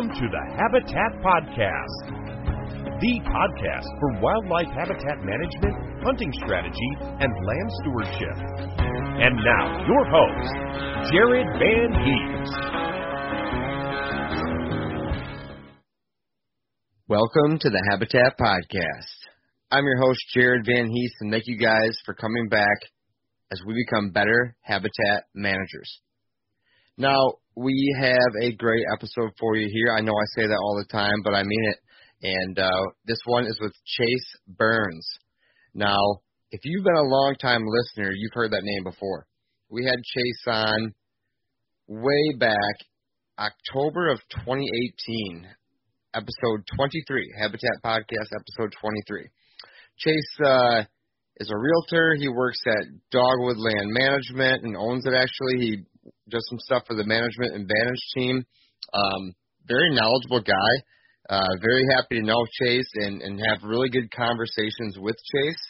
[0.00, 2.08] Welcome to the Habitat Podcast,
[3.04, 8.36] the podcast for wildlife habitat management, hunting strategy, and land stewardship.
[9.20, 12.50] And now, your host, Jared Van Hees.
[17.06, 19.28] Welcome to the Habitat Podcast.
[19.70, 22.78] I'm your host, Jared Van Hees, and thank you guys for coming back
[23.52, 26.00] as we become better habitat managers.
[26.96, 29.94] Now, we have a great episode for you here.
[29.96, 31.78] I know I say that all the time, but I mean it.
[32.22, 35.06] And uh, this one is with Chase Burns.
[35.74, 36.20] Now,
[36.50, 39.26] if you've been a long time listener, you've heard that name before.
[39.70, 40.94] We had Chase on
[41.86, 42.76] way back
[43.38, 45.46] October of 2018,
[46.14, 49.28] episode 23, Habitat Podcast, episode 23.
[49.98, 50.82] Chase uh,
[51.36, 52.16] is a realtor.
[52.18, 55.58] He works at Dogwood Land Management and owns it actually.
[55.58, 55.84] He
[56.28, 58.44] does some stuff for the management advantage team.
[58.92, 59.34] Um,
[59.66, 60.72] very knowledgeable guy.
[61.28, 65.62] Uh, very happy to know Chase and, and have really good conversations with Chase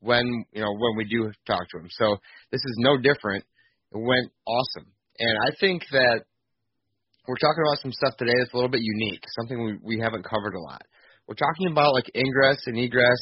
[0.00, 1.88] when you know when we do talk to him.
[1.90, 2.16] So
[2.52, 3.44] this is no different.
[3.92, 4.86] It went awesome,
[5.18, 6.22] and I think that
[7.26, 10.24] we're talking about some stuff today that's a little bit unique, something we we haven't
[10.24, 10.82] covered a lot.
[11.26, 13.20] We're talking about like ingress and egress,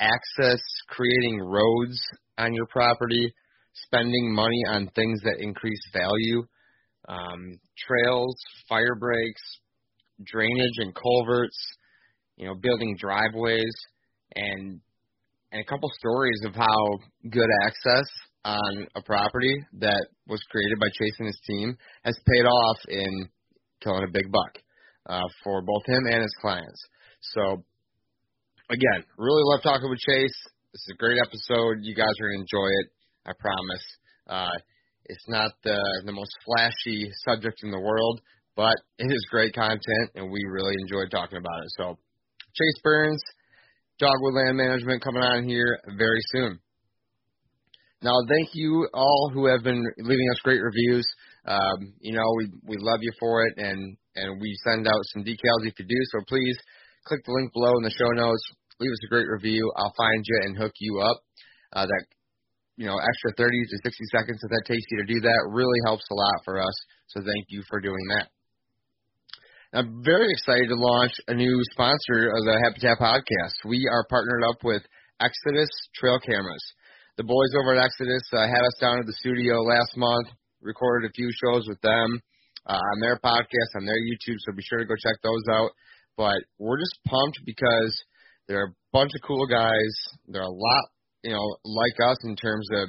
[0.00, 2.00] access, creating roads
[2.38, 3.32] on your property,
[3.84, 6.46] spending money on things that increase value,
[7.08, 8.36] um, trails,
[8.68, 9.42] fire breaks,
[10.24, 11.58] drainage and culverts,
[12.36, 13.74] you know, building driveways,
[14.34, 14.80] and
[15.52, 16.98] and a couple stories of how
[17.28, 18.06] good access
[18.44, 23.28] on a property that was created by Chase and his team has paid off in
[23.82, 24.58] killing a big buck
[25.08, 26.80] uh, for both him and his clients.
[27.34, 27.64] So,
[28.70, 30.38] again, really love talking with Chase.
[30.72, 31.82] This is a great episode.
[31.82, 32.86] You guys are going to enjoy it.
[33.26, 33.84] I promise.
[34.28, 34.56] Uh,
[35.06, 38.20] it's not the the most flashy subject in the world,
[38.56, 41.70] but it is great content, and we really enjoyed talking about it.
[41.76, 41.98] So,
[42.54, 43.22] Chase Burns,
[43.98, 46.60] Dogwood Land Management, coming on here very soon.
[48.02, 51.06] Now, thank you all who have been leaving us great reviews.
[51.44, 55.24] Um, you know, we we love you for it, and and we send out some
[55.24, 56.00] decals if you do.
[56.12, 56.56] So please
[57.04, 58.42] click the link below in the show notes.
[58.78, 59.70] Leave us a great review.
[59.76, 61.20] I'll find you and hook you up.
[61.72, 62.04] Uh, that
[62.80, 65.76] you know, extra 30 to 60 seconds that that takes you to do that really
[65.84, 66.72] helps a lot for us.
[67.12, 68.32] So thank you for doing that.
[69.76, 73.68] I'm very excited to launch a new sponsor of the Habitat podcast.
[73.68, 74.80] We are partnered up with
[75.20, 76.64] Exodus Trail Cameras.
[77.20, 80.32] The boys over at Exodus uh, had us down at the studio last month,
[80.62, 82.18] recorded a few shows with them
[82.64, 85.70] uh, on their podcast, on their YouTube, so be sure to go check those out.
[86.16, 87.92] But we're just pumped because
[88.48, 89.92] they're a bunch of cool guys.
[90.26, 90.84] They're a lot
[91.22, 92.88] you know, like us in terms of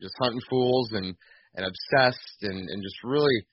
[0.00, 1.14] just hunting fools and
[1.54, 3.46] and obsessed and and just really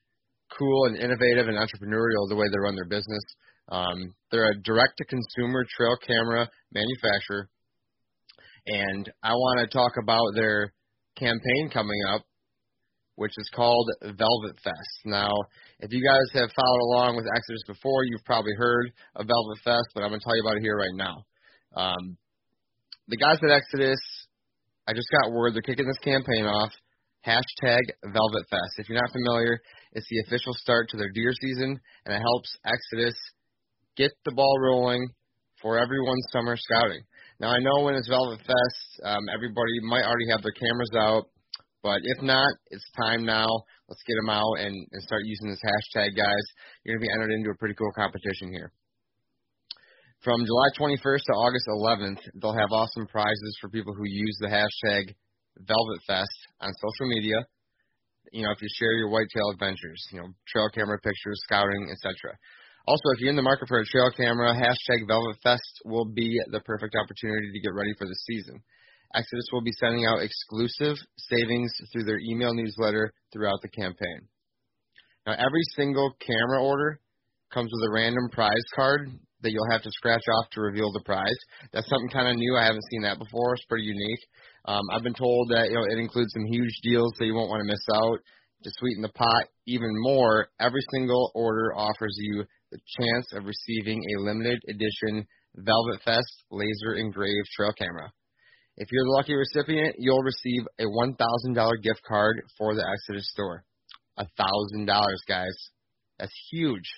[0.57, 3.23] cool and innovative and entrepreneurial the way they run their business.
[3.69, 7.49] Um, they're a direct to consumer trail camera manufacturer,
[8.65, 10.73] and I want to talk about their
[11.15, 12.23] campaign coming up,
[13.15, 14.95] which is called Velvet Fest.
[15.05, 15.29] Now,
[15.79, 19.89] if you guys have followed along with Exodus before, you've probably heard of Velvet Fest,
[19.93, 21.25] but I'm going to tell you about it here right now.
[21.75, 22.17] Um,
[23.07, 23.99] the guys at Exodus,
[24.89, 26.73] I just got word they're kicking this campaign off.
[27.21, 28.73] Hashtag Velvet Fest.
[28.81, 29.61] If you're not familiar,
[29.93, 33.13] it's the official start to their deer season, and it helps Exodus
[33.97, 35.07] get the ball rolling
[35.61, 37.03] for everyone's summer scouting.
[37.39, 41.25] Now I know when it's Velvet Fest, um, everybody might already have their cameras out,
[41.81, 43.47] But if not, it's time now.
[43.87, 46.45] Let's get them out and, and start using this hashtag, guys.
[46.83, 48.71] You're going to be entered into a pretty cool competition here.
[50.19, 54.51] From July 21st to August 11th, they'll have awesome prizes for people who use the
[54.51, 55.15] hashtag
[55.63, 57.39] VelvetFest on social media.
[58.33, 62.35] You know, if you share your whitetail adventures, you know, trail camera pictures, scouting, etc.
[62.85, 66.37] Also, if you're in the market for a trail camera, hashtag Velvet Fest will be
[66.51, 68.59] the perfect opportunity to get ready for the season.
[69.15, 74.27] Exodus will be sending out exclusive savings through their email newsletter throughout the campaign.
[75.25, 76.99] Now, every single camera order
[77.53, 79.07] comes with a random prize card
[79.41, 81.39] that you'll have to scratch off to reveal the prize.
[81.71, 82.57] That's something kind of new.
[82.57, 83.53] I haven't seen that before.
[83.53, 84.23] It's pretty unique.
[84.65, 87.49] Um, I've been told that you know it includes some huge deals that you won't
[87.49, 88.19] want to miss out.
[88.63, 94.03] To sweeten the pot even more, every single order offers you the chance of receiving
[94.03, 95.25] a limited edition
[95.55, 98.11] Velvet Fest laser engraved trail camera.
[98.77, 103.63] If you're the lucky recipient, you'll receive a $1,000 gift card for the Exodus store.
[104.17, 104.87] $1,000,
[105.27, 105.55] guys.
[106.17, 106.89] That's huge.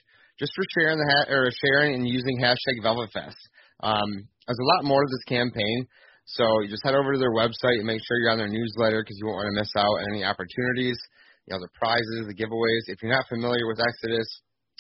[0.42, 3.38] Just for sharing the ha- or sharing and using hashtag VelvetFest.
[3.86, 4.10] Um,
[4.50, 5.86] there's a lot more to this campaign,
[6.26, 9.06] so you just head over to their website and make sure you're on their newsletter
[9.06, 10.98] because you won't want to miss out on any opportunities.
[11.46, 12.90] You know the prizes, the giveaways.
[12.90, 14.26] If you're not familiar with Exodus,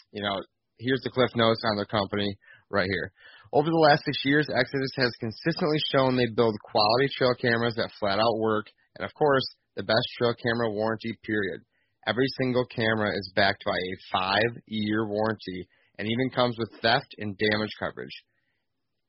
[0.10, 0.42] you know
[0.82, 2.34] here's the cliff notes on their company
[2.74, 3.14] right here.
[3.54, 7.94] Over the last six years, Exodus has consistently shown they build quality trail cameras that
[8.02, 8.66] flat out work,
[8.98, 9.46] and of course,
[9.78, 11.62] the best trail camera warranty period.
[12.08, 15.68] Every single camera is backed by a five year warranty
[15.98, 18.14] and even comes with theft and damage coverage.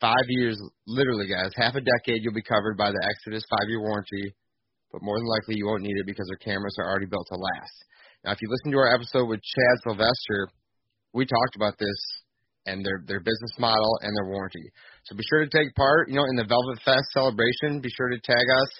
[0.00, 3.80] Five years, literally, guys, half a decade you'll be covered by the Exodus five year
[3.80, 4.34] warranty,
[4.90, 7.38] but more than likely you won't need it because their cameras are already built to
[7.38, 7.76] last.
[8.24, 10.48] Now, if you listen to our episode with Chad Sylvester,
[11.14, 12.00] we talked about this
[12.66, 14.62] and their their business model and their warranty.
[15.04, 17.80] So be sure to take part, you know, in the Velvet Fest celebration.
[17.80, 18.70] Be sure to tag us,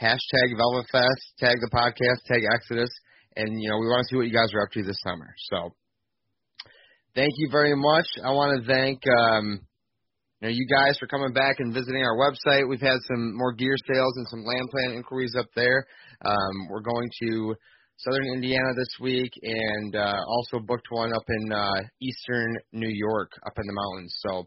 [0.00, 2.90] hashtag Velvet Fest, tag the podcast, tag Exodus,
[3.38, 5.32] and you know we want to see what you guys are up to this summer.
[5.50, 5.72] So
[7.14, 8.06] thank you very much.
[8.22, 9.60] I want to thank um,
[10.40, 12.68] you know you guys for coming back and visiting our website.
[12.68, 15.86] We've had some more gear sales and some land plan inquiries up there.
[16.24, 17.54] Um, we're going to
[17.98, 23.30] Southern Indiana this week, and uh, also booked one up in uh, Eastern New York,
[23.44, 24.14] up in the mountains.
[24.18, 24.46] So,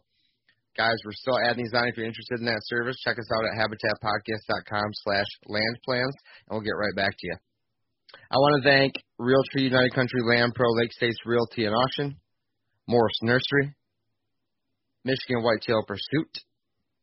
[0.77, 1.87] guys, we're still adding these on.
[1.87, 6.15] If you're interested in that service, check us out at habitatpodcast.com slash land plans,
[6.47, 7.35] and we'll get right back to you.
[8.31, 12.17] I want to thank Realtree United Country Land Pro Lake States Realty and Auction,
[12.87, 13.73] Morris Nursery,
[15.03, 16.29] Michigan Whitetail Pursuit,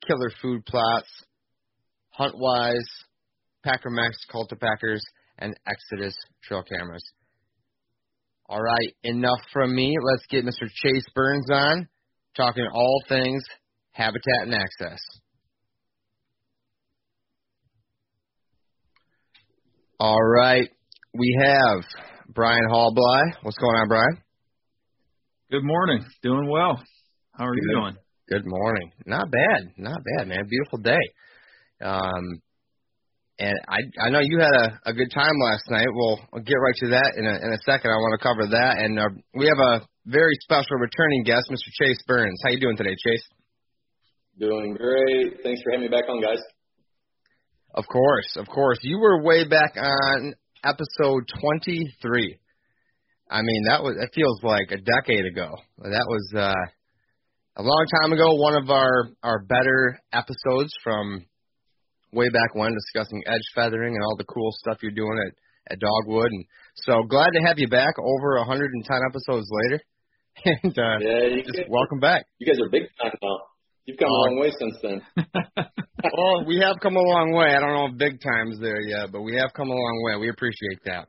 [0.06, 1.08] Killer Food Plots,
[2.18, 2.88] Huntwise,
[3.64, 5.00] Packer Max Cultipackers,
[5.38, 7.04] and Exodus trail cameras.
[8.46, 9.94] All right, enough from me.
[10.02, 10.68] Let's get Mr.
[10.74, 11.88] Chase Burns on,
[12.36, 13.42] talking all things
[13.90, 15.00] habitat and access.
[20.00, 20.70] All right,
[21.18, 21.82] we have
[22.32, 23.22] Brian Hallbly.
[23.42, 24.22] What's going on, Brian?
[25.50, 26.04] Good morning.
[26.22, 26.80] Doing well.
[27.32, 27.62] How are Good.
[27.62, 27.96] you doing?
[28.28, 28.92] Good morning.
[29.06, 29.72] Not bad.
[29.76, 30.46] Not bad, man.
[30.48, 31.04] Beautiful day.
[31.82, 32.40] Um,
[33.40, 35.86] and I I know you had a, a good time last night.
[35.90, 37.90] We'll, we'll get right to that in a, in a second.
[37.90, 41.70] I want to cover that, and uh, we have a very special returning guest, Mr.
[41.80, 42.40] Chase Burns.
[42.44, 43.24] How you doing today, Chase?
[44.38, 45.42] Doing great.
[45.42, 46.42] Thanks for having me back on, guys.
[47.74, 48.78] Of course, of course.
[48.82, 52.38] You were way back on episode 23.
[53.30, 55.54] I mean, that was it feels like a decade ago.
[55.78, 56.64] That was uh,
[57.56, 58.34] a long time ago.
[58.34, 61.26] One of our our better episodes from
[62.12, 65.34] way back when, discussing edge feathering and all the cool stuff you're doing at
[65.72, 66.30] at Dogwood.
[66.32, 66.44] And
[66.86, 67.94] so glad to have you back.
[67.98, 68.80] Over 110
[69.10, 69.82] episodes later,
[70.64, 72.24] and uh, Yeah, just welcome back.
[72.38, 73.36] you guys are big time now.
[73.84, 75.02] You've come a long way since then.
[76.02, 77.54] well, we have come a long way.
[77.54, 80.20] I don't know if big time's there yet, but we have come a long way.
[80.20, 81.08] We appreciate that.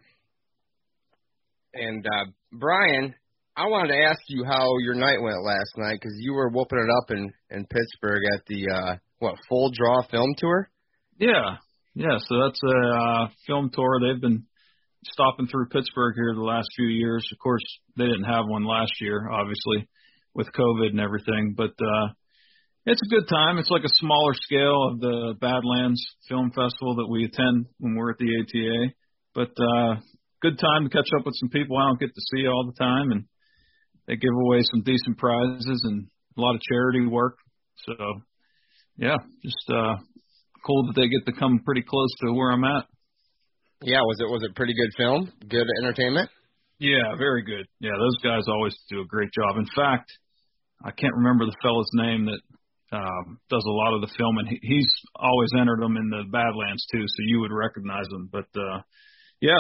[1.74, 3.13] And uh, Brian,
[3.55, 6.79] I wanted to ask you how your night went last night because you were whooping
[6.79, 10.69] it up in in Pittsburgh at the uh, what full draw film tour.
[11.19, 11.58] Yeah,
[11.93, 12.17] yeah.
[12.19, 14.00] So that's a uh, film tour.
[14.01, 14.46] They've been
[15.05, 17.27] stopping through Pittsburgh here the last few years.
[17.31, 17.63] Of course,
[17.98, 19.88] they didn't have one last year, obviously,
[20.34, 21.53] with COVID and everything.
[21.55, 22.08] But uh,
[22.86, 23.57] it's a good time.
[23.57, 28.12] It's like a smaller scale of the Badlands Film Festival that we attend when we're
[28.12, 28.93] at the ATA.
[29.36, 30.01] But uh,
[30.41, 32.83] good time to catch up with some people I don't get to see all the
[32.83, 33.25] time, and
[34.07, 36.07] they give away some decent prizes and
[36.38, 37.38] a lot of charity work.
[37.86, 37.93] So,
[38.98, 39.95] yeah, just uh,
[40.65, 42.86] cool that they get to come pretty close to where I'm at.
[43.81, 45.31] Yeah, was it was it pretty good film?
[45.48, 46.29] Good entertainment.
[46.79, 47.67] Yeah, very good.
[47.79, 49.57] Yeah, those guys always do a great job.
[49.57, 50.12] In fact,
[50.83, 52.39] I can't remember the fellow's name that
[52.91, 54.48] um, does a lot of the filming.
[54.48, 58.29] He, he's always entered them in the Badlands too, so you would recognize him.
[58.31, 58.81] But uh,
[59.41, 59.60] yeah,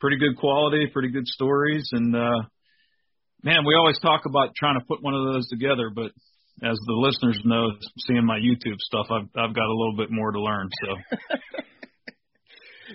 [0.00, 2.42] pretty good quality, pretty good stories, and uh,
[3.42, 6.10] man, we always talk about trying to put one of those together, but
[6.62, 7.70] as the listeners know,
[8.06, 10.68] seeing my YouTube stuff, I've I've got a little bit more to learn.
[10.84, 10.96] So.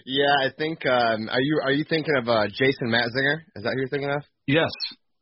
[0.06, 0.86] yeah, I think.
[0.86, 3.42] Um, are you are you thinking of uh, Jason Matzinger?
[3.56, 4.24] Is that who you're thinking of?
[4.48, 4.72] Yes,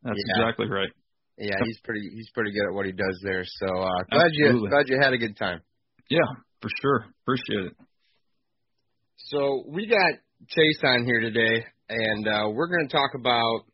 [0.04, 0.44] that's yeah.
[0.44, 0.90] exactly right.
[1.38, 3.44] Yeah, he's pretty he's pretty good at what he does there.
[3.46, 4.62] So uh, glad Absolutely.
[4.62, 5.62] you glad you had a good time.
[6.10, 6.26] Yeah,
[6.62, 7.06] for sure.
[7.24, 7.74] Appreciate it.
[9.18, 10.14] So we got
[10.48, 13.66] Chase on here today, and uh, we're going to talk about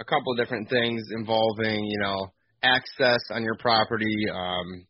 [0.00, 4.86] a couple of different things involving, you know, access on your property, um,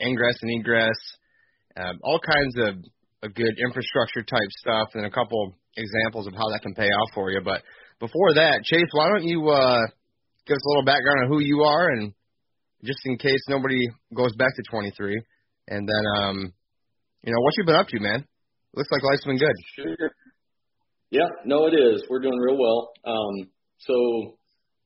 [0.00, 0.96] ingress and egress,
[1.76, 2.74] um, all kinds of
[3.22, 7.10] a good infrastructure type stuff, and a couple examples of how that can pay off
[7.14, 7.40] for you.
[7.42, 7.62] But
[8.00, 9.86] before that, Chase, why don't you uh,
[10.48, 12.12] give us a little background on who you are, and
[12.82, 15.20] just in case nobody goes back to 23,
[15.68, 16.52] and then um,
[17.22, 18.24] you know what you've been up to, man.
[18.74, 19.56] Looks like life's been good.
[19.76, 20.10] Sure.
[21.10, 22.04] Yeah, no, it is.
[22.08, 22.90] We're doing real well.
[23.04, 24.38] Um, so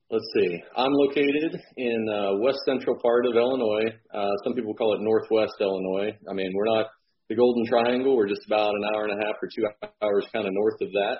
[0.09, 0.57] let's see.
[0.77, 3.91] I'm located in uh, west central part of Illinois.
[4.13, 6.17] Uh, some people call it northwest Illinois.
[6.29, 6.87] I mean, we're not
[7.29, 8.15] the Golden Triangle.
[8.15, 9.63] We're just about an hour and a half or two
[10.01, 11.17] hours kind of north of that.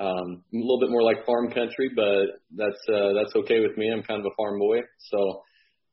[0.00, 3.92] Um, a little bit more like farm country, but that's uh, that's okay with me.
[3.92, 5.42] I'm kind of a farm boy, so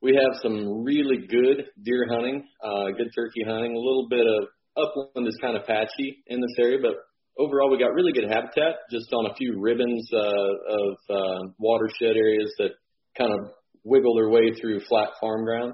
[0.01, 3.75] we have some really good deer hunting, uh, good turkey hunting.
[3.75, 4.47] A little bit of
[4.77, 6.95] upland is kind of patchy in this area, but
[7.37, 12.15] overall, we got really good habitat just on a few ribbons uh, of uh, watershed
[12.15, 12.71] areas that
[13.17, 13.51] kind of
[13.83, 15.73] wiggle their way through flat farm ground.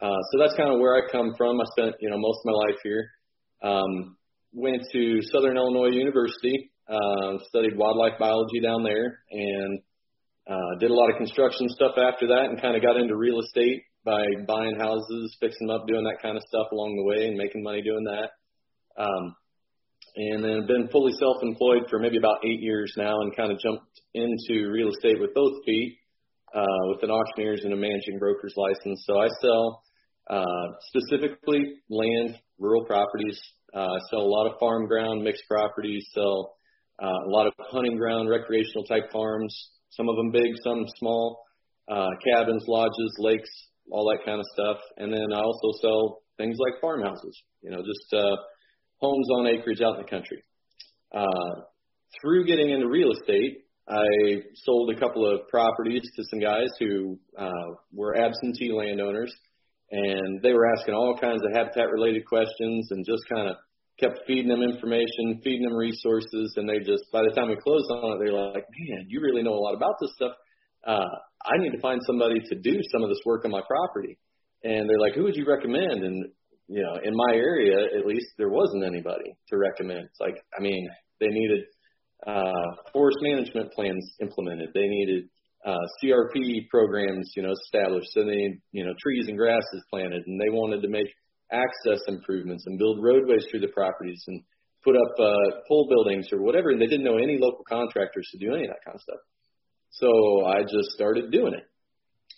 [0.00, 1.60] Uh, so that's kind of where I come from.
[1.60, 3.08] I spent you know most of my life here.
[3.62, 4.16] Um,
[4.52, 9.80] went to Southern Illinois University, uh, studied wildlife biology down there, and
[10.48, 13.40] uh, did a lot of construction stuff after that, and kind of got into real
[13.40, 17.28] estate by buying houses, fixing them up, doing that kind of stuff along the way,
[17.28, 18.30] and making money doing that.
[19.02, 19.34] Um,
[20.14, 23.86] and then been fully self-employed for maybe about eight years now and kind of jumped
[24.12, 25.96] into real estate with both feet
[26.54, 29.04] uh, with an auctioneer's and a managing broker's license.
[29.06, 29.82] So I sell
[30.28, 33.40] uh, specifically land, rural properties.
[33.72, 36.56] Uh, sell a lot of farm ground, mixed properties, sell
[37.00, 39.54] uh, a lot of hunting ground, recreational type farms,
[39.90, 41.44] some of them big, some small,
[41.90, 43.50] uh, cabins, lodges, lakes,
[43.90, 44.78] all that kind of stuff.
[44.96, 48.36] And then I also sell things like farmhouses, you know, just uh,
[48.98, 50.42] homes on acreage out in the country.
[51.14, 51.62] Uh,
[52.20, 54.04] through getting into real estate, I
[54.54, 57.50] sold a couple of properties to some guys who uh,
[57.92, 59.34] were absentee landowners,
[59.90, 63.56] and they were asking all kinds of habitat-related questions, and just kind of
[64.00, 67.90] kept feeding them information, feeding them resources, and they just by the time we closed
[67.90, 70.32] on it, they're like, "Man, you really know a lot about this stuff.
[70.84, 74.18] Uh, I need to find somebody to do some of this work on my property."
[74.64, 76.32] And they're like, "Who would you recommend?" And
[76.68, 80.06] you know, in my area at least, there wasn't anybody to recommend.
[80.06, 80.88] It's like, I mean,
[81.20, 81.64] they needed
[82.26, 84.70] uh, forest management plans implemented.
[84.72, 85.28] They needed
[85.66, 88.08] uh, CRP programs, you know, established.
[88.12, 91.08] So they you know, trees and grasses planted, and they wanted to make
[91.52, 94.42] access improvements and build roadways through the properties and
[94.82, 96.70] put up uh, pole buildings or whatever.
[96.70, 99.20] And they didn't know any local contractors to do any of that kind of stuff.
[99.90, 101.66] So I just started doing it.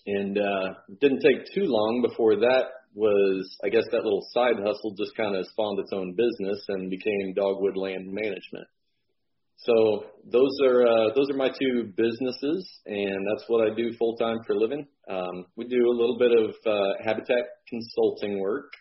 [0.06, 4.94] And uh, didn't take too long before that was, I guess, that little side hustle
[4.98, 8.66] just kind of spawned its own business and became Dogwood Land Management.
[9.56, 14.16] So those are uh, those are my two businesses, and that's what I do full
[14.16, 14.86] time for a living.
[15.08, 18.72] Um, we do a little bit of uh, habitat consulting work.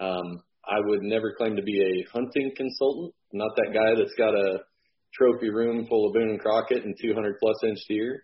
[0.00, 3.14] Um, I would never claim to be a hunting consultant.
[3.32, 4.60] Not that guy that's got a
[5.14, 8.22] trophy room full of Boone and Crockett and 200 plus inch deer.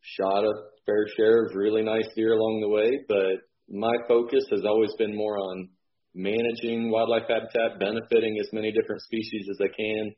[0.00, 0.52] Shot a
[0.86, 5.16] fair share of really nice deer along the way, but my focus has always been
[5.16, 5.68] more on
[6.14, 10.14] managing wildlife habitat, benefiting as many different species as I can.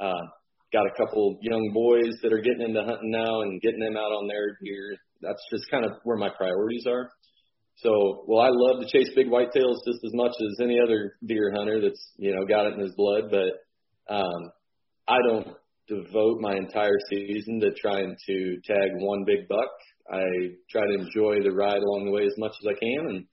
[0.00, 0.26] Uh,
[0.72, 4.12] got a couple young boys that are getting into hunting now and getting them out
[4.12, 4.96] on their deer.
[5.20, 7.10] That's just kind of where my priorities are.
[7.82, 11.52] So, well, I love to chase big whitetails just as much as any other deer
[11.54, 14.50] hunter that's you know got it in his blood, but um,
[15.06, 15.48] I don't
[15.86, 19.70] devote my entire season to trying to tag one big buck.
[20.10, 20.22] I
[20.70, 23.24] try to enjoy the ride along the way as much as I can, and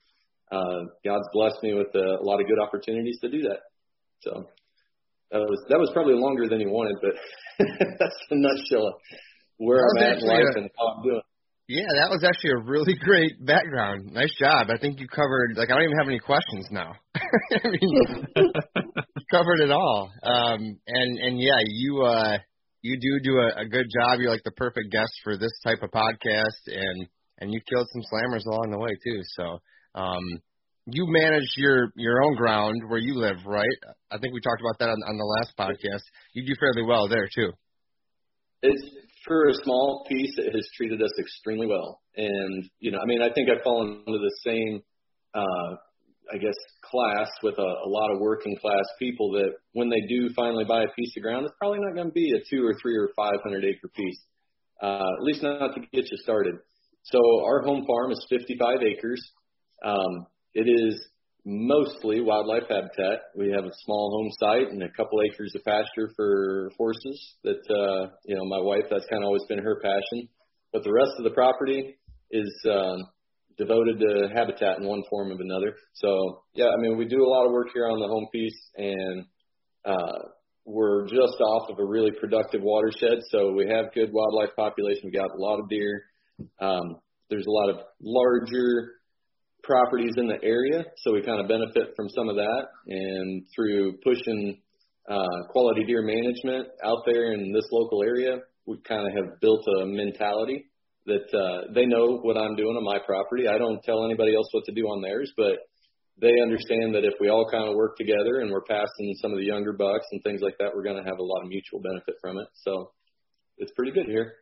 [0.52, 3.60] uh, God's blessed me with a, a lot of good opportunities to do that.
[4.20, 4.46] So
[5.32, 7.14] that was that was probably longer than you wanted, but
[7.98, 8.94] that's the nutshell of
[9.58, 11.20] where I'm at in life a, and how I'm doing.
[11.68, 14.12] Yeah, that was actually a really great background.
[14.12, 14.68] Nice job.
[14.70, 16.92] I think you covered like I don't even have any questions now.
[17.16, 18.26] I mean,
[19.30, 20.12] covered it all.
[20.22, 22.38] Um, and and yeah, you uh,
[22.82, 24.20] you do do a, a good job.
[24.20, 27.08] You're like the perfect guest for this type of podcast, and
[27.38, 29.20] and you killed some slammers along the way too.
[29.34, 29.58] So,
[29.96, 30.22] um,
[30.86, 33.78] you manage your your own ground where you live, right?
[34.12, 36.02] I think we talked about that on, on the last podcast.
[36.32, 37.52] You do fairly well there too.
[38.62, 40.34] It's for a small piece.
[40.38, 44.02] It has treated us extremely well, and you know, I mean, I think I've fallen
[44.06, 44.82] into the same,
[45.34, 45.76] uh,
[46.32, 50.30] I guess, class with a, a lot of working class people that when they do
[50.34, 52.74] finally buy a piece of ground, it's probably not going to be a two or
[52.80, 54.20] three or five hundred acre piece,
[54.82, 56.54] uh, at least not to get you started.
[57.04, 59.22] So our home farm is 55 acres.
[59.84, 61.06] Um, it is
[61.46, 63.30] mostly wildlife habitat.
[63.36, 67.62] We have a small home site and a couple acres of pasture for horses that,
[67.70, 70.28] uh, you know, my wife, that's kind of always been her passion.
[70.72, 71.96] But the rest of the property
[72.32, 72.98] is um,
[73.56, 75.76] devoted to habitat in one form or another.
[75.94, 78.58] So, yeah, I mean, we do a lot of work here on the home piece
[78.76, 79.24] and
[79.84, 80.18] uh,
[80.64, 83.18] we're just off of a really productive watershed.
[83.30, 85.02] So we have good wildlife population.
[85.04, 86.02] We got a lot of deer.
[86.60, 86.96] Um,
[87.30, 88.95] there's a lot of larger
[89.66, 92.62] properties in the area, so we kind of benefit from some of that.
[92.86, 94.62] And through pushing
[95.08, 99.64] uh, quality deer management out there in this local area, we kind of have built
[99.82, 100.66] a mentality
[101.06, 103.46] that uh, they know what I'm doing on my property.
[103.46, 105.58] I don't tell anybody else what to do on theirs, but
[106.20, 109.38] they understand that if we all kind of work together and we're passing some of
[109.38, 111.80] the younger bucks and things like that, we're going to have a lot of mutual
[111.80, 112.48] benefit from it.
[112.54, 112.90] So
[113.58, 114.32] it's pretty good here.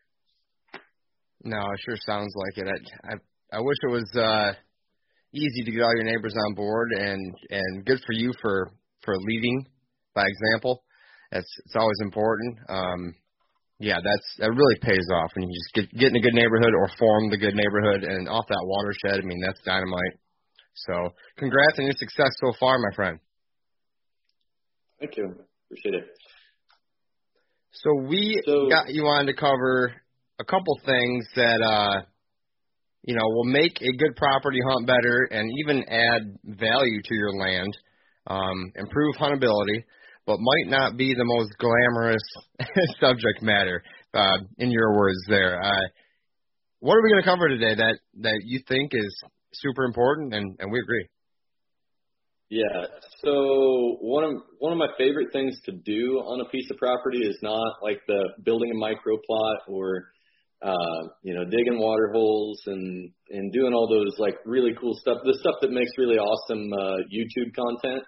[1.43, 2.69] No, it sure sounds like it.
[2.69, 4.53] I I, I wish it was uh,
[5.35, 8.71] easy to get all your neighbors on board, and and good for you for
[9.03, 9.67] for leading
[10.15, 10.85] by example.
[11.31, 12.59] That's it's always important.
[12.69, 13.15] Um,
[13.81, 16.75] yeah, that's that really pays off when you just get get in a good neighborhood
[16.75, 19.21] or form the good neighborhood and off that watershed.
[19.21, 20.19] I mean, that's dynamite.
[20.75, 23.19] So, congrats on your success so far, my friend.
[24.99, 25.35] Thank you.
[25.67, 26.09] Appreciate it.
[27.73, 29.93] So we so, got you on to cover
[30.39, 32.03] a couple things that uh
[33.05, 37.33] you know will make a good property hunt better and even add value to your
[37.37, 37.77] land,
[38.27, 39.85] um, improve huntability,
[40.27, 42.23] but might not be the most glamorous
[43.01, 43.83] subject matter.
[44.13, 45.61] Uh, in your words, there.
[45.63, 45.89] Uh,
[46.81, 50.57] what are we going to cover today that that you think is super important, and,
[50.61, 51.09] and we agree?
[52.51, 52.87] Yeah.
[53.25, 57.19] So one of one of my favorite things to do on a piece of property
[57.19, 60.05] is not like the building a micro plot or
[60.65, 65.19] uh, you know, digging water holes and and doing all those like really cool stuff.
[65.25, 68.03] The stuff that makes really awesome uh, YouTube content.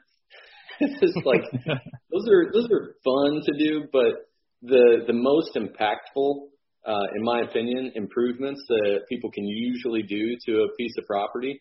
[0.81, 1.42] it's like
[2.11, 4.27] those are those are fun to do, but
[4.62, 6.49] the the most impactful,
[6.87, 11.61] uh, in my opinion, improvements that people can usually do to a piece of property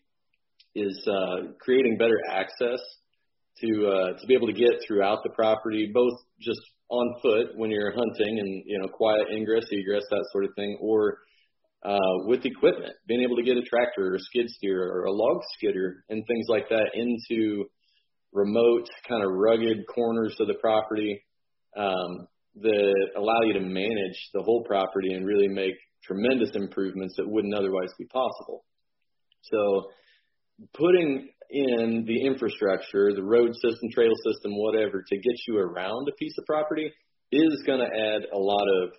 [0.74, 2.80] is uh, creating better access
[3.60, 7.70] to uh, to be able to get throughout the property, both just on foot when
[7.70, 11.18] you're hunting and you know quiet ingress, egress, that sort of thing, or
[11.84, 15.12] uh, with equipment, being able to get a tractor or a skid steer or a
[15.12, 17.64] log skidder and things like that into
[18.32, 21.24] remote, kind of rugged corners of the property
[21.76, 22.26] um,
[22.60, 27.54] that allow you to manage the whole property and really make tremendous improvements that wouldn't
[27.54, 28.64] otherwise be possible.
[29.42, 29.90] So,
[30.74, 36.14] putting in the infrastructure, the road system, trail system, whatever, to get you around a
[36.16, 36.90] piece of property
[37.32, 38.90] is going to add a lot of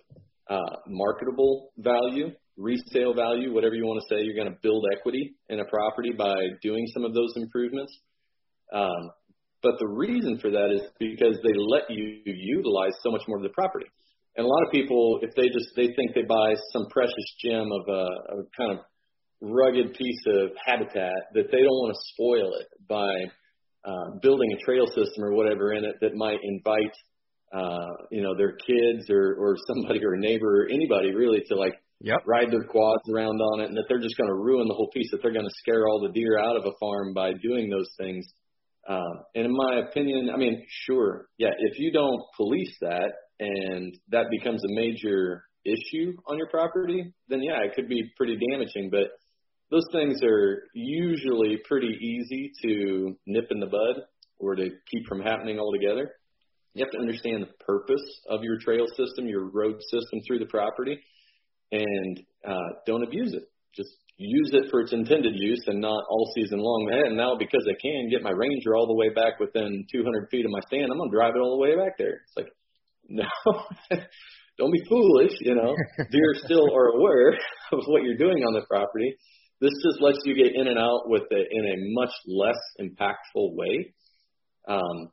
[0.50, 4.22] uh, marketable value, resale value, whatever you want to say.
[4.22, 7.92] You're going to build equity in a property by doing some of those improvements.
[8.72, 9.10] Um,
[9.62, 13.42] but the reason for that is because they let you utilize so much more of
[13.42, 13.86] the property.
[14.36, 17.66] And a lot of people, if they just they think they buy some precious gem
[17.72, 18.06] of a,
[18.38, 18.78] a kind of
[19.40, 23.12] rugged piece of habitat that they don't want to spoil it by
[23.84, 26.92] uh, building a trail system or whatever in it that might invite
[27.54, 31.54] uh, you know their kids or or somebody or a neighbor or anybody really to
[31.54, 32.18] like yep.
[32.26, 34.90] ride their quads around on it and that they're just going to ruin the whole
[34.90, 37.70] piece that they're going to scare all the deer out of a farm by doing
[37.70, 38.26] those things.
[38.88, 43.94] Um, and in my opinion, I mean, sure, yeah, if you don't police that and
[44.10, 48.88] that becomes a major issue on your property, then yeah, it could be pretty damaging.
[48.90, 49.08] But
[49.70, 54.02] those things are usually pretty easy to nip in the bud
[54.38, 56.10] or to keep from happening altogether.
[56.74, 60.46] You have to understand the purpose of your trail system, your road system through the
[60.46, 60.98] property,
[61.72, 63.44] and uh, don't abuse it.
[63.76, 66.90] Just use it for its intended use and not all season long.
[67.06, 70.44] And now because I can get my Ranger all the way back within 200 feet
[70.44, 72.22] of my stand, I'm gonna drive it all the way back there.
[72.26, 72.48] It's like,
[73.08, 73.24] no,
[74.58, 75.32] don't be foolish.
[75.40, 75.74] You know,
[76.10, 77.32] deer still are aware
[77.72, 79.14] of what you're doing on the property,
[79.60, 83.56] this just lets you get in and out with it in a much less impactful
[83.56, 83.94] way.
[84.68, 85.10] Um,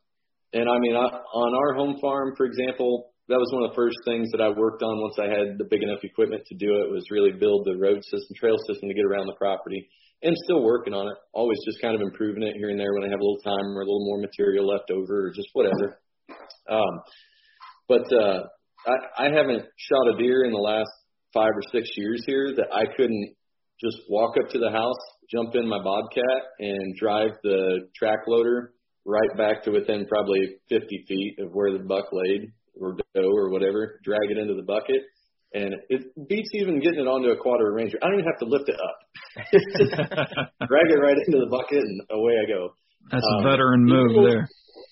[0.53, 3.97] and I mean, on our home farm, for example, that was one of the first
[4.05, 6.91] things that I worked on once I had the big enough equipment to do it
[6.93, 9.89] was really build the road system, trail system to get around the property.
[10.21, 11.17] And still working on it.
[11.33, 13.75] Always just kind of improving it here and there when I have a little time
[13.75, 15.99] or a little more material left over or just whatever.
[16.69, 17.01] Um,
[17.87, 18.41] but uh,
[18.87, 20.89] I, I haven't shot a deer in the last
[21.33, 23.34] five or six years here that I couldn't
[23.81, 28.73] just walk up to the house, jump in my Bobcat, and drive the track loader
[29.05, 33.49] right back to within probably 50 feet of where the buck laid or doe or
[33.49, 35.03] whatever, drag it into the bucket.
[35.53, 37.97] And it beats even getting it onto a quad or Ranger.
[38.01, 38.97] I don't even have to lift it up.
[40.67, 42.75] drag it right into the bucket and away I go.
[43.11, 44.49] That's um, a veteran move people, there.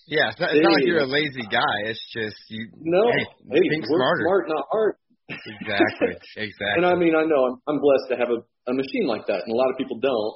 [0.07, 1.75] Yeah, it's not, it's not like you're a lazy guy.
[1.87, 2.69] It's just you.
[2.79, 4.23] No, hey, hey think smarter.
[4.23, 4.95] smart, not hard.
[5.29, 6.73] Exactly, exactly.
[6.77, 9.41] And I mean, I know I'm, I'm blessed to have a, a machine like that,
[9.45, 10.35] and a lot of people don't.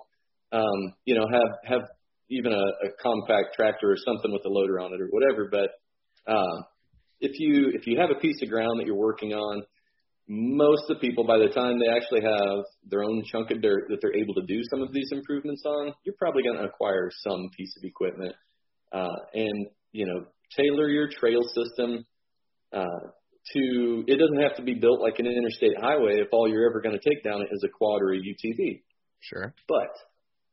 [0.50, 1.82] Um, you know, have have
[2.30, 5.50] even a, a compact tractor or something with a loader on it or whatever.
[5.52, 5.70] But
[6.32, 6.64] uh,
[7.20, 9.64] if you if you have a piece of ground that you're working on,
[10.28, 13.88] most of the people by the time they actually have their own chunk of dirt
[13.90, 17.10] that they're able to do some of these improvements on, you're probably going to acquire
[17.24, 18.36] some piece of equipment
[18.92, 22.06] uh, and you know tailor your trail system
[22.74, 23.08] uh,
[23.54, 24.04] to.
[24.08, 26.98] It doesn't have to be built like an interstate highway if all you're ever going
[26.98, 28.82] to take down it is a quad or a UTV.
[29.20, 29.54] Sure.
[29.68, 29.92] But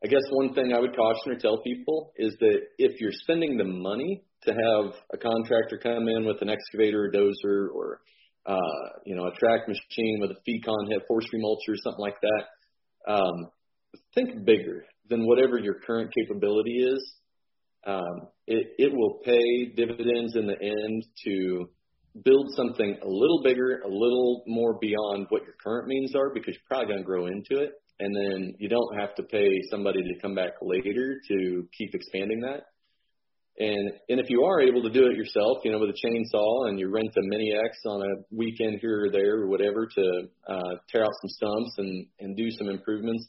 [0.05, 3.57] I guess one thing I would caution or tell people is that if you're spending
[3.57, 8.01] the money to have a contractor come in with an excavator or dozer or
[8.47, 13.13] uh, you know a track machine with a Fecon head forestry or something like that,
[13.13, 13.51] um,
[14.15, 17.15] think bigger than whatever your current capability is
[17.87, 21.69] um, it, it will pay dividends in the end to
[22.23, 26.55] build something a little bigger, a little more beyond what your current means are because
[26.55, 27.73] you're probably going to grow into it.
[28.01, 32.41] And then you don't have to pay somebody to come back later to keep expanding
[32.41, 32.67] that.
[33.57, 36.69] And and if you are able to do it yourself, you know, with a chainsaw
[36.69, 40.23] and you rent a mini X on a weekend here or there or whatever to
[40.49, 43.25] uh, tear out some stumps and and do some improvements,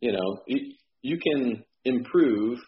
[0.00, 2.60] you know, you, you can improve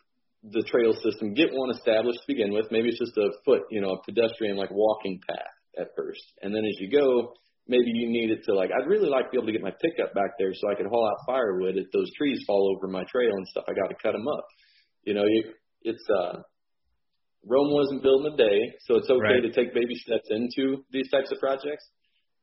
[0.42, 2.66] the trail system, get one established to begin with.
[2.70, 6.22] Maybe it's just a foot, you know, a pedestrian like walking path at first.
[6.42, 7.34] And then as you go,
[7.68, 9.72] maybe you need it to like, I'd really like to be able to get my
[9.82, 11.76] pickup back there so I could haul out firewood.
[11.76, 14.46] If those trees fall over my trail and stuff, I got to cut them up.
[15.04, 16.40] You know, you, it's, uh,
[17.46, 19.42] Rome wasn't built in a day, so it's okay right.
[19.42, 21.84] to take baby steps into these types of projects.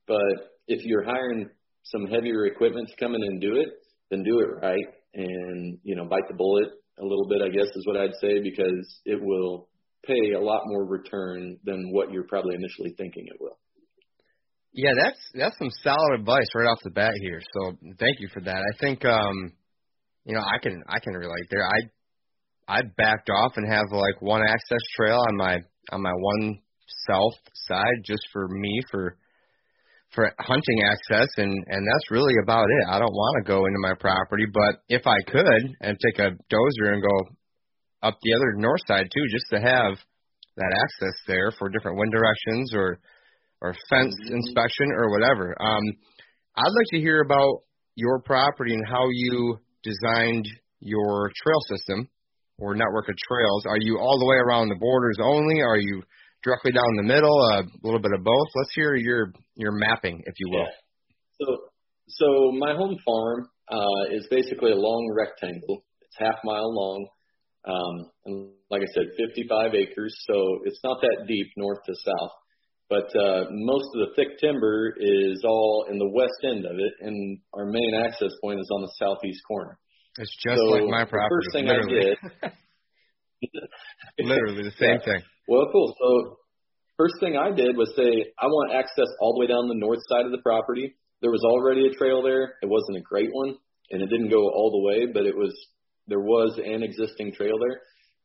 [0.07, 1.49] But if you're hiring
[1.83, 3.69] some heavier equipment to come in and do it,
[4.10, 7.67] then do it right and, you know, bite the bullet a little bit, I guess
[7.75, 9.69] is what I'd say, because it will
[10.05, 13.57] pay a lot more return than what you're probably initially thinking it will.
[14.73, 17.41] Yeah, that's that's some solid advice right off the bat here.
[17.53, 18.57] So thank you for that.
[18.57, 19.53] I think um
[20.25, 21.65] you know, I can I can relate there.
[21.65, 25.60] I I backed off and have like one access trail on my
[25.91, 26.60] on my one
[27.07, 29.17] south side just for me for
[30.17, 32.89] for hunting access and and that's really about it.
[32.89, 36.32] I don't want to go into my property, but if I could and take a
[36.49, 37.38] dozer and go
[38.01, 39.93] up the other north side too, just to have
[40.58, 42.99] that access there for different wind directions or
[43.62, 44.34] or fence mm-hmm.
[44.34, 45.56] inspection or whatever.
[45.62, 45.84] Um,
[46.56, 47.62] I'd like to hear about
[47.93, 50.47] your property and how you designed
[50.80, 52.10] your trail system
[52.58, 53.65] or network of trails.
[53.67, 55.62] Are you all the way around the borders only?
[55.62, 56.01] Are you
[56.47, 58.47] directly down the middle, a little bit of both.
[58.55, 60.65] Let's hear your your mapping, if you will.
[60.65, 61.45] Yeah.
[61.45, 61.57] So,
[62.07, 65.83] so my home farm uh, is basically a long rectangle.
[66.01, 67.07] It's half mile long,
[67.67, 70.15] um, and like I said, 55 acres.
[70.25, 72.31] So it's not that deep north to south.
[72.89, 76.93] But uh, most of the thick timber is all in the west end of it,
[77.01, 79.77] and our main access point is on the southeast corner.
[80.17, 81.19] It's just so like my property.
[81.19, 82.15] The first thing literally.
[82.41, 82.53] I did.
[84.25, 85.05] literally the same yeah.
[85.05, 85.21] thing.
[85.47, 85.95] Well, cool.
[85.97, 86.38] So
[86.97, 89.99] first thing I did was say I want access all the way down the north
[90.10, 90.93] side of the property.
[91.21, 92.55] There was already a trail there.
[92.62, 93.55] It wasn't a great one,
[93.91, 95.55] and it didn't go all the way, but it was
[96.07, 97.81] there was an existing trail there,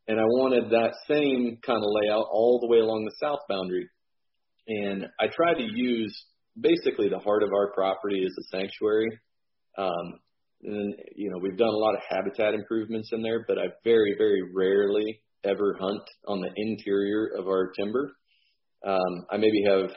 [0.08, 3.88] and I wanted that same kind of layout all the way along the south boundary.
[4.68, 6.14] And I tried to use
[6.60, 9.08] basically the heart of our property as a sanctuary.
[9.78, 10.20] Um,
[10.64, 14.16] and you know we've done a lot of habitat improvements in there, but I very
[14.18, 18.12] very rarely ever hunt on the interior of our timber.
[18.86, 19.90] Um, I maybe have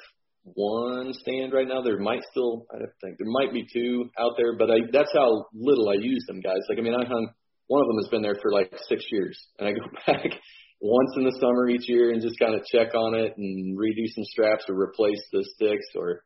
[0.44, 1.82] one stand right now.
[1.82, 5.12] There might still, I don't think there might be two out there, but I, that's
[5.14, 6.62] how little I use them, guys.
[6.70, 7.30] Like, I mean, I hung,
[7.68, 10.40] one of them has been there for like six years, and I go back
[10.82, 14.06] once in the summer each year and just kind of check on it and redo
[14.14, 16.22] some straps or replace the sticks or,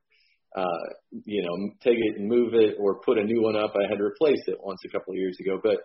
[0.58, 0.86] uh,
[1.24, 3.74] you know, take it and move it or put a new one up.
[3.76, 5.78] I had to replace it once a couple of years ago, but,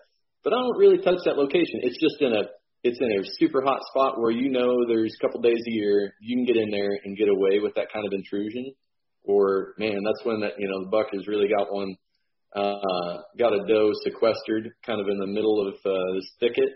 [0.42, 1.80] but I don't really touch that location.
[1.82, 2.44] It's just in a
[2.84, 6.14] it's in a super hot spot where you know there's a couple days a year
[6.20, 8.72] you can get in there and get away with that kind of intrusion,
[9.24, 11.96] or man, that's when that you know the buck has really got one,
[12.54, 16.68] uh, got a doe sequestered kind of in the middle of uh, this thicket,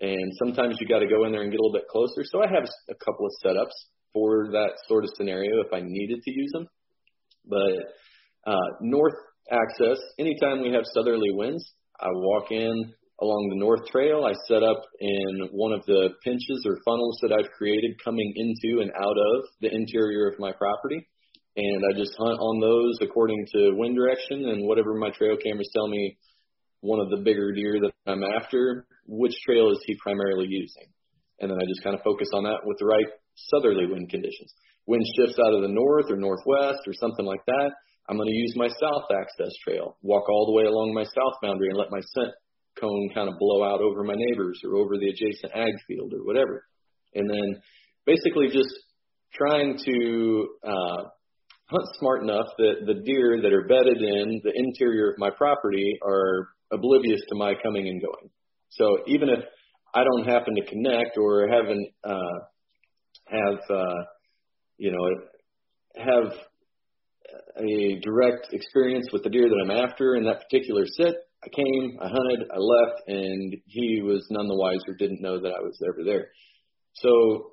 [0.00, 2.22] and sometimes you got to go in there and get a little bit closer.
[2.24, 3.74] So I have a couple of setups
[4.12, 6.68] for that sort of scenario if I needed to use them,
[7.48, 9.16] but uh, north
[9.50, 11.64] access anytime we have southerly winds,
[11.98, 14.24] I walk in along the north trail.
[14.26, 18.82] I set up in one of the pinches or funnels that I've created coming into
[18.82, 21.06] and out of the interior of my property.
[21.56, 25.70] And I just hunt on those according to wind direction and whatever my trail cameras
[25.72, 26.18] tell me
[26.80, 30.90] one of the bigger deer that I'm after, which trail is he primarily using?
[31.40, 33.06] And then I just kind of focus on that with the right
[33.50, 34.52] southerly wind conditions.
[34.86, 37.70] Wind shifts out of the north or northwest or something like that.
[38.08, 41.40] I'm going to use my south access trail, walk all the way along my south
[41.40, 42.34] boundary and let my scent
[42.80, 46.24] cone kind of blow out over my neighbors or over the adjacent ag field or
[46.24, 46.64] whatever.
[47.14, 47.60] And then
[48.06, 48.74] basically just
[49.32, 51.02] trying to uh,
[51.66, 55.98] hunt smart enough that the deer that are bedded in the interior of my property
[56.06, 58.30] are oblivious to my coming and going.
[58.70, 59.40] So even if
[59.94, 62.38] I don't happen to connect or haven't uh,
[63.26, 64.02] have uh,
[64.76, 65.08] you know
[65.96, 66.32] have
[67.56, 71.98] a direct experience with the deer that I'm after in that particular sit, I came,
[72.00, 75.78] I hunted, I left, and he was none the wiser, didn't know that I was
[75.86, 76.28] ever there.
[76.94, 77.52] So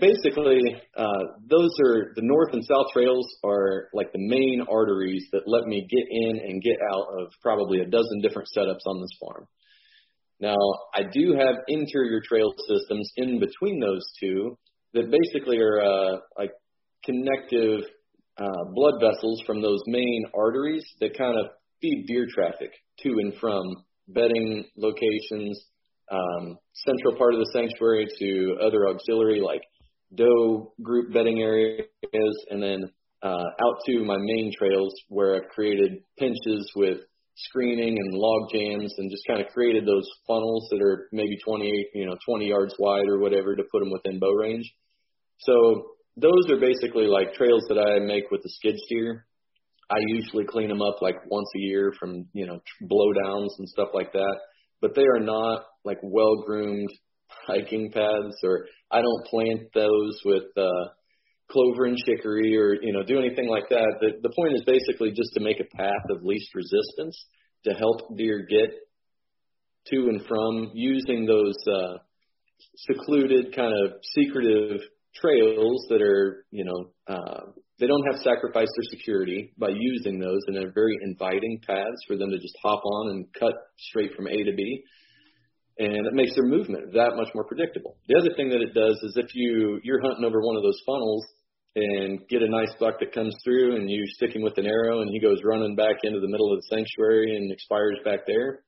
[0.00, 0.60] basically,
[0.96, 5.64] uh, those are the north and south trails are like the main arteries that let
[5.64, 9.46] me get in and get out of probably a dozen different setups on this farm.
[10.38, 10.56] Now,
[10.94, 14.58] I do have interior trail systems in between those two
[14.92, 16.52] that basically are uh, like
[17.04, 17.84] connective
[18.36, 21.46] uh, blood vessels from those main arteries that kind of
[21.80, 23.62] feed deer traffic to and from
[24.08, 25.64] bedding locations,
[26.10, 29.62] um, central part of the sanctuary to other auxiliary like
[30.14, 31.86] doe group bedding areas,
[32.50, 32.90] and then
[33.22, 36.98] uh, out to my main trails where I've created pinches with
[37.36, 41.88] screening and log jams and just kind of created those funnels that are maybe 20,
[41.94, 44.72] you know, 20 yards wide or whatever to put them within bow range.
[45.40, 49.26] So those are basically like trails that I make with the skid steer.
[49.90, 53.88] I usually clean them up like once a year from, you know, blowdowns and stuff
[53.94, 54.36] like that.
[54.80, 56.90] But they are not like well groomed
[57.46, 60.90] hiking paths or I don't plant those with uh
[61.50, 63.98] clover and chicory or, you know, do anything like that.
[64.00, 67.24] The the point is basically just to make a path of least resistance
[67.64, 68.70] to help deer get
[69.88, 71.98] to and from using those uh
[72.76, 74.80] secluded kind of secretive
[75.14, 77.40] trails that are, you know, uh,
[77.78, 82.16] they don't have sacrificed their security by using those, and they're very inviting paths for
[82.16, 84.82] them to just hop on and cut straight from A to B.
[85.78, 87.96] And it makes their movement that much more predictable.
[88.08, 90.80] The other thing that it does is if you you're hunting over one of those
[90.86, 91.26] funnels
[91.76, 95.02] and get a nice buck that comes through and you stick him with an arrow
[95.02, 98.64] and he goes running back into the middle of the sanctuary and expires back there.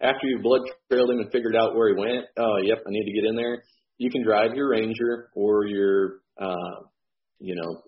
[0.00, 3.04] After you've blood trailed him and figured out where he went, oh yep, I need
[3.04, 3.62] to get in there
[4.02, 6.82] you can drive your Ranger or your, uh,
[7.38, 7.82] you know,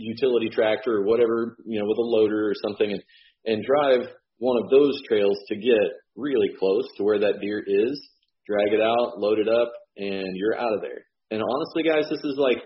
[0.00, 3.02] utility tractor or whatever, you know, with a loader or something and,
[3.44, 4.08] and drive
[4.38, 8.00] one of those trails to get really close to where that deer is,
[8.46, 11.04] drag it out, load it up, and you're out of there.
[11.30, 12.58] And honestly, guys, this is like,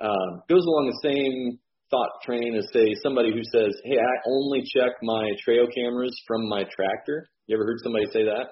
[0.00, 1.58] uh, goes along the same
[1.90, 6.48] thought train as say somebody who says, Hey, I only check my trail cameras from
[6.48, 7.28] my tractor.
[7.46, 8.50] You ever heard somebody say that?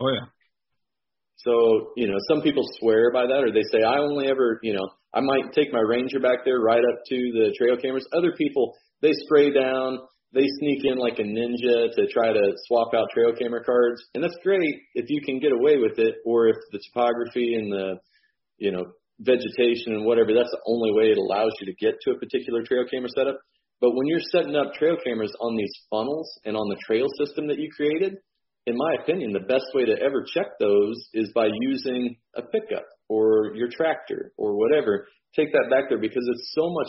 [0.00, 0.26] Oh yeah.
[1.36, 4.74] So, you know, some people swear by that or they say, I only ever, you
[4.74, 8.06] know, I might take my Ranger back there right up to the trail cameras.
[8.16, 9.98] Other people, they spray down,
[10.32, 14.02] they sneak in like a ninja to try to swap out trail camera cards.
[14.14, 17.72] And that's great if you can get away with it or if the topography and
[17.72, 17.96] the,
[18.58, 18.84] you know,
[19.20, 22.62] vegetation and whatever, that's the only way it allows you to get to a particular
[22.62, 23.38] trail camera setup.
[23.80, 27.48] But when you're setting up trail cameras on these funnels and on the trail system
[27.48, 28.14] that you created,
[28.66, 32.84] in my opinion, the best way to ever check those is by using a pickup
[33.08, 35.06] or your tractor or whatever.
[35.34, 36.88] Take that back there because it's so much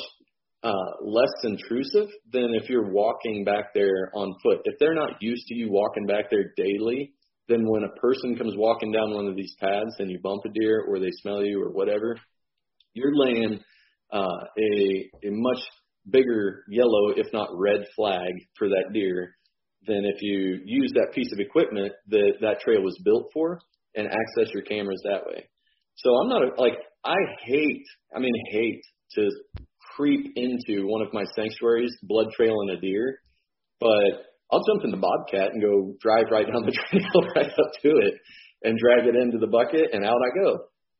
[0.63, 4.59] uh, less intrusive than if you're walking back there on foot.
[4.65, 7.13] If they're not used to you walking back there daily,
[7.49, 10.49] then when a person comes walking down one of these paths and you bump a
[10.49, 12.17] deer or they smell you or whatever,
[12.93, 13.59] you're laying
[14.11, 15.59] uh, a a much
[16.09, 19.35] bigger yellow, if not red flag for that deer
[19.87, 23.59] than if you use that piece of equipment that that trail was built for
[23.95, 25.47] and access your cameras that way.
[25.95, 26.73] So I'm not a, like
[27.05, 27.15] I
[27.45, 28.81] hate, I mean hate
[29.15, 29.29] to
[29.95, 33.19] creep into one of my sanctuaries, blood trailing a deer,
[33.79, 37.71] but I'll jump in the bobcat and go drive right down the trail right up
[37.81, 38.15] to it
[38.63, 40.57] and drag it into the bucket, and out I go.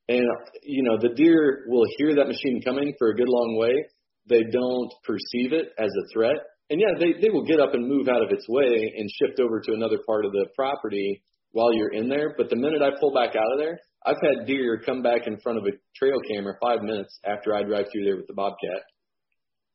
[0.10, 0.26] And
[0.64, 3.86] you know, the deer will hear that machine coming for a good long way.
[4.28, 6.38] They don't perceive it as a threat,
[6.70, 9.40] and yeah, they they will get up and move out of its way and shift
[9.40, 12.34] over to another part of the property while you're in there.
[12.38, 15.40] But the minute I pull back out of there, I've had deer come back in
[15.40, 18.82] front of a trail camera five minutes after I drive through there with the bobcat.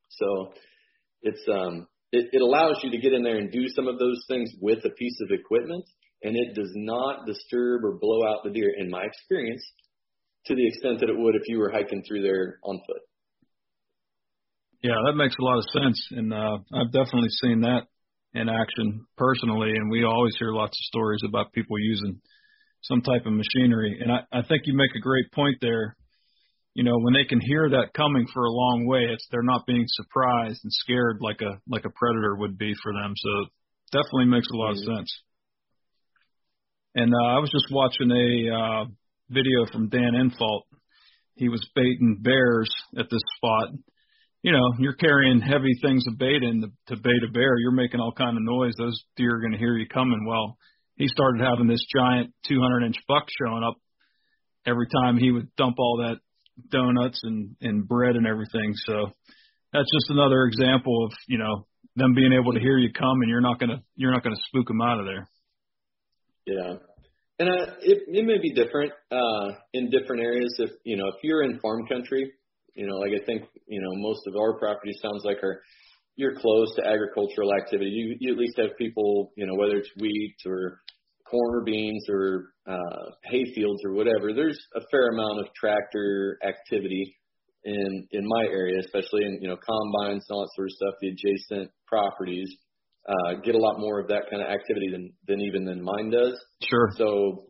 [0.09, 0.53] So
[1.23, 4.25] it's um it, it allows you to get in there and do some of those
[4.29, 5.85] things with a piece of equipment
[6.23, 9.63] and it does not disturb or blow out the deer in my experience
[10.47, 13.03] to the extent that it would if you were hiking through there on foot.
[14.83, 17.87] Yeah, that makes a lot of sense, and uh, I've definitely seen that
[18.35, 19.71] in action personally.
[19.75, 22.21] And we always hear lots of stories about people using
[22.83, 23.99] some type of machinery.
[24.01, 25.97] And I, I think you make a great point there.
[26.75, 29.67] You know, when they can hear that coming for a long way, it's they're not
[29.67, 33.15] being surprised and scared like a like a predator would be for them.
[33.17, 33.47] So
[33.91, 35.23] definitely makes a lot of sense.
[36.95, 38.85] And uh, I was just watching a uh,
[39.29, 40.63] video from Dan Infalt.
[41.35, 43.71] He was baiting bears at this spot.
[44.43, 47.59] You know, you're carrying heavy things of bait in to, to bait a bear.
[47.59, 48.73] You're making all kind of noise.
[48.79, 50.25] Those deer are going to hear you coming.
[50.27, 50.57] Well,
[50.97, 53.75] he started having this giant 200 inch buck showing up
[54.67, 56.19] every time he would dump all that
[56.71, 58.75] donuts and and bread and everything.
[58.87, 59.13] So
[59.73, 63.29] that's just another example of you know them being able to hear you come and
[63.29, 65.29] you're not gonna you're not gonna spook them out of there.
[66.47, 66.75] Yeah,
[67.39, 70.55] and uh, it it may be different uh, in different areas.
[70.59, 72.33] If you know if you're in farm country,
[72.79, 75.61] you know like I think you know most of our property sounds like are
[76.19, 77.91] you're close to agricultural activity.
[77.91, 80.81] You, you at least have people, you know, whether it's wheat or
[81.31, 84.35] corn or beans or uh, hay fields or whatever.
[84.35, 87.17] There's a fair amount of tractor activity
[87.65, 90.95] in in my area, especially in you know combines and all that sort of stuff.
[91.01, 92.51] The adjacent properties
[93.09, 96.11] uh, get a lot more of that kind of activity than than even than mine
[96.11, 96.35] does.
[96.69, 96.91] Sure.
[96.97, 97.48] So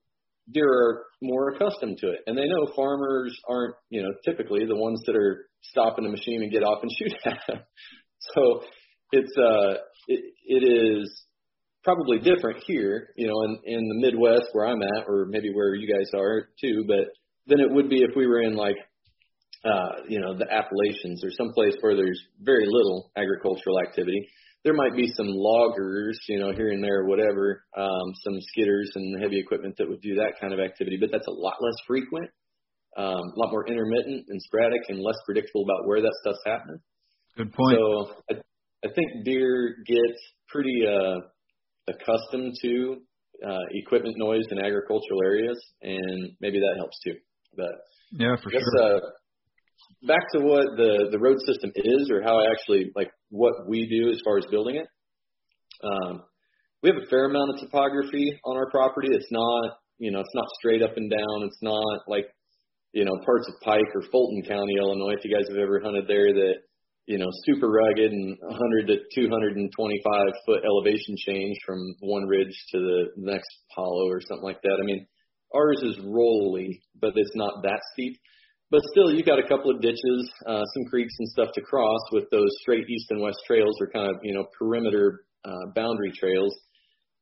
[0.53, 4.77] deer are more accustomed to it, and they know farmers aren't you know typically the
[4.77, 7.61] ones that are stopping the machine and get off and shoot at them.
[8.35, 8.63] So
[9.13, 11.23] it's uh it, it is
[11.85, 15.75] probably different here, you know, in in the Midwest where I'm at, or maybe where
[15.75, 16.85] you guys are too.
[16.87, 17.09] But
[17.47, 18.77] than it would be if we were in like
[19.65, 24.29] uh, you know, the Appalachians or someplace where there's very little agricultural activity.
[24.65, 29.23] There might be some loggers, you know, here and there, whatever, um, some skidders and
[29.23, 32.29] heavy equipment that would do that kind of activity, but that's a lot less frequent,
[32.97, 36.81] um, a lot more intermittent and sporadic and less predictable about where that stuff's happening.
[37.37, 37.79] Good point.
[37.79, 38.35] So I,
[38.85, 40.17] I think deer get
[40.49, 41.21] pretty uh,
[41.89, 42.97] accustomed to
[43.47, 47.15] uh, equipment noise in agricultural areas, and maybe that helps too.
[47.57, 47.73] But
[48.13, 48.97] yeah, for guess, sure.
[48.97, 49.01] Uh,
[50.07, 53.87] back to what the the road system is, or how I actually like what we
[53.89, 54.87] do as far as building it.
[55.83, 56.23] Um,
[56.83, 59.09] we have a fair amount of topography on our property.
[59.11, 61.43] It's not, you know, it's not straight up and down.
[61.43, 62.27] It's not like,
[62.93, 65.15] you know, parts of Pike or Fulton County, Illinois.
[65.19, 66.55] If you guys have ever hunted there, that
[67.09, 72.79] you know, super rugged and 100 to 225 foot elevation change from one ridge to
[72.79, 74.79] the next hollow or something like that.
[74.79, 75.07] I mean,
[75.57, 78.21] ours is rolly, but it's not that steep.
[78.71, 82.01] But still, you've got a couple of ditches, uh, some creeks and stuff to cross
[82.13, 86.13] with those straight east and west trails or kind of, you know, perimeter uh, boundary
[86.13, 86.55] trails.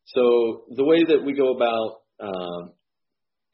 [0.06, 2.72] So the way that we go about um,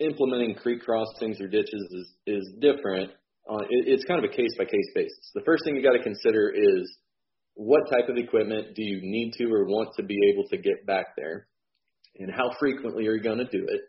[0.01, 3.11] implementing creek crossings or ditches is, is different
[3.49, 5.31] uh, it, it's kind of a case by case basis.
[5.35, 6.97] The first thing you got to consider is
[7.55, 10.87] what type of equipment do you need to or want to be able to get
[10.87, 11.49] back there,
[12.19, 13.81] and how frequently are you going to do it.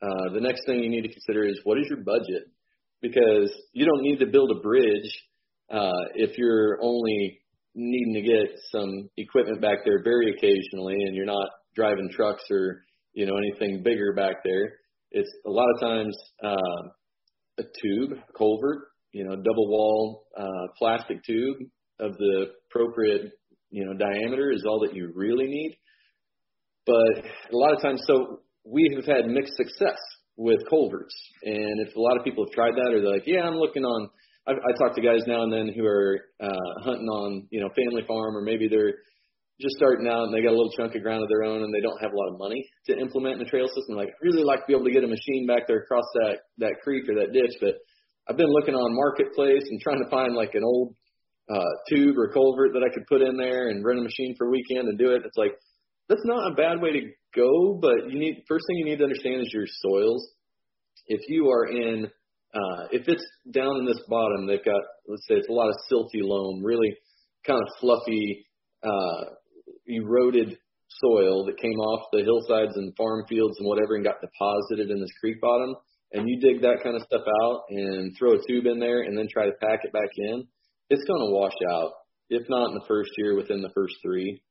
[0.00, 2.48] Uh, the next thing you need to consider is what is your budget,
[3.02, 5.22] because you don't need to build a bridge
[5.70, 7.40] uh, if you're only
[7.74, 12.84] needing to get some equipment back there very occasionally, and you're not driving trucks or
[13.12, 14.74] you know anything bigger back there.
[15.10, 16.88] It's a lot of times uh,
[17.58, 21.56] a tube, a culvert, you know, double wall uh, plastic tube
[22.00, 23.32] of the appropriate,
[23.70, 25.76] you know, diameter is all that you really need.
[26.86, 29.98] But a lot of times, so we have had mixed success
[30.42, 31.14] with culverts.
[31.44, 33.84] And if a lot of people have tried that, or they're like, yeah, I'm looking
[33.84, 34.10] on.
[34.46, 37.70] I, I talk to guys now and then who are uh, hunting on, you know,
[37.78, 38.98] family farm, or maybe they're
[39.60, 41.72] just starting out and they got a little chunk of ground of their own and
[41.72, 43.94] they don't have a lot of money to implement in a trail system.
[43.94, 46.50] Like, I'd really like to be able to get a machine back there across that
[46.58, 47.78] that creek or that ditch, but
[48.28, 50.94] I've been looking on marketplace and trying to find like an old
[51.50, 54.46] uh, tube or culvert that I could put in there and rent a machine for
[54.46, 55.22] a weekend and do it.
[55.24, 55.54] It's like
[56.08, 57.00] that's not a bad way to
[57.34, 60.28] go, but you need first thing you need to understand is your soils.
[61.06, 62.06] If you are in,
[62.54, 65.76] uh, if it's down in this bottom, they've got let's say it's a lot of
[65.90, 66.96] silty loam, really
[67.46, 68.46] kind of fluffy,
[68.82, 69.24] uh,
[69.86, 70.58] eroded
[71.00, 75.00] soil that came off the hillsides and farm fields and whatever and got deposited in
[75.00, 75.74] this creek bottom,
[76.12, 79.16] and you dig that kind of stuff out and throw a tube in there and
[79.16, 80.46] then try to pack it back in,
[80.90, 81.92] it's going to wash out.
[82.28, 84.42] If not in the first year, within the first three.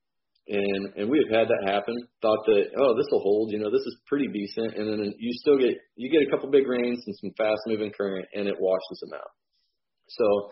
[0.47, 1.95] And and we have had that happen.
[2.21, 5.31] Thought that oh this will hold, you know this is pretty decent, and then you
[5.33, 8.55] still get you get a couple big rains and some fast moving current, and it
[8.59, 9.31] washes them out.
[10.09, 10.51] So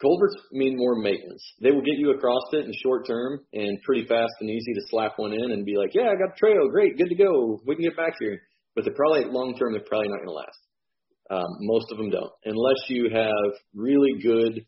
[0.00, 1.42] culverts mean more maintenance.
[1.60, 4.80] They will get you across it in short term and pretty fast and easy to
[4.88, 7.60] slap one in and be like, yeah, I got a trail, great, good to go,
[7.66, 8.40] we can get back here.
[8.74, 10.58] But they're probably long term, they're probably not going to last.
[11.30, 14.66] Um, most of them don't, unless you have really good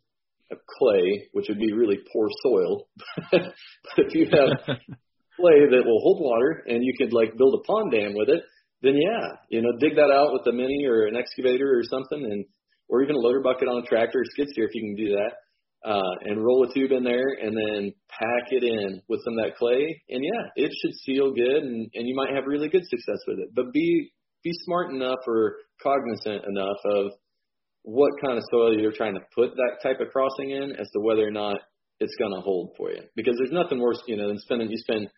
[0.51, 2.89] clay, which would be really poor soil.
[3.31, 3.53] but
[3.99, 4.51] if you have
[5.37, 8.43] clay that will hold water and you could like build a pond dam with it,
[8.83, 12.25] then yeah, you know, dig that out with a mini or an excavator or something
[12.25, 12.45] and
[12.89, 15.13] or even a loader bucket on a tractor or skid steer if you can do
[15.17, 15.33] that.
[15.85, 19.45] Uh, and roll a tube in there and then pack it in with some of
[19.45, 20.03] that clay.
[20.09, 23.39] And yeah, it should seal good and, and you might have really good success with
[23.39, 23.51] it.
[23.55, 24.11] But be
[24.43, 27.13] be smart enough or cognizant enough of
[27.87, 31.01] what kind of soil you're trying to put that type of crossing in as to
[31.01, 31.57] whether or not
[32.01, 33.03] it's going to hold for you.
[33.15, 35.09] Because there's nothing worse, you know, than spending you spend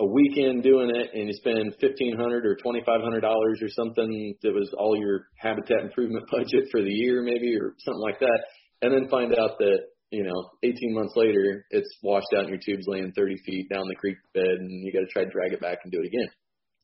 [0.00, 3.68] a weekend doing it and you spend fifteen hundred or twenty five hundred dollars or
[3.68, 8.18] something that was all your habitat improvement budget for the year maybe or something like
[8.20, 8.40] that,
[8.80, 12.60] and then find out that you know, 18 months later, it's washed out and your
[12.64, 15.52] tube's laying 30 feet down the creek bed and you got to try to drag
[15.52, 16.28] it back and do it again.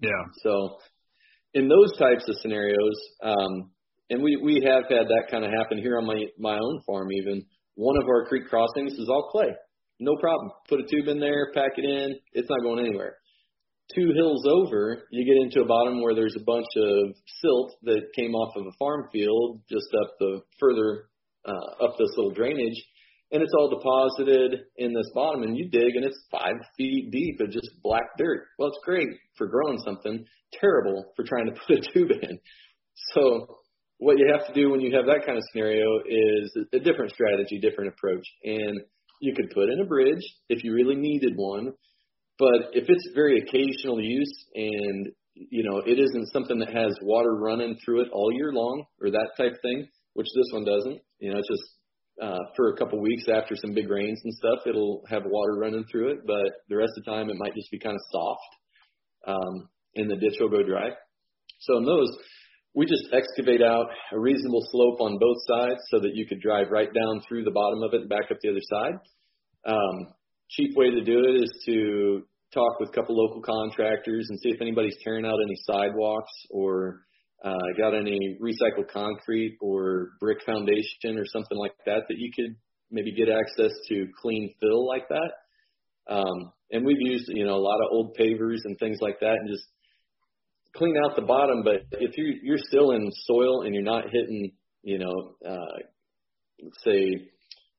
[0.00, 0.10] Yeah.
[0.42, 0.78] So
[1.54, 3.70] in those types of scenarios, um,
[4.12, 7.08] and we, we have had that kind of happen here on my, my own farm
[7.12, 7.42] even.
[7.76, 9.48] One of our creek crossings is all clay.
[10.00, 10.50] No problem.
[10.68, 12.16] Put a tube in there, pack it in.
[12.34, 13.16] It's not going anywhere.
[13.94, 18.02] Two hills over, you get into a bottom where there's a bunch of silt that
[18.14, 21.08] came off of a farm field just up the further
[21.46, 22.84] uh, up this little drainage,
[23.32, 25.42] and it's all deposited in this bottom.
[25.42, 28.44] And you dig, and it's five feet deep of just black dirt.
[28.58, 30.24] Well, it's great for growing something.
[30.52, 32.38] Terrible for trying to put a tube in.
[33.14, 33.61] So
[34.02, 37.12] what you have to do when you have that kind of scenario is a different
[37.12, 38.26] strategy, different approach.
[38.42, 38.80] And
[39.20, 41.72] you could put in a bridge if you really needed one.
[42.36, 47.36] But if it's very occasional use and you know it isn't something that has water
[47.36, 51.00] running through it all year long or that type thing, which this one doesn't.
[51.20, 51.70] You know, it's just
[52.20, 55.84] uh, for a couple weeks after some big rains and stuff, it'll have water running
[55.90, 56.26] through it.
[56.26, 58.50] But the rest of the time, it might just be kind of soft,
[59.28, 60.90] um, and the ditch will go dry.
[61.60, 62.10] So in those,
[62.74, 66.70] we just excavate out a reasonable slope on both sides so that you could drive
[66.70, 68.94] right down through the bottom of it and back up the other side.
[69.66, 70.14] Um,
[70.50, 74.50] cheap way to do it is to talk with a couple local contractors and see
[74.50, 77.02] if anybody's tearing out any sidewalks or
[77.44, 82.54] uh, got any recycled concrete or brick foundation or something like that that you could
[82.90, 85.32] maybe get access to clean fill like that.
[86.12, 89.36] Um, and we've used, you know, a lot of old pavers and things like that
[89.40, 89.64] and just
[90.76, 94.52] clean out the bottom, but if you you're still in soil and you're not hitting,
[94.82, 95.78] you know, uh,
[96.62, 97.28] let's say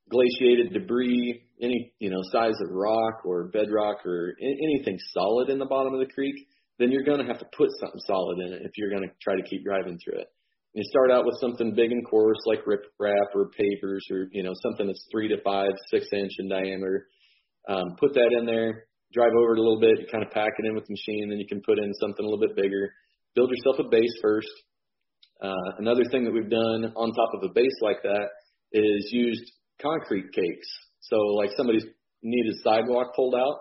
[0.09, 5.65] glaciated debris, any you know size of rock or bedrock or anything solid in the
[5.65, 6.35] bottom of the creek,
[6.79, 9.13] then you're going to have to put something solid in it if you're going to
[9.21, 10.27] try to keep driving through it.
[10.73, 14.53] You start out with something big and coarse like riprap or pavers or you know
[14.61, 17.07] something that's three to five, six inch in diameter.
[17.67, 20.65] Um, put that in there, drive over it a little bit, kind of pack it
[20.65, 22.93] in with the machine, then you can put in something a little bit bigger.
[23.35, 24.51] Build yourself a base first.
[25.41, 28.27] Uh, another thing that we've done on top of a base like that
[28.71, 29.43] is used
[29.81, 30.67] concrete cakes.
[31.01, 31.85] So like somebody's
[32.21, 33.59] needed sidewalk pulled out.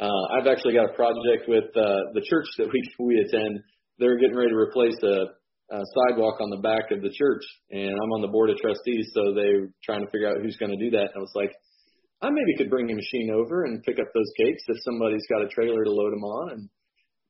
[0.00, 3.60] Uh, I've actually got a project with uh, the church that we we attend.
[3.98, 5.28] They're getting ready to replace a,
[5.76, 9.12] a sidewalk on the back of the church, and I'm on the board of trustees,
[9.12, 11.12] so they're trying to figure out who's going to do that.
[11.12, 11.52] And I was like,
[12.22, 15.42] I maybe could bring a machine over and pick up those cakes if somebody's got
[15.42, 16.68] a trailer to load them on, and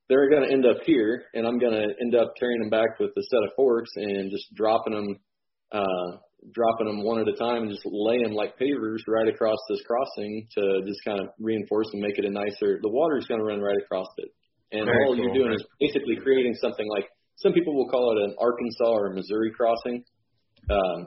[0.08, 2.98] they're going to end up here, and I'm going to end up carrying them back
[2.98, 5.16] with a set of forks and just dropping them,
[5.70, 6.18] uh,
[6.52, 10.48] dropping them one at a time and just laying like pavers right across this crossing
[10.58, 12.80] to just kind of reinforce and make it a nicer.
[12.82, 14.30] The water is going to run right across it,
[14.72, 15.22] and Very all cool.
[15.22, 19.14] you're doing is basically creating something like some people will call it an Arkansas or
[19.14, 20.04] Missouri crossing.
[20.68, 21.06] Um,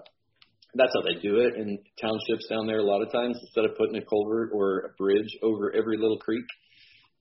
[0.75, 2.79] that's how they do it in townships down there.
[2.79, 6.17] A lot of times, instead of putting a culvert or a bridge over every little
[6.17, 6.45] creek,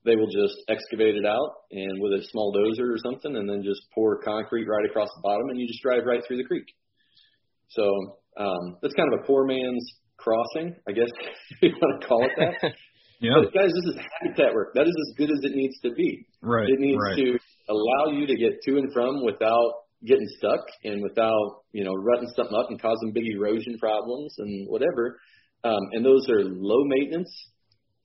[0.05, 3.63] they will just excavate it out and with a small dozer or something, and then
[3.63, 6.67] just pour concrete right across the bottom, and you just drive right through the creek.
[7.69, 7.85] So
[8.37, 9.87] um, that's kind of a poor man's
[10.19, 11.11] crossing, I guess
[11.63, 12.73] you want to call it that.
[13.21, 13.35] yeah.
[13.37, 14.75] But guys, this is habitat work.
[14.75, 16.27] That is as good as it needs to be.
[16.41, 16.69] Right.
[16.69, 17.17] It needs right.
[17.17, 17.39] to
[17.69, 22.29] allow you to get to and from without getting stuck and without you know rutting
[22.35, 25.19] something up and causing big erosion problems and whatever.
[25.65, 27.31] Um, and those are low maintenance,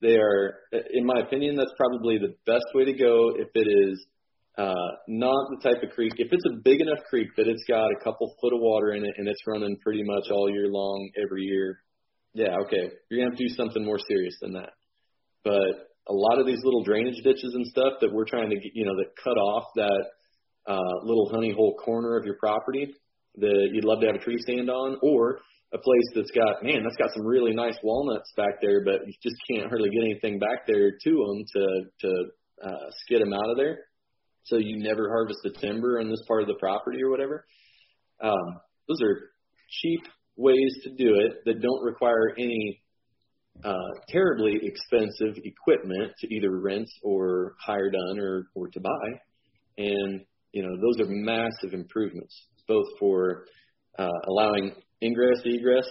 [0.01, 0.59] they are,
[0.93, 4.05] in my opinion, that's probably the best way to go if it is
[4.57, 6.13] uh, not the type of creek.
[6.17, 9.03] If it's a big enough creek that it's got a couple foot of water in
[9.03, 11.81] it and it's running pretty much all year long every year,
[12.33, 14.73] yeah, okay, you're gonna have to do something more serious than that.
[15.43, 18.71] But a lot of these little drainage ditches and stuff that we're trying to, get,
[18.73, 20.05] you know, that cut off that
[20.67, 22.93] uh, little honey hole corner of your property
[23.37, 25.39] that you'd love to have a tree stand on, or
[25.73, 29.13] a place that's got man, that's got some really nice walnuts back there, but you
[29.21, 31.67] just can't hardly get anything back there to them to
[32.01, 33.85] to uh, skid them out of there.
[34.43, 37.45] So you never harvest the timber on this part of the property or whatever.
[38.21, 39.31] Um, those are
[39.81, 40.01] cheap
[40.37, 42.81] ways to do it that don't require any
[43.63, 49.07] uh, terribly expensive equipment to either rent or hire done or, or to buy.
[49.77, 50.21] And,
[50.57, 52.35] you know, those are massive improvements,
[52.67, 53.45] both for
[53.99, 54.71] uh, allowing
[55.03, 55.87] ingress, egress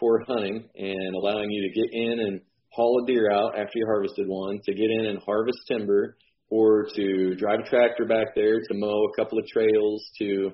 [0.00, 2.40] for hunting and allowing you to get in and
[2.72, 6.16] haul a deer out after you harvested one, to get in and harvest timber,
[6.48, 10.50] or to drive a tractor back there to mow a couple of trails to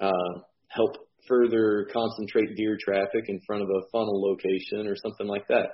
[0.00, 0.94] uh, help
[1.26, 5.66] further concentrate deer traffic in front of a funnel location or something like that.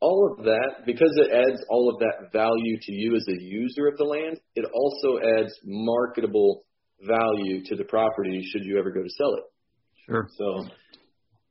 [0.00, 3.88] All of that, because it adds all of that value to you as a user
[3.88, 6.64] of the land, it also adds marketable
[7.00, 9.44] value to the property should you ever go to sell it.
[10.06, 10.28] Sure.
[10.36, 10.68] So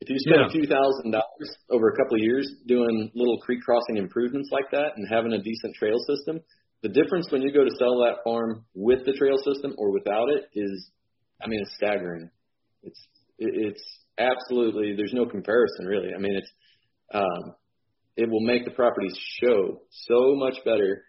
[0.01, 3.61] if you spend a few thousand dollars over a couple of years doing little creek
[3.61, 6.39] crossing improvements like that and having a decent trail system,
[6.83, 10.29] the difference when you go to sell that farm with the trail system or without
[10.29, 10.91] it is,
[11.41, 12.29] I mean, it's staggering.
[12.83, 13.83] It's it's
[14.17, 16.13] absolutely there's no comparison really.
[16.15, 16.51] I mean, it's
[17.13, 17.55] um,
[18.17, 21.03] it will make the properties show so much better.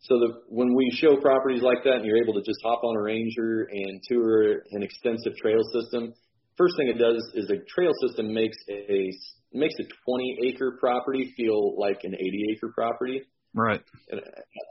[0.00, 2.96] So that when we show properties like that, and you're able to just hop on
[2.96, 6.12] a ranger and tour an extensive trail system,
[6.58, 9.10] first thing it does is the trail system makes a
[9.54, 13.22] makes a 20 acre property feel like an 80 acre property.
[13.54, 13.80] Right.
[14.10, 14.20] And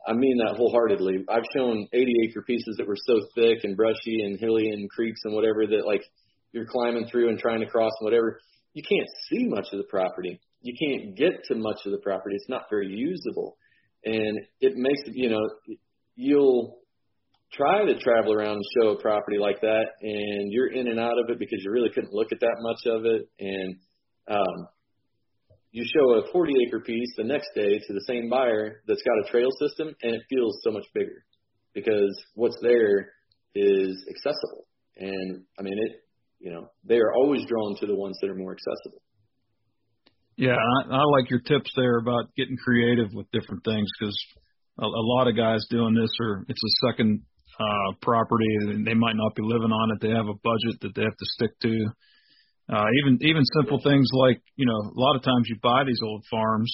[0.06, 1.26] I mean that wholeheartedly.
[1.30, 5.22] I've shown 80 acre pieces that were so thick and brushy and hilly and creeks
[5.24, 6.04] and whatever that like
[6.52, 8.40] you're climbing through and trying to cross and whatever.
[8.74, 10.40] You can't see much of the property.
[10.64, 12.36] You can't get to much of the property.
[12.36, 13.58] It's not very usable.
[14.06, 15.42] And it makes you know,
[16.16, 16.80] you'll
[17.54, 21.20] try to travel around and show a property like that and you're in and out
[21.20, 23.30] of it because you really couldn't look at that much of it.
[23.40, 23.76] And,
[24.28, 24.68] um,
[25.72, 29.28] you show a 40 acre piece the next day to the same buyer that's got
[29.28, 31.26] a trail system and it feels so much bigger
[31.74, 33.14] because what's there
[33.56, 34.68] is accessible.
[34.98, 36.04] And I mean, it,
[36.40, 39.02] you know, they are always drawn to the ones that are more accessible.
[40.38, 44.18] Yeah, I, I like your tips there about getting creative with different things because
[44.80, 47.22] a, a lot of guys doing this are it's a second
[47.60, 50.02] uh, property and they might not be living on it.
[50.02, 51.88] They have a budget that they have to stick to.
[52.72, 56.00] Uh, even even simple things like you know a lot of times you buy these
[56.04, 56.72] old farms.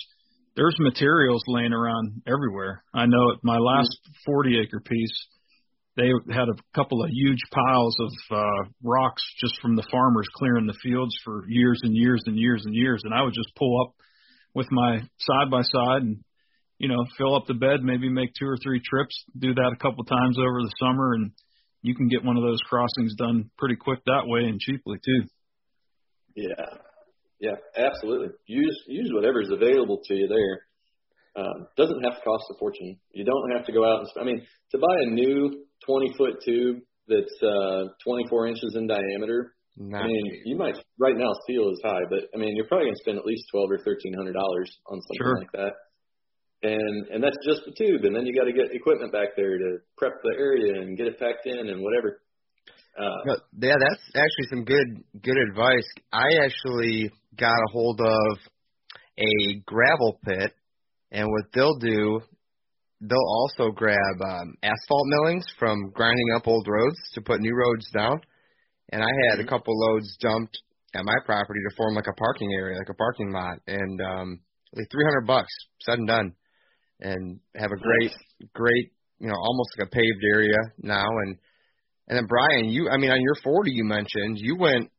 [0.55, 2.83] There's materials laying around everywhere.
[2.93, 5.27] I know at my last 40 acre piece,
[5.99, 10.65] they had a couple of huge piles of uh, rocks just from the farmers clearing
[10.65, 13.01] the fields for years and years and years and years.
[13.03, 13.93] And I would just pull up
[14.55, 16.23] with my side by side and,
[16.77, 19.81] you know, fill up the bed, maybe make two or three trips, do that a
[19.81, 21.13] couple times over the summer.
[21.13, 21.31] And
[21.81, 25.27] you can get one of those crossings done pretty quick that way and cheaply too.
[26.35, 26.77] Yeah.
[27.39, 28.29] Yeah, absolutely.
[28.47, 30.68] Use use whatever's available to you there.
[31.35, 32.97] Um, doesn't have to cost a fortune.
[33.13, 34.07] You don't have to go out and.
[34.09, 38.87] sp- I mean, to buy a new 20 foot tube that's uh, 24 inches in
[38.87, 39.53] diameter.
[39.77, 42.87] Not I mean, you might right now steel is high, but I mean, you're probably
[42.87, 45.37] gonna spend at least 12 or 13 hundred dollars on something Sure.
[45.39, 45.73] like that.
[46.61, 49.57] And and that's just the tube, and then you got to get equipment back there
[49.57, 52.19] to prep the area and get it packed in and whatever.
[52.99, 55.87] Uh, No, yeah, that's actually some good good advice.
[56.11, 58.37] I actually got a hold of
[59.17, 59.31] a
[59.65, 60.51] gravel pit,
[61.11, 62.21] and what they'll do,
[63.01, 67.87] they'll also grab um, asphalt millings from grinding up old roads to put new roads
[67.93, 68.19] down.
[68.91, 70.57] And I had a couple loads dumped
[70.95, 74.39] at my property to form like a parking area, like a parking lot, and um,
[74.73, 76.33] like 300 bucks, said and done,
[76.99, 78.11] and have a great,
[78.53, 81.37] great, you know, almost like a paved area now, and
[82.07, 84.89] and then Brian, you I mean on your 40 you mentioned you went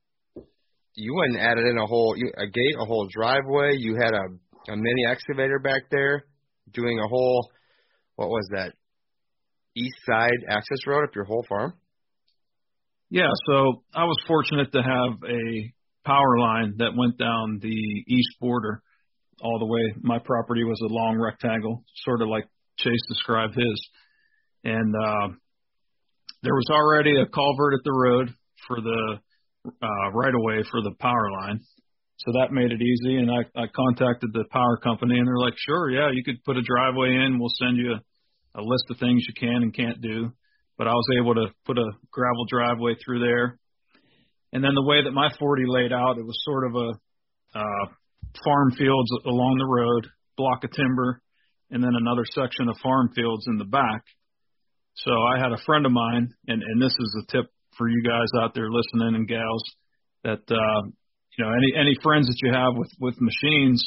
[0.94, 3.72] you went and added in a whole you- a gate, a whole driveway.
[3.76, 4.26] You had a
[4.68, 6.24] a mini excavator back there
[6.72, 7.50] doing a whole
[8.16, 8.72] what was that
[9.76, 11.74] east side access road up your whole farm.
[13.08, 15.72] Yeah, so I was fortunate to have a
[16.04, 18.82] power line that went down the east border
[19.42, 19.94] all the way.
[20.00, 22.44] My property was a long rectangle, sort of like
[22.78, 23.88] Chase described his.
[24.64, 25.28] And uh,
[26.42, 28.34] there was already a culvert at the road
[28.68, 29.18] for the
[29.66, 31.60] uh, right of way for the power line.
[32.24, 33.16] So that made it easy.
[33.16, 36.58] And I, I contacted the power company and they're like, sure, yeah, you could put
[36.58, 37.38] a driveway in.
[37.38, 40.30] We'll send you a, a list of things you can and can't do.
[40.76, 43.58] But I was able to put a gravel driveway through there.
[44.52, 47.86] And then the way that my 40 laid out, it was sort of a uh,
[48.44, 51.22] farm fields along the road, block of timber,
[51.70, 54.04] and then another section of farm fields in the back.
[54.96, 57.46] So I had a friend of mine, and, and this is a tip
[57.78, 59.64] for you guys out there listening and gals,
[60.24, 60.82] that uh,
[61.40, 63.82] you know any any friends that you have with with machines,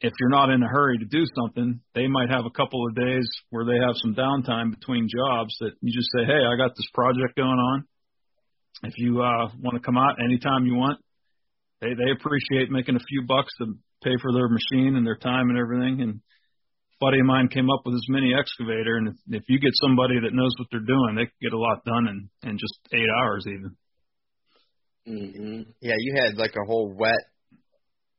[0.00, 2.94] if you're not in a hurry to do something, they might have a couple of
[2.94, 6.76] days where they have some downtime between jobs that you just say, hey, I got
[6.76, 7.84] this project going on.
[8.84, 11.00] If you uh, want to come out anytime you want,
[11.80, 13.74] they they appreciate making a few bucks to
[14.04, 16.00] pay for their machine and their time and everything.
[16.00, 16.20] And
[17.00, 20.20] buddy of mine came up with his mini excavator, and if, if you get somebody
[20.22, 23.10] that knows what they're doing, they can get a lot done in in just eight
[23.18, 23.74] hours even.
[25.08, 25.62] Mm-hmm.
[25.80, 27.24] Yeah, you had like a whole wet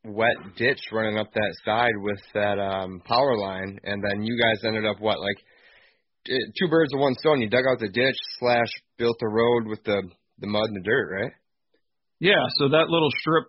[0.05, 4.63] wet ditch running up that side with that um power line, and then you guys
[4.65, 5.37] ended up what like
[6.25, 7.41] two birds with one stone.
[7.41, 8.67] You dug out the ditch slash
[8.97, 10.01] built the road with the
[10.39, 11.31] the mud and the dirt, right?
[12.19, 13.45] Yeah, so that little strip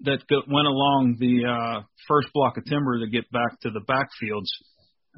[0.00, 4.50] that went along the uh, first block of timber to get back to the backfields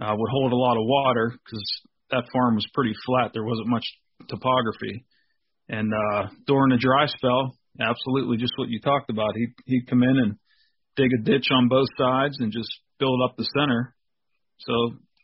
[0.01, 1.65] uh, would hold a lot of water because
[2.11, 3.31] that farm was pretty flat.
[3.33, 3.85] There wasn't much
[4.29, 5.05] topography.
[5.69, 9.35] And uh, during the dry spell, absolutely just what you talked about.
[9.35, 10.37] He'd, he'd come in and
[10.97, 13.95] dig a ditch on both sides and just build up the center.
[14.59, 14.73] So,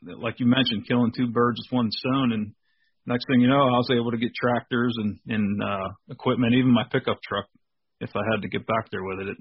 [0.03, 2.33] like you mentioned, killing two birds with one stone.
[2.33, 2.53] And
[3.07, 6.73] next thing you know, I was able to get tractors and, and uh, equipment, even
[6.73, 7.47] my pickup truck
[8.01, 9.37] if I had to get back there with it,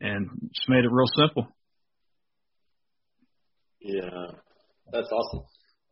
[0.00, 1.48] and just made it real simple.
[3.80, 4.38] Yeah,
[4.92, 5.44] that's awesome.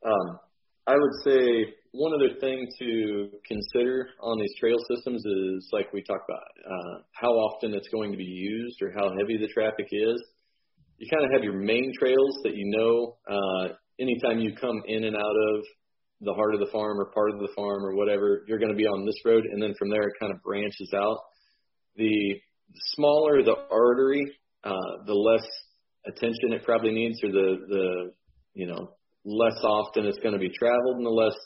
[0.06, 0.38] Um,
[0.86, 6.02] I would say one other thing to consider on these trail systems is like we
[6.02, 9.88] talked about, uh, how often it's going to be used or how heavy the traffic
[9.90, 10.22] is.
[10.98, 15.04] You kind of have your main trails that you know uh, anytime you come in
[15.04, 15.64] and out of
[16.20, 18.76] the heart of the farm or part of the farm or whatever, you're going to
[18.76, 21.18] be on this road, and then from there it kind of branches out
[21.96, 22.34] the
[22.94, 24.24] smaller the artery,
[24.64, 25.46] uh, the less
[26.06, 28.12] attention it probably needs, or the the
[28.54, 28.90] you know
[29.24, 31.36] less often it's going to be traveled, and the less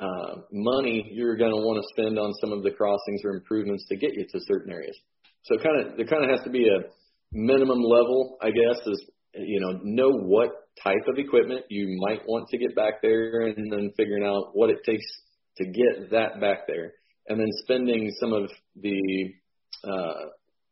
[0.00, 3.84] uh, money you're going to want to spend on some of the crossings or improvements
[3.88, 4.96] to get you to certain areas.
[5.44, 6.80] So kind of there kind of has to be a
[7.32, 9.02] minimum level, I guess, is
[9.34, 10.50] you know know what
[10.82, 14.70] type of equipment you might want to get back there, and then figuring out what
[14.70, 15.04] it takes
[15.56, 16.92] to get that back there
[17.28, 19.32] and then spending some of the
[19.84, 20.30] uh,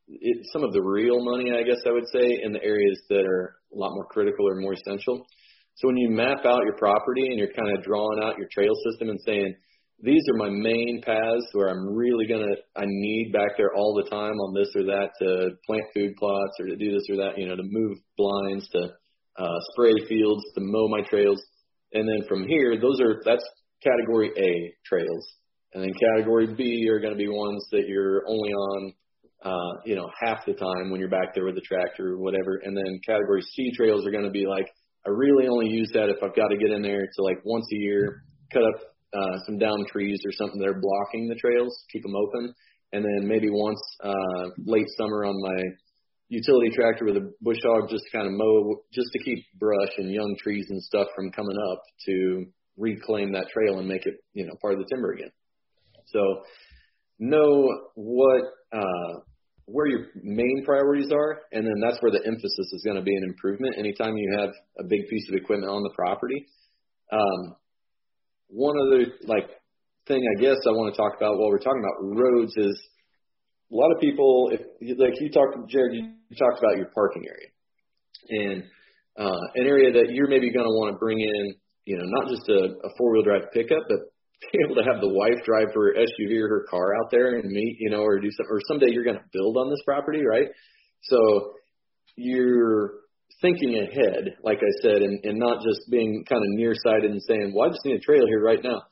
[0.08, 3.24] it, some of the real money, I guess I would say, in the areas that
[3.26, 5.26] are a lot more critical or more essential.
[5.76, 8.72] So when you map out your property and you're kind of drawing out your trail
[8.90, 9.54] system and saying,
[10.02, 14.10] these are my main paths where I'm really gonna I need back there all the
[14.10, 17.38] time on this or that to plant food plots or to do this or that,
[17.38, 18.90] you know, to move blinds, to
[19.38, 21.40] uh, spray fields, to mow my trails,
[21.92, 23.44] and then from here, those are that's
[23.82, 25.26] category A trails.
[25.74, 28.92] And then category B are to be ones that you're only on,
[29.42, 32.60] uh, you know, half the time when you're back there with the tractor or whatever.
[32.64, 34.66] And then category C trails are to be like,
[35.06, 37.66] I really only use that if I've got to get in there to like once
[37.72, 38.80] a year, cut up
[39.14, 42.52] uh, some down trees or something that are blocking the trails, keep them open.
[42.92, 45.62] And then maybe once uh, late summer on my
[46.28, 49.92] utility tractor with a bush hog just to kind of mow, just to keep brush
[49.98, 52.46] and young trees and stuff from coming up to
[52.76, 55.30] reclaim that trail and make it, you know, part of the timber again.
[56.06, 56.42] So
[57.18, 58.42] know what
[58.72, 59.20] uh,
[59.66, 63.14] where your main priorities are, and then that's where the emphasis is going to be
[63.14, 63.74] an improvement.
[63.78, 66.46] Anytime you have a big piece of equipment on the property.
[67.12, 67.56] Um,
[68.48, 69.50] one other like
[70.06, 72.80] thing I guess I want to talk about while we're talking about roads is
[73.72, 74.60] a lot of people, if
[74.98, 77.50] like you talked, Jared, you talked about your parking area
[78.28, 78.62] and
[79.18, 81.54] uh, an area that you're maybe going to want to bring in,
[81.84, 83.98] you know, not just a, a four wheel drive pickup, but
[84.52, 87.50] be able to have the wife drive her SUV or her car out there and
[87.50, 90.24] meet, you know, or do some, or someday you're going to build on this property,
[90.24, 90.48] right?
[91.02, 91.54] So
[92.16, 93.06] you're
[93.40, 97.52] thinking ahead, like I said, and, and not just being kind of nearsighted and saying,
[97.54, 98.82] well, I just need a trail here right now.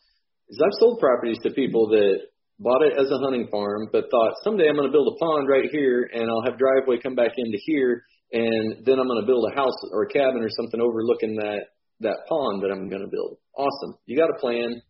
[0.49, 2.29] Is I've sold properties to people that
[2.59, 5.49] bought it as a hunting farm, but thought someday I'm going to build a pond
[5.49, 9.27] right here and I'll have driveway come back into here and then I'm going to
[9.27, 11.71] build a house or a cabin or something overlooking that
[12.01, 13.39] that pond that I'm going to build.
[13.57, 13.97] Awesome.
[14.07, 14.83] You got a plan.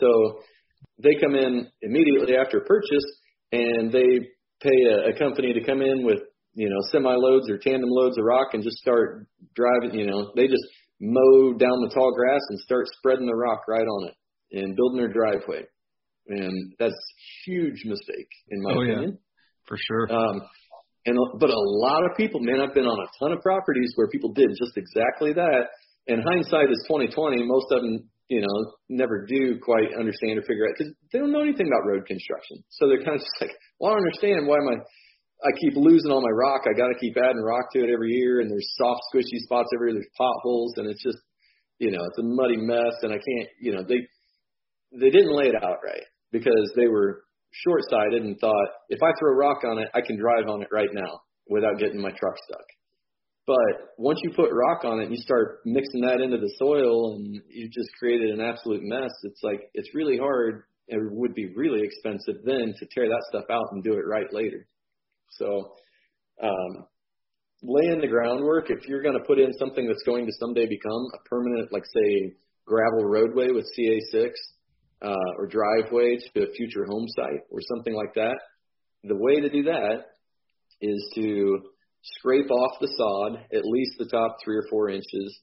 [0.00, 0.40] So
[1.02, 3.04] they come in immediately after purchase
[3.52, 4.20] and they
[4.60, 6.20] pay a, a company to come in with,
[6.54, 10.32] you know, semi loads or tandem loads of rock and just start driving, you know,
[10.36, 10.64] they just
[11.00, 14.14] mow down the tall grass and start spreading the rock right on it
[14.52, 15.64] and building their driveway.
[16.28, 19.10] And that's a huge mistake in my oh, opinion.
[19.10, 20.10] Yeah, for sure.
[20.10, 20.40] Um,
[21.06, 24.08] And but a lot of people, man, I've been on a ton of properties where
[24.08, 25.68] people did just exactly that.
[26.08, 27.44] And hindsight is 2020.
[27.44, 31.32] Most of them, you know, never do quite understand or figure out because they don't
[31.32, 32.64] know anything about road construction.
[32.70, 34.80] So they're kind of just like, well, I don't understand why my
[35.44, 36.62] I keep losing all my rock.
[36.64, 39.68] I got to keep adding rock to it every year, and there's soft, squishy spots
[39.74, 40.00] everywhere.
[40.00, 41.18] There's potholes, and it's just,
[41.78, 42.96] you know, it's a muddy mess.
[43.02, 44.08] And I can't, you know, they
[44.98, 49.34] they didn't lay it out right because they were short-sighted and thought if I throw
[49.34, 52.66] rock on it, I can drive on it right now without getting my truck stuck.
[53.46, 57.14] But once you put rock on it and you start mixing that into the soil
[57.14, 60.62] and you just created an absolute mess, it's like it's really hard.
[60.88, 64.32] It would be really expensive then to tear that stuff out and do it right
[64.32, 64.66] later.
[65.30, 65.72] So,
[66.42, 66.86] um,
[67.62, 71.06] laying the groundwork, if you're going to put in something that's going to someday become
[71.14, 72.34] a permanent, like say,
[72.66, 74.30] gravel roadway with CA6
[75.02, 78.36] uh, or driveway to a future home site or something like that,
[79.02, 80.06] the way to do that
[80.80, 81.60] is to
[82.04, 85.40] scrape off the sod, at least the top three or four inches,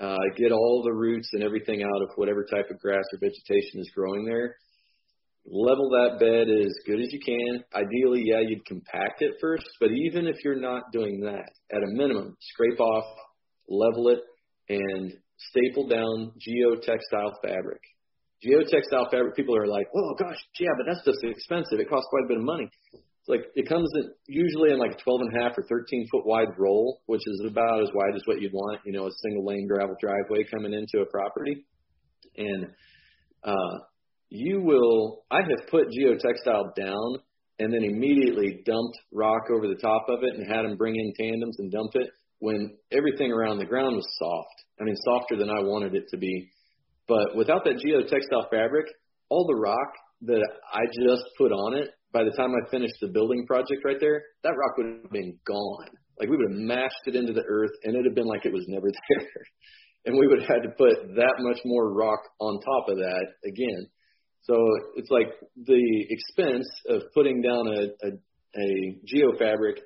[0.00, 3.80] uh, get all the roots and everything out of whatever type of grass or vegetation
[3.80, 4.56] is growing there,
[5.46, 7.64] level that bed as good as you can.
[7.74, 11.92] Ideally, yeah, you'd compact it first, but even if you're not doing that, at a
[11.92, 13.04] minimum, scrape off,
[13.68, 14.20] level it,
[14.68, 15.12] and
[15.50, 17.80] staple down geotextile fabric.
[18.44, 21.80] Geotextile fabric, people are like, oh gosh, yeah, but that's just expensive.
[21.80, 22.68] It costs quite a bit of money.
[23.24, 26.08] It's like it comes in usually in like a 12 and a half or 13
[26.12, 29.10] foot wide roll, which is about as wide as what you'd want, you know, a
[29.22, 31.64] single lane gravel driveway coming into a property.
[32.36, 32.66] And
[33.42, 33.78] uh,
[34.28, 37.16] you will, I have put geotextile down
[37.58, 41.14] and then immediately dumped rock over the top of it and had them bring in
[41.18, 42.10] tandems and dump it
[42.40, 44.64] when everything around the ground was soft.
[44.78, 46.50] I mean, softer than I wanted it to be.
[47.08, 48.84] But without that geotextile fabric,
[49.30, 53.08] all the rock that I just put on it, by the time I finished the
[53.08, 55.88] building project right there, that rock would have been gone.
[56.18, 58.52] Like we would have mashed it into the earth and it'd have been like it
[58.52, 59.28] was never there.
[60.06, 63.26] and we would have had to put that much more rock on top of that
[63.44, 63.88] again.
[64.42, 64.54] So
[64.94, 65.32] it's like
[65.66, 69.80] the expense of putting down a, a, a geofabric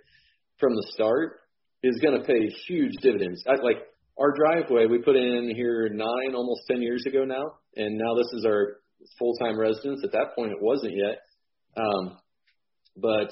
[0.58, 1.38] from the start
[1.82, 3.42] is going to pay huge dividends.
[3.48, 3.78] I, like
[4.18, 7.44] our driveway, we put in here nine, almost 10 years ago now,
[7.76, 8.78] and now this is our
[9.18, 10.02] full-time residence.
[10.04, 11.20] At that point, it wasn't yet.
[11.76, 12.18] Um,
[12.96, 13.28] but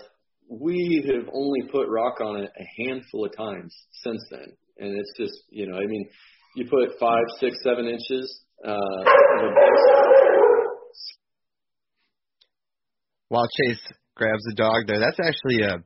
[0.49, 3.75] we have only put rock on it a handful of times
[4.05, 4.47] since then.
[4.79, 6.09] And it's just, you know, I mean,
[6.55, 9.53] you put five, six, seven inches uh, of
[13.29, 13.81] while Chase
[14.15, 15.01] grabs the dog there.
[15.01, 15.83] That's actually a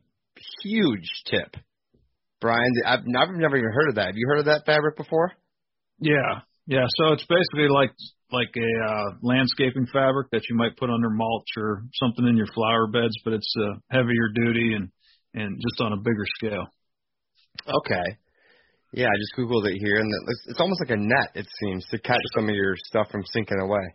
[0.63, 1.57] huge tip.
[2.41, 4.07] Brian, I've, I've never even heard of that.
[4.07, 5.33] Have you heard of that fabric before?
[6.01, 6.87] Yeah, yeah.
[6.97, 7.93] So it's basically like
[8.33, 12.47] like a uh, landscaping fabric that you might put under mulch or something in your
[12.55, 14.91] flower beds, but it's uh, heavier duty and
[15.35, 16.67] and just on a bigger scale.
[17.69, 18.19] Okay.
[18.93, 21.31] Yeah, I just googled it here, and it's, it's almost like a net.
[21.35, 23.95] It seems to catch some of your stuff from sinking away.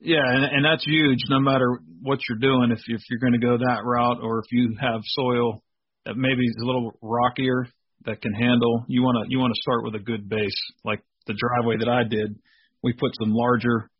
[0.00, 1.18] Yeah, and, and that's huge.
[1.28, 4.46] No matter what you're doing, if if you're going to go that route, or if
[4.50, 5.62] you have soil
[6.06, 7.68] that maybe is a little rockier
[8.06, 10.60] that can handle, you want to you want to start with a good base.
[10.84, 12.34] Like the driveway that I did,
[12.82, 13.90] we put some larger,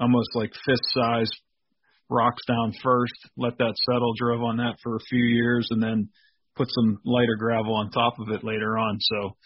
[0.00, 1.30] almost like fist size
[2.10, 6.08] rocks down first, let that settle, drove on that for a few years, and then
[6.56, 8.98] put some lighter gravel on top of it later on.
[9.00, 9.36] So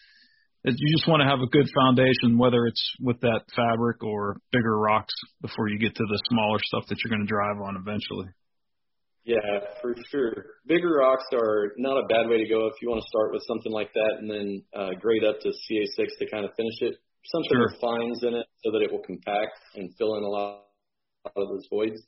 [0.64, 4.78] you just want to have a good foundation, whether it's with that fabric or bigger
[4.78, 8.28] rocks before you get to the smaller stuff that you're going to drive on eventually.
[9.24, 10.58] Yeah, for sure.
[10.66, 13.42] Bigger rocks are not a bad way to go if you want to start with
[13.46, 16.94] something like that and then uh, grade up to CA6 to kind of finish it.
[17.24, 17.68] Something sure.
[17.70, 20.64] with fines in it so that it will compact and fill in a lot
[21.24, 22.00] of those voids.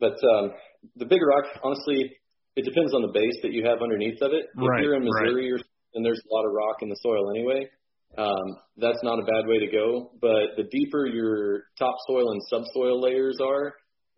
[0.00, 0.52] But um,
[0.96, 2.16] the bigger rock, honestly,
[2.56, 4.46] it depends on the base that you have underneath of it.
[4.56, 5.60] Right, if you're in Missouri right.
[5.60, 5.64] or
[5.94, 7.68] and there's a lot of rock in the soil anyway.
[8.16, 10.12] Um, that's not a bad way to go.
[10.20, 13.74] But the deeper your topsoil and subsoil layers are,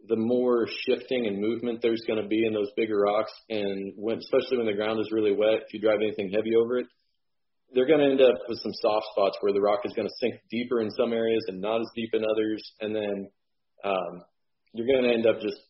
[0.08, 3.32] the more shifting and movement there's going to be in those bigger rocks.
[3.48, 6.78] And when, especially when the ground is really wet, if you drive anything heavy over
[6.78, 6.86] it,
[7.74, 10.14] they're going to end up with some soft spots where the rock is going to
[10.20, 12.62] sink deeper in some areas and not as deep in others.
[12.80, 13.30] And then
[13.84, 14.22] um,
[14.72, 15.60] you're going to end up just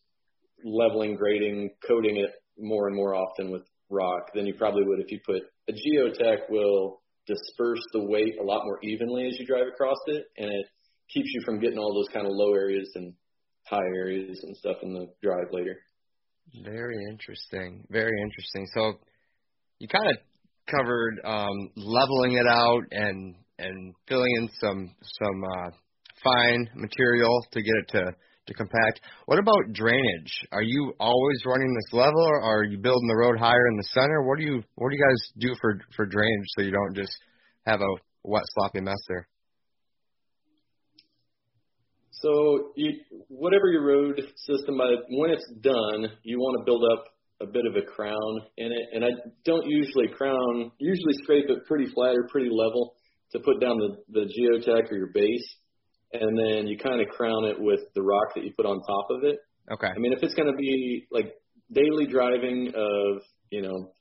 [0.63, 5.11] leveling, grading, coating it more and more often with rock than you probably would if
[5.11, 9.67] you put a geotech will disperse the weight a lot more evenly as you drive
[9.67, 10.65] across it, and it
[11.13, 13.13] keeps you from getting all those kind of low areas and
[13.63, 15.77] high areas and stuff in the drive later.
[16.63, 17.85] Very interesting.
[17.89, 18.67] Very interesting.
[18.73, 18.99] So
[19.79, 20.17] you kind of
[20.69, 25.69] covered um, leveling it out and and filling in some some uh,
[26.23, 28.15] fine material to get it to
[28.47, 29.01] to compact.
[29.25, 30.33] What about drainage?
[30.51, 33.87] Are you always running this level, or are you building the road higher in the
[33.93, 34.23] center?
[34.23, 37.15] What do you what do you guys do for for drainage so you don't just
[37.65, 37.93] have a
[38.23, 39.27] wet sloppy mess there?
[42.11, 42.99] So you,
[43.29, 47.05] whatever your road system, by when it's done, you want to build up
[47.41, 48.85] a bit of a crown in it.
[48.93, 49.09] And I
[49.45, 52.95] don't usually crown, usually scrape it pretty flat or pretty level
[53.31, 55.55] to put down the, the geotech or your base.
[56.13, 59.07] And then you kind of crown it with the rock that you put on top
[59.09, 59.39] of it.
[59.71, 59.87] Okay.
[59.87, 61.33] I mean, if it's going to be like
[61.71, 63.91] daily driving of, you know,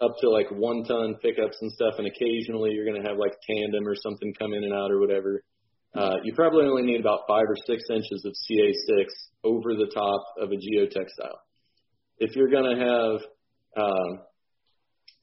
[0.00, 3.32] up to like one ton pickups and stuff, and occasionally you're going to have like
[3.48, 5.42] tandem or something come in and out or whatever.
[5.96, 9.06] Uh, you probably only need about five or six inches of CA6
[9.44, 11.40] over the top of a geotextile
[12.18, 13.20] if you're going to have,
[13.76, 14.20] um,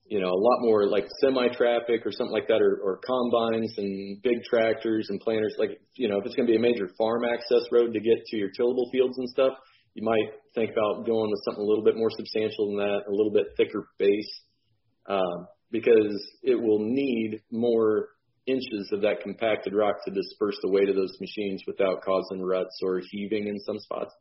[0.06, 3.74] you know, a lot more like semi traffic or something like that, or, or combines
[3.78, 6.89] and big tractors and planters, like, you know, if it's going to be a major
[6.98, 9.54] farm access road to get to your tillable fields and stuff,
[9.96, 13.12] you might think about going with something a little bit more substantial than that, a
[13.12, 14.41] little bit thicker base,
[15.08, 18.10] um, because it will need more
[18.46, 22.78] inches of that compacted rock to disperse the weight of those machines without causing ruts
[22.84, 24.14] or heaving in some spots.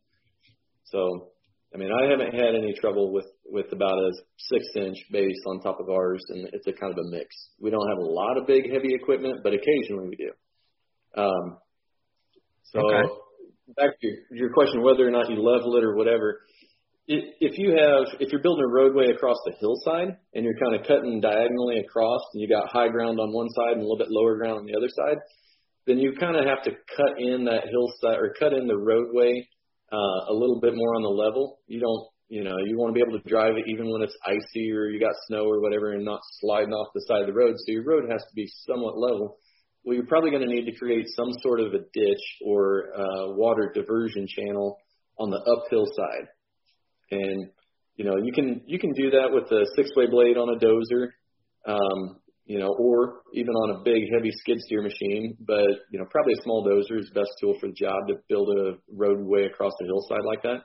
[0.84, 1.32] So
[1.74, 5.60] I mean, I haven't had any trouble with with about a six inch base on
[5.60, 7.34] top of ours, and it's a kind of a mix.
[7.60, 10.32] We don't have a lot of big heavy equipment, but occasionally we do.
[11.16, 11.58] Um,
[12.64, 13.08] so okay.
[13.76, 16.40] back to your, your question, whether or not you level it or whatever.
[17.08, 20.86] If you have, if you're building a roadway across the hillside and you're kind of
[20.86, 24.06] cutting diagonally across, and you got high ground on one side and a little bit
[24.08, 25.18] lower ground on the other side,
[25.86, 29.46] then you kind of have to cut in that hillside or cut in the roadway
[29.92, 31.60] uh, a little bit more on the level.
[31.66, 34.16] You don't, you know, you want to be able to drive it even when it's
[34.26, 37.34] icy or you got snow or whatever and not sliding off the side of the
[37.34, 37.54] road.
[37.58, 39.36] So your road has to be somewhat level.
[39.84, 43.34] Well, you're probably going to need to create some sort of a ditch or uh,
[43.34, 44.78] water diversion channel
[45.18, 46.28] on the uphill side.
[47.10, 47.50] And
[47.96, 51.08] you know, you can you can do that with a six-way blade on a dozer.
[51.66, 55.36] Um, you know, or even on a big heavy skid steer machine.
[55.40, 58.14] But you know, probably a small dozer is the best tool for the job to
[58.28, 60.62] build a roadway across the hillside like that.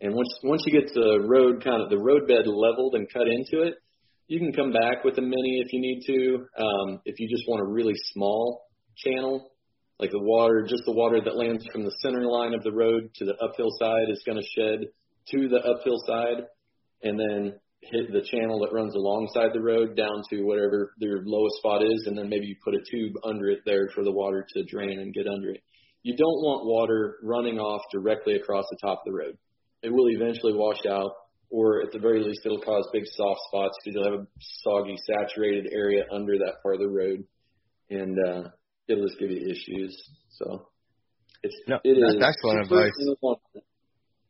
[0.00, 3.66] And once once you get the road kind of the roadbed leveled and cut into
[3.66, 3.74] it,
[4.26, 6.62] you can come back with a mini if you need to.
[6.62, 9.50] Um, if you just want a really small channel,
[9.98, 13.10] like the water, just the water that lands from the center line of the road
[13.16, 14.88] to the uphill side is going to shed
[15.32, 16.44] to the uphill side,
[17.02, 21.56] and then hit the channel that runs alongside the road down to whatever their lowest
[21.58, 24.46] spot is, and then maybe you put a tube under it there for the water
[24.54, 25.62] to drain and get under it.
[26.02, 29.38] You don't want water running off directly across the top of the road.
[29.82, 31.12] It will eventually wash out,
[31.50, 34.96] or at the very least, it'll cause big soft spots because you'll have a soggy,
[35.06, 37.24] saturated area under that part of the road,
[37.90, 38.48] and uh,
[38.88, 39.96] it'll just give you issues.
[40.30, 40.68] So
[41.42, 42.92] it's no, it that's is, excellent advice.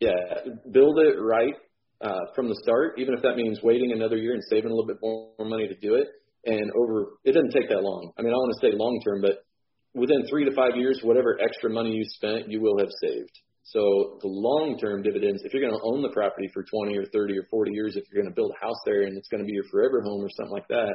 [0.01, 1.55] Yeah, build it right
[2.01, 4.87] uh, from the start, even if that means waiting another year and saving a little
[4.87, 6.09] bit more money to do it.
[6.45, 8.13] And over, it doesn't take that long.
[8.19, 9.45] I mean, I want to say long term, but
[9.95, 13.35] within three to five years, whatever extra money you spent, you will have saved.
[13.65, 17.05] So the long term dividends, if you're going to own the property for 20 or
[17.13, 19.43] 30 or 40 years, if you're going to build a house there and it's going
[19.43, 20.95] to be your forever home or something like that,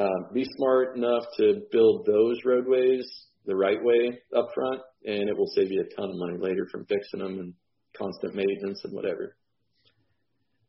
[0.00, 3.04] um, be smart enough to build those roadways
[3.44, 6.66] the right way up front, and it will save you a ton of money later
[6.70, 7.52] from fixing them and
[7.98, 9.36] constant maintenance and whatever.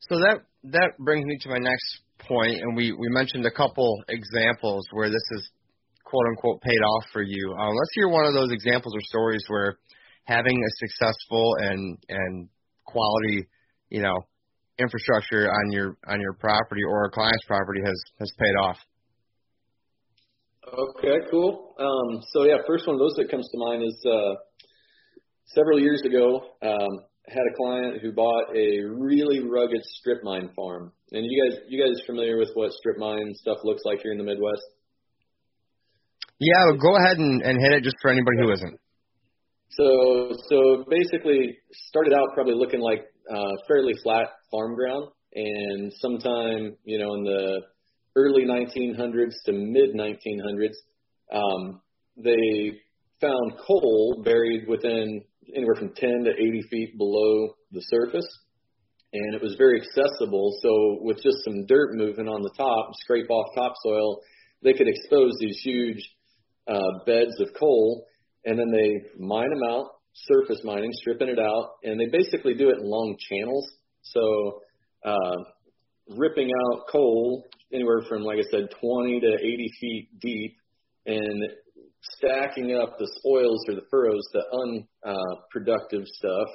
[0.10, 4.04] So that that brings me to my next point, and we we mentioned a couple
[4.10, 5.49] examples where this is
[6.04, 7.56] quote unquote paid off for you.
[7.58, 9.78] Uh, let's hear one of those examples or stories where
[10.26, 12.49] having a successful and and
[12.86, 13.47] quality,
[13.89, 14.18] you know,
[14.78, 18.78] infrastructure on your on your property or a client's property has has paid off.
[20.68, 21.76] Okay, cool.
[21.80, 24.36] Um, so yeah, first one of those that comes to mind is uh,
[25.45, 26.41] several years ago.
[26.62, 30.91] Um, had a client who bought a really rugged strip mine farm.
[31.11, 34.17] And you guys, you guys familiar with what strip mine stuff looks like here in
[34.17, 34.63] the Midwest?
[36.39, 38.80] Yeah, go ahead and, and hit it just for anybody who isn't.
[39.69, 41.57] So, so basically,
[41.88, 47.24] started out probably looking like uh, fairly flat farm ground, and sometime you know in
[47.24, 47.61] the
[48.15, 50.76] early 1900s to mid 1900s,
[51.34, 51.82] um,
[52.17, 52.80] they
[53.19, 55.24] found coal buried within
[55.56, 58.28] anywhere from 10 to 80 feet below the surface.
[59.14, 60.58] And it was very accessible.
[60.62, 64.22] So with just some dirt moving on the top, scrape off topsoil,
[64.64, 66.10] they could expose these huge
[66.68, 68.06] uh, beds of coal.
[68.46, 71.74] And then they mine them out, surface mining, stripping it out.
[71.84, 73.72] And they basically do it in long channels.
[74.02, 74.62] So
[75.06, 75.36] uh,
[76.10, 80.58] ripping out coal anywhere from, like I said, 20 to 80 feet deep
[81.06, 81.44] and
[82.04, 84.43] stacking up the spoils or the furrows, the
[85.06, 86.47] unproductive stuff,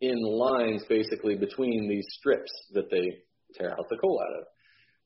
[0.00, 3.22] in lines basically between these strips that they
[3.54, 4.46] tear out the coal out of.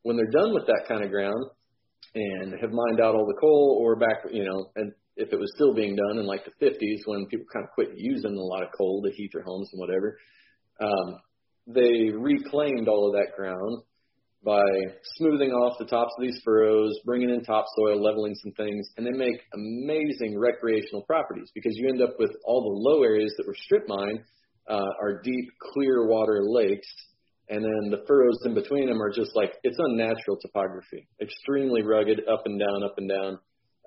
[0.03, 1.45] When they're done with that kind of ground
[2.14, 5.53] and have mined out all the coal, or back, you know, and if it was
[5.55, 8.62] still being done in like the 50s when people kind of quit using a lot
[8.62, 10.18] of coal to heat their homes and whatever,
[10.80, 11.16] um,
[11.66, 13.83] they reclaimed all of that ground
[14.45, 14.62] by
[15.16, 19.12] smoothing off the tops of these furrows, bringing in topsoil, leveling some things, and they
[19.12, 23.55] make amazing recreational properties because you end up with all the low areas that were
[23.55, 24.20] strip mined
[24.68, 26.88] uh, are deep, clear water lakes,
[27.49, 32.20] and then the furrows in between them are just like it's unnatural topography, extremely rugged,
[32.32, 33.38] up and down, up and down,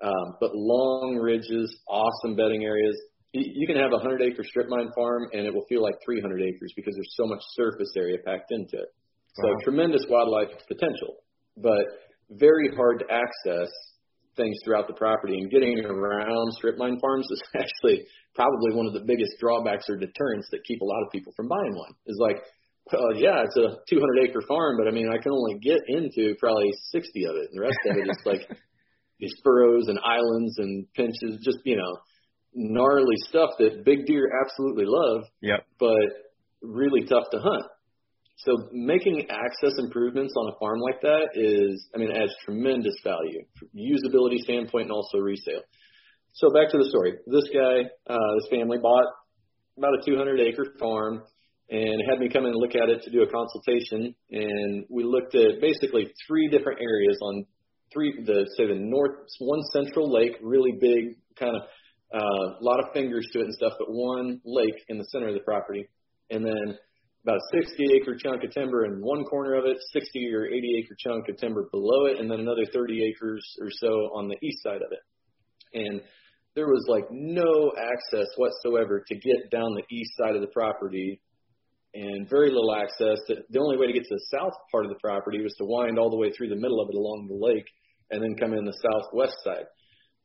[0.02, 2.96] um, but long ridges, awesome bedding areas.
[3.32, 6.40] You can have a 100 acre strip mine farm and it will feel like 300
[6.40, 8.88] acres because there's so much surface area packed into it.
[9.36, 9.56] So wow.
[9.64, 11.20] tremendous wildlife potential,
[11.56, 11.84] but
[12.30, 13.68] very hard to access
[14.36, 15.36] things throughout the property.
[15.38, 19.96] And getting around strip mine farms is actually probably one of the biggest drawbacks or
[19.96, 21.92] deterrents that keep a lot of people from buying one.
[22.06, 22.36] Is like,
[22.92, 26.34] well, yeah, it's a 200 acre farm, but I mean, I can only get into
[26.38, 28.48] probably 60 of it, and the rest of it is like
[29.18, 31.98] these furrows and islands and pinches, just you know,
[32.54, 35.24] gnarly stuff that big deer absolutely love.
[35.42, 35.66] Yep.
[35.80, 36.26] But
[36.62, 37.64] really tough to hunt.
[38.36, 43.44] So making access improvements on a farm like that is, I mean, adds tremendous value,
[43.58, 45.62] from usability standpoint, and also resale.
[46.34, 47.14] So back to the story.
[47.26, 49.06] This guy, uh, this family bought
[49.78, 51.22] about a 200 acre farm
[51.70, 54.14] and had me come in and look at it to do a consultation.
[54.30, 57.46] And we looked at basically three different areas on
[57.92, 61.62] three, the say the north, one central lake, really big, kind of
[62.12, 65.28] a uh, lot of fingers to it and stuff, but one lake in the center
[65.28, 65.88] of the property,
[66.30, 66.78] and then
[67.26, 70.78] about a 60 acre chunk of timber in one corner of it, 60 or 80
[70.78, 74.36] acre chunk of timber below it, and then another 30 acres or so on the
[74.46, 75.00] east side of it.
[75.74, 76.00] And
[76.54, 81.20] there was like no access whatsoever to get down the east side of the property
[81.94, 83.18] and very little access.
[83.26, 85.98] The only way to get to the south part of the property was to wind
[85.98, 87.66] all the way through the middle of it along the lake
[88.12, 89.66] and then come in the southwest side.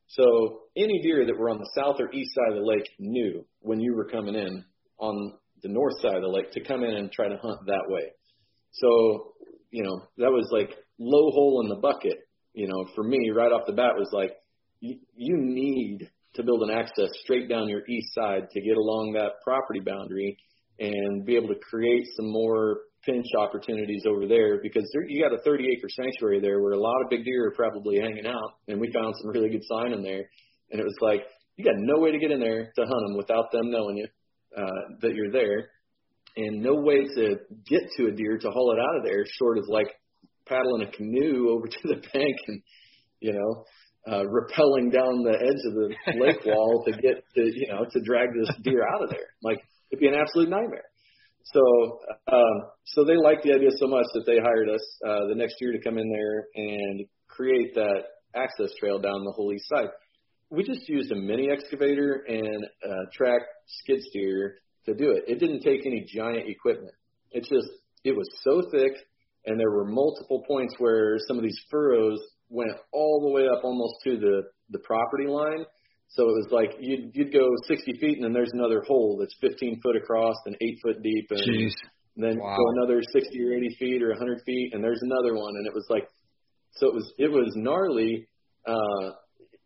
[0.06, 3.44] So any deer that were on the south or east side of the lake knew
[3.60, 4.64] when you were coming in
[4.98, 7.84] on the north side of the lake to come in and try to hunt that
[7.88, 8.10] way.
[8.72, 9.34] So,
[9.70, 12.18] you know, that was like low hole in the bucket,
[12.54, 14.32] you know, for me right off the bat was like,
[14.80, 19.12] you, you need to build an access straight down your east side to get along
[19.12, 20.36] that property boundary
[20.78, 25.36] and be able to create some more pinch opportunities over there because there, you got
[25.36, 28.58] a 30 acre sanctuary there where a lot of big deer are probably hanging out
[28.68, 30.24] and we found some really good sign in there
[30.70, 31.22] and it was like
[31.56, 34.06] you got no way to get in there to hunt them without them knowing you
[34.56, 35.70] uh, that you're there,
[36.36, 37.36] and no way to
[37.66, 39.88] get to a deer to haul it out of there short of like
[40.46, 42.62] paddling a canoe over to the bank and
[43.20, 43.64] you know
[44.06, 48.00] uh, rappelling down the edge of the lake wall to get to you know to
[48.04, 49.28] drag this deer out of there.
[49.42, 50.84] Like it'd be an absolute nightmare.
[51.44, 51.60] So
[52.32, 55.56] um, so they liked the idea so much that they hired us uh, the next
[55.60, 58.02] year to come in there and create that
[58.34, 59.88] access trail down the whole east side
[60.52, 65.24] we just used a mini excavator and a track skid steer to do it.
[65.26, 66.94] It didn't take any giant equipment.
[67.30, 67.68] It just
[68.04, 68.92] it was so thick,
[69.46, 73.64] and there were multiple points where some of these furrows went all the way up
[73.64, 75.64] almost to the the property line.
[76.08, 79.34] So it was like you'd you'd go 60 feet, and then there's another hole that's
[79.40, 81.72] 15 foot across and eight foot deep, and, Jeez.
[82.16, 82.54] then wow.
[82.58, 85.72] go another 60 or 80 feet or 100 feet, and there's another one, and it
[85.72, 86.06] was like
[86.72, 88.28] so it was it was gnarly.
[88.66, 89.12] Uh,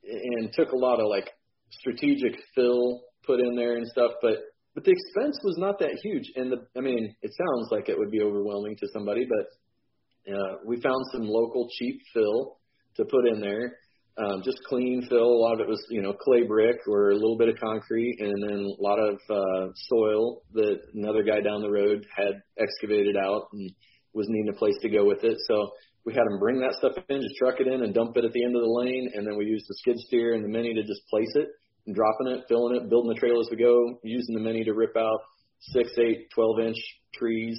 [0.07, 1.31] and took a lot of like
[1.71, 4.39] strategic fill put in there and stuff, but
[4.75, 6.31] but the expense was not that huge.
[6.37, 10.57] And the I mean, it sounds like it would be overwhelming to somebody, but uh,
[10.67, 12.59] we found some local cheap fill
[12.97, 13.79] to put in there.
[14.19, 15.29] Um, just clean fill.
[15.29, 18.17] A lot of it was, you know, clay brick or a little bit of concrete,
[18.19, 23.17] and then a lot of uh, soil that another guy down the road had excavated
[23.17, 23.71] out and
[24.15, 25.37] was needing a place to go with it.
[25.47, 25.71] So
[26.07, 28.33] we had them bring that stuff in, just truck it in and dump it at
[28.33, 30.73] the end of the lane, and then we used the skid steer and the mini
[30.73, 31.49] to just place it
[31.87, 34.73] and dropping it, filling it, building the trail as we go, using the mini to
[34.73, 35.19] rip out
[35.61, 36.79] six, eight, twelve inch
[37.13, 37.59] trees,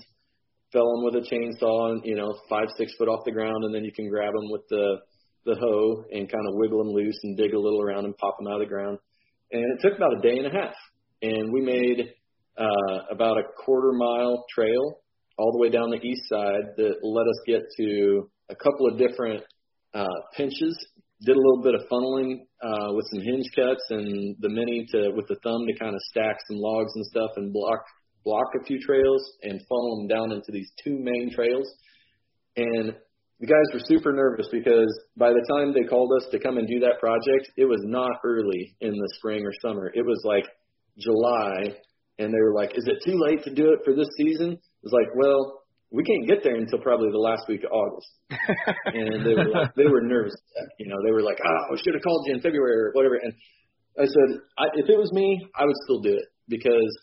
[0.72, 3.76] fell them with a chainsaw, and you know, five, six foot off the ground, and
[3.76, 4.96] then you can grab them with the
[5.46, 8.38] the hoe and kind of wiggle them loose and dig a little around and pop
[8.38, 8.98] them out of the ground.
[9.52, 10.76] And it took about a day and a half,
[11.22, 12.14] and we made
[12.58, 15.00] uh, about a quarter mile trail
[15.38, 18.98] all the way down the east side that let us get to a couple of
[18.98, 19.44] different
[19.94, 20.78] uh, pinches.
[21.26, 25.10] Did a little bit of funneling uh, with some hinge cuts and the mini to
[25.16, 27.82] with the thumb to kind of stack some logs and stuff and block
[28.24, 31.68] block a few trails and funnel them down into these two main trails.
[32.56, 32.94] And
[33.40, 36.68] the guys were super nervous because by the time they called us to come and
[36.68, 39.92] do that project, it was not early in the spring or summer.
[39.94, 40.46] It was like
[40.98, 41.78] July,
[42.20, 44.84] and they were like, "Is it too late to do it for this season?" It
[44.84, 48.08] was like, "Well, we can't get there until probably the last week of August."
[48.86, 50.36] and they were like, they were nervous.
[50.80, 53.16] You know, they were like, "Oh, I should have called you in February or whatever."
[53.16, 53.34] And
[53.98, 56.94] I said, I, if it was me, I would still do it because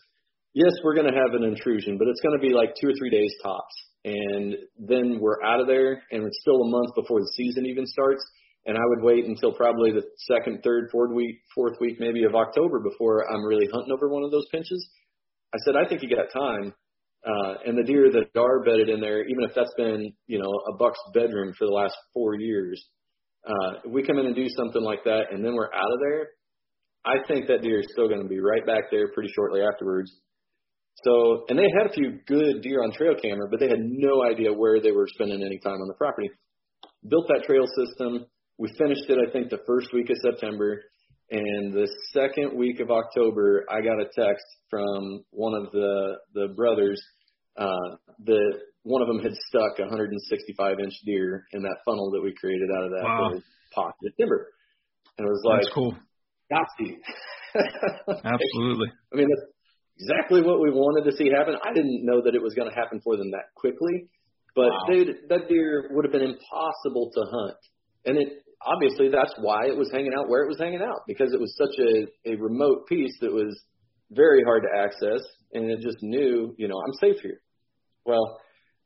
[0.53, 2.93] yes, we're going to have an intrusion, but it's going to be like two or
[2.97, 3.75] three days tops.
[4.05, 7.85] And then we're out of there, and it's still a month before the season even
[7.85, 8.23] starts.
[8.65, 12.33] And I would wait until probably the second, third, fourth week, fourth week maybe of
[12.33, 14.87] October before I'm really hunting over one of those pinches.
[15.53, 16.73] I said, I think you got time.
[17.25, 20.51] Uh, and the deer that are bedded in there, even if that's been, you know,
[20.71, 22.79] a buck's bedroom for the last four years,
[23.47, 25.99] uh, if we come in and do something like that and then we're out of
[26.01, 26.27] there,
[27.03, 30.11] I think that deer is still going to be right back there pretty shortly afterwards.
[31.03, 34.23] So, and they had a few good deer on trail camera, but they had no
[34.23, 36.29] idea where they were spending any time on the property.
[37.07, 38.25] Built that trail system.
[38.57, 40.81] We finished it, I think, the first week of September.
[41.29, 46.47] And the second week of October, I got a text from one of the the
[46.55, 47.01] brothers
[47.57, 48.53] uh, that
[48.83, 52.69] one of them had stuck a 165 inch deer in that funnel that we created
[52.75, 53.27] out of that wow.
[53.27, 53.43] little
[53.73, 54.53] pocket of timber.
[55.17, 55.95] And it was like, That's cool.
[58.07, 58.91] Absolutely.
[59.11, 59.47] I mean, that's
[59.99, 61.55] exactly what we wanted to see happen.
[61.63, 64.07] I didn't know that it was going to happen for them that quickly,
[64.55, 64.85] but Wow.
[64.87, 67.57] dude, that deer would have been impossible to hunt.
[68.05, 71.33] And it obviously that's why it was hanging out where it was hanging out because
[71.33, 73.55] it was such a a remote piece that was
[74.11, 75.21] very hard to access,
[75.53, 77.41] and it just knew, you know, I'm safe here.
[78.05, 78.39] Well,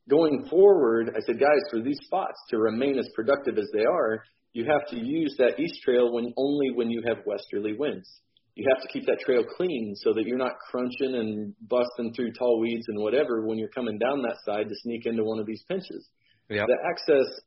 [0.09, 4.23] going forward, I said, guys, for these spots to remain as productive as they are,
[4.53, 8.09] you have to use that east trail when only when you have westerly winds.
[8.55, 12.33] You have to keep that trail clean so that you're not crunching and busting through
[12.33, 15.45] tall weeds and whatever when you're coming down that side to sneak into one of
[15.45, 16.09] these pinches.
[16.49, 16.67] Yep.
[16.67, 17.39] The access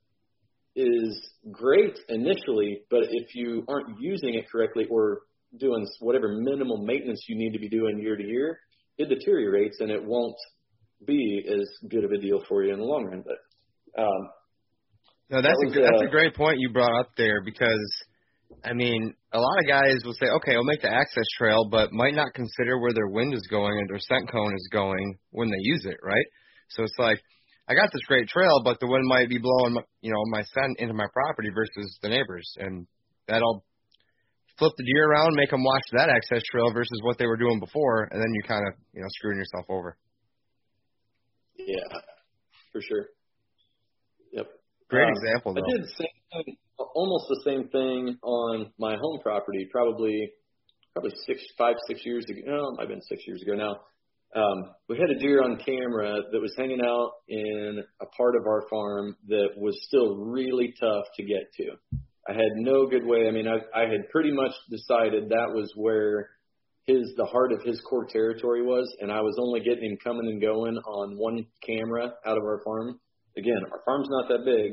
[0.75, 5.23] is great initially, but if you aren't using it correctly or
[5.59, 8.59] doing whatever minimal maintenance you need to be doing year to year,
[8.97, 10.37] it deteriorates and it won't
[11.07, 13.25] be as good of a deal for you in the long run.
[13.25, 14.31] But um,
[15.31, 17.81] No, that's That a was, that's uh, a great point you brought up there because
[18.65, 21.93] I mean, a lot of guys will say, okay, I'll make the access trail, but
[21.93, 25.49] might not consider where their wind is going and their scent cone is going when
[25.49, 26.27] they use it, right?
[26.71, 27.21] So it's like,
[27.69, 30.43] I got this great trail, but the wind might be blowing, my, you know, my
[30.43, 32.87] scent into my property versus the neighbors, and
[33.29, 33.65] that'll
[34.59, 37.61] flip the deer around, make them watch that access trail versus what they were doing
[37.61, 39.97] before, and then you kind of, you know, screwing yourself over.
[41.67, 41.99] Yeah,
[42.73, 43.07] for sure.
[44.33, 44.47] Yep.
[44.89, 46.57] Great Um, example, I did the same thing,
[46.95, 50.31] almost the same thing on my home property, probably
[50.93, 52.41] probably six, five, six years ago.
[52.45, 53.77] No, it might have been six years ago now.
[54.35, 58.47] Um, we had a deer on camera that was hanging out in a part of
[58.47, 61.99] our farm that was still really tough to get to.
[62.29, 63.27] I had no good way.
[63.27, 66.31] I mean, I, I had pretty much decided that was where
[66.87, 70.27] his the heart of his core territory was, and I was only getting him coming
[70.27, 72.99] and going on one camera out of our farm.
[73.37, 74.73] Again, our farm's not that big,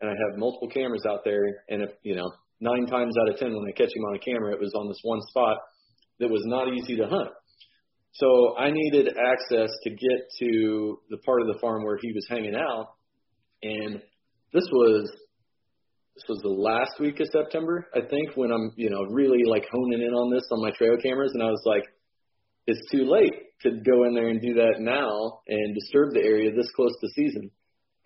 [0.00, 1.64] and I have multiple cameras out there.
[1.68, 2.30] And if you know,
[2.60, 4.88] nine times out of ten, when I catch him on a camera, it was on
[4.88, 5.58] this one spot
[6.18, 7.30] that was not easy to hunt.
[8.12, 12.26] So I needed access to get to the part of the farm where he was
[12.28, 12.88] hanging out,
[13.62, 14.02] and
[14.52, 15.10] this was
[16.20, 19.64] this was the last week of September, I think, when I'm you know really like
[19.72, 21.84] honing in on this on my trail cameras, and I was like,
[22.66, 26.52] it's too late to go in there and do that now and disturb the area
[26.52, 27.50] this close to season.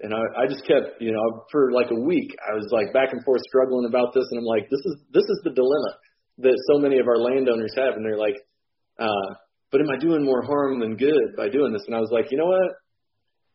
[0.01, 3.13] And I, I just kept, you know, for like a week, I was like back
[3.13, 5.99] and forth struggling about this, and I'm like, this is this is the dilemma
[6.39, 8.39] that so many of our landowners have, and they're like,
[8.99, 9.31] uh,
[9.73, 11.83] but am I doing more harm than good by doing this?
[11.87, 12.79] And I was like, you know what?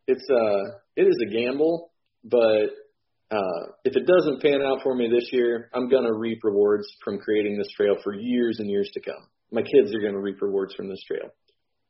[0.07, 1.91] It's uh, it is a gamble,
[2.24, 2.76] but
[3.32, 7.20] uh, if it doesn't pan out for me this year, I'm gonna reap rewards from
[7.20, 9.28] creating this trail for years and years to come.
[9.52, 11.30] My kids are gonna reap rewards from this trail,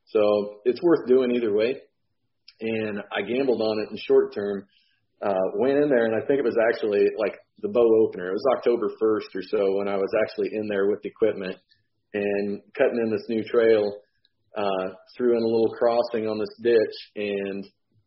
[0.07, 1.77] so it's worth doing either way.
[2.61, 4.65] And I gambled on it in short term.
[5.21, 8.29] Uh, went in there, and I think it was actually like the bow opener.
[8.29, 11.55] It was October 1st or so when I was actually in there with the equipment
[12.13, 13.93] and cutting in this new trail.
[14.57, 17.65] Uh, threw in a little crossing on this ditch and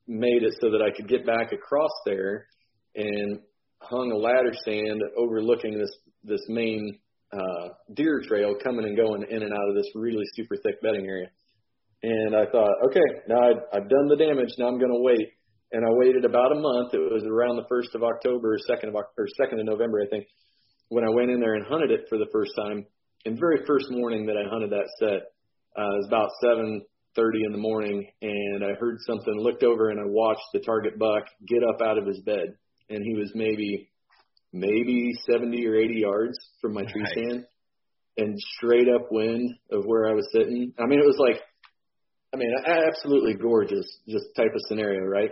[0.08, 2.46] made it so that I could get back across there
[2.94, 3.40] and
[3.80, 5.92] hung a ladder stand overlooking this
[6.24, 6.98] this main
[7.32, 11.06] uh, deer trail coming and going in and out of this really super thick bedding
[11.06, 11.28] area.
[12.02, 14.50] And I thought, okay, now I've, I've done the damage.
[14.58, 15.28] Now I'm going to wait.
[15.72, 16.92] And I waited about a month.
[16.92, 20.26] It was around the first of October, second of or second of November, I think,
[20.88, 22.84] when I went in there and hunted it for the first time.
[23.24, 25.32] And very first morning that I hunted that set,
[25.78, 29.32] uh, it was about 7:30 in the morning, and I heard something.
[29.38, 32.58] Looked over and I watched the target buck get up out of his bed.
[32.88, 33.88] And he was maybe
[34.52, 37.12] maybe 70 or 80 yards from my tree Right.
[37.12, 37.46] stand,
[38.18, 40.72] and straight up wind of where I was sitting.
[40.78, 41.40] I mean, it was like,
[42.34, 45.30] I mean, absolutely gorgeous, just type of scenario, right?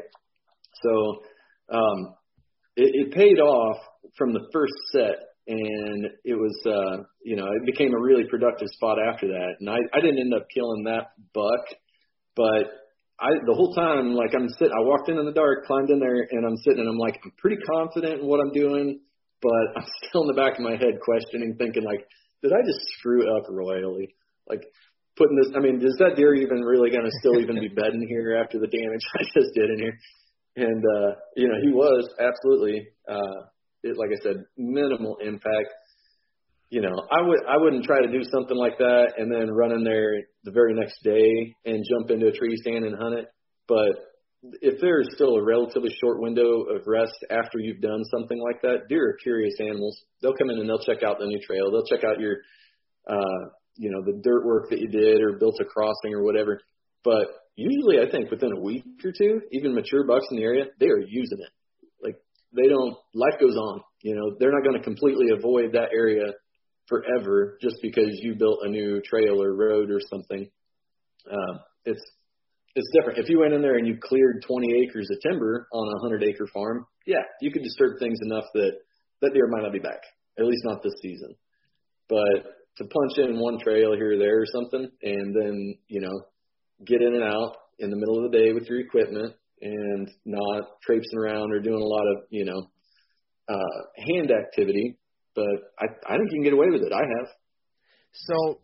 [0.83, 1.23] So,
[1.71, 2.15] um,
[2.77, 3.77] it, it paid off
[4.17, 5.17] from the first set,
[5.47, 9.57] and it was, uh, you know, it became a really productive spot after that.
[9.61, 11.65] And I, I didn't end up killing that buck,
[12.37, 12.71] but
[13.21, 16.01] I the whole time, like I'm sitting, I walked in in the dark, climbed in
[16.01, 19.01] there, and I'm sitting, and I'm like, I'm pretty confident in what I'm doing,
[19.43, 22.01] but I'm still in the back of my head questioning, thinking like,
[22.43, 24.15] did I just screw up royally?
[24.49, 24.65] Like
[25.17, 28.07] putting this, I mean, is that deer even really going to still even be bedding
[28.09, 29.99] here after the damage I just did in here?
[30.57, 33.53] And uh, you know, he was absolutely, uh,
[33.83, 35.69] it, like I said, minimal impact.
[36.71, 39.73] You know, I would I wouldn't try to do something like that and then run
[39.73, 43.27] in there the very next day and jump into a tree stand and hunt it.
[43.67, 44.11] But
[44.63, 48.63] if there is still a relatively short window of rest after you've done something like
[48.63, 50.01] that, deer are curious animals.
[50.23, 51.71] They'll come in and they'll check out the new trail.
[51.71, 52.37] They'll check out your,
[53.09, 56.61] uh, you know, the dirt work that you did or built a crossing or whatever.
[57.05, 57.27] But
[57.57, 60.87] usually, I think within a week or two, even mature bucks in the area, they
[60.87, 61.51] are using it.
[62.03, 62.17] Like
[62.55, 62.97] they don't.
[63.15, 63.83] Life goes on.
[64.03, 66.33] You know, they're not going to completely avoid that area
[66.91, 70.51] forever just because you built a new trail or road or something.
[71.31, 72.03] Um, it's
[72.75, 73.19] it's different.
[73.19, 76.23] If you went in there and you cleared 20 acres of timber on a 100
[76.23, 78.73] acre farm, yeah, you could disturb things enough that
[79.23, 80.01] that deer might not be back,
[80.39, 81.35] at least not this season.
[82.09, 86.23] But to punch in one trail here or there or something, and then you know
[86.85, 90.81] get in and out in the middle of the day with your equipment and not
[90.83, 92.71] traipsing around or doing a lot of you know
[93.49, 94.97] uh, hand activity.
[95.41, 96.93] But I I think you can get away with it.
[96.93, 97.29] I have.
[98.13, 98.61] So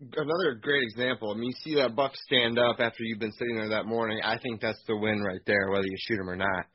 [0.00, 1.32] another great example.
[1.32, 4.20] I mean, you see that buck stand up after you've been sitting there that morning.
[4.22, 6.66] I think that's the win right there, whether you shoot him or not.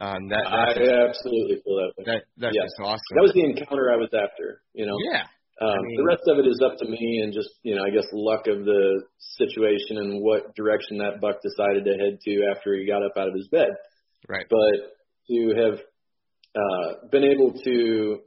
[0.00, 2.04] Um, that I just, absolutely feel that way.
[2.06, 2.64] that that's yeah.
[2.64, 3.12] just awesome.
[3.16, 4.62] That was the encounter I was after.
[4.72, 4.96] You know.
[5.12, 5.28] yeah,
[5.60, 7.84] Um, I mean- the rest of it is up to me and just, you know,
[7.84, 9.04] I guess luck of the
[9.36, 13.28] situation and what direction that buck decided to head to after he got up out
[13.28, 13.68] of his bed.
[14.26, 14.46] right.
[14.48, 14.96] But
[15.28, 15.38] to
[15.68, 15.78] have
[16.56, 18.20] uh, been able to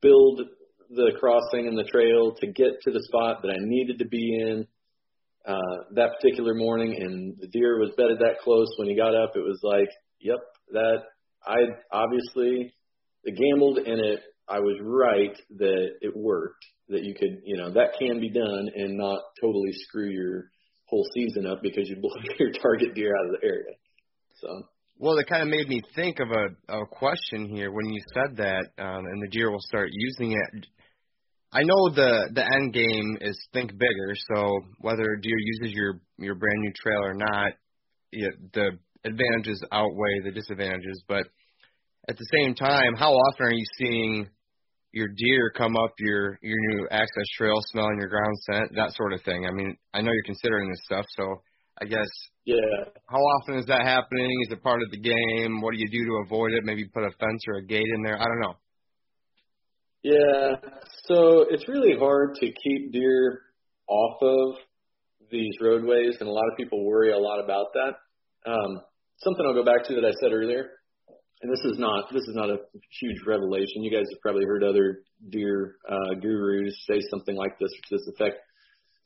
[0.00, 0.42] build
[0.90, 4.38] the crossing and the trail to get to the spot that I needed to be
[4.40, 4.66] in
[5.46, 9.32] uh, that particular morning, and the deer was bedded that close when he got up,
[9.34, 9.88] it was like,
[10.20, 10.38] yep,
[10.72, 11.02] that
[11.46, 11.56] I
[11.92, 12.72] obviously
[13.24, 14.20] gambled and it.
[14.50, 16.64] I was right that it worked.
[16.88, 20.50] That you could, you know, that can be done and not totally screw your
[20.86, 23.74] whole season up because you blow your target deer out of the area.
[24.40, 24.62] So
[25.00, 28.36] Well, it kind of made me think of a, a question here when you said
[28.38, 30.66] that, um, and the deer will start using it.
[31.52, 34.14] I know the the end game is think bigger.
[34.34, 37.52] So whether a deer uses your your brand new trail or not,
[38.10, 38.70] it, the
[39.04, 41.04] advantages outweigh the disadvantages.
[41.06, 41.28] But
[42.08, 44.28] at the same time, how often are you seeing
[44.90, 49.12] your deer come up your your new access trail, smelling your ground scent, that sort
[49.12, 49.46] of thing?
[49.46, 51.40] I mean, I know you're considering this stuff, so
[51.80, 52.08] I guess
[52.44, 52.56] yeah,
[53.06, 54.30] how often is that happening?
[54.46, 55.60] Is it part of the game?
[55.60, 56.64] What do you do to avoid it?
[56.64, 58.18] Maybe put a fence or a gate in there.
[58.18, 58.54] I don't know.
[60.02, 60.70] Yeah,
[61.04, 63.40] so it's really hard to keep deer
[63.88, 64.56] off of
[65.30, 68.50] these roadways, and a lot of people worry a lot about that.
[68.50, 68.80] Um,
[69.18, 70.70] something I'll go back to that I said earlier,
[71.42, 72.58] and this is not this is not a
[73.00, 73.82] huge revelation.
[73.82, 75.00] You guys have probably heard other
[75.30, 78.36] deer uh, gurus say something like this to this effect.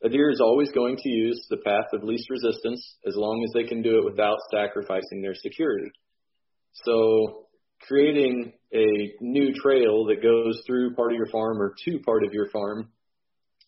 [0.04, 3.52] A deer is always going to use the path of least resistance as long as
[3.54, 5.90] they can do it without sacrificing their security.
[6.84, 7.46] So
[7.86, 12.32] creating a new trail that goes through part of your farm or to part of
[12.32, 12.88] your farm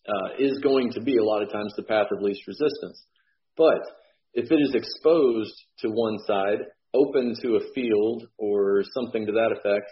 [0.07, 3.01] uh, is going to be a lot of times the path of least resistance.
[3.55, 3.81] But
[4.33, 6.59] if it is exposed to one side,
[6.93, 9.89] open to a field or something to that effect,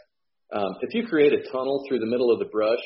[0.54, 2.84] um, if you create a tunnel through the middle of the brush,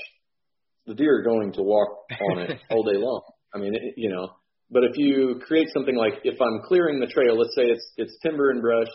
[0.86, 1.90] the deer are going to walk
[2.32, 3.22] on it all day long.
[3.54, 4.30] I mean, it, you know,
[4.70, 8.18] but if you create something like if I'm clearing the trail, let's say it's it's
[8.24, 8.88] timber and brush,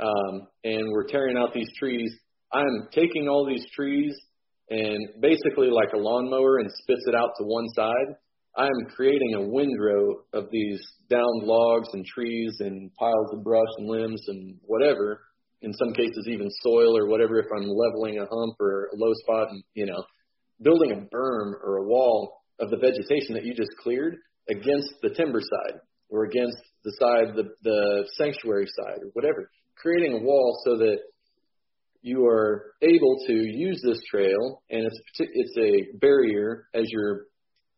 [0.00, 2.12] um, and we're tearing out these trees,
[2.52, 4.14] I'm taking all these trees
[4.70, 8.16] and basically like a lawnmower and spits it out to one side.
[8.56, 10.80] I'm creating a windrow of these
[11.10, 15.20] downed logs and trees and piles of brush and limbs and whatever.
[15.62, 17.38] In some cases, even soil or whatever.
[17.38, 20.04] If I'm leveling a hump or a low spot, and you know,
[20.62, 24.16] building a berm or a wall of the vegetation that you just cleared
[24.48, 29.50] against the timber side or against the side, the the sanctuary side or whatever.
[29.76, 30.98] Creating a wall so that
[32.02, 37.26] you are able to use this trail, and it's it's a barrier as you're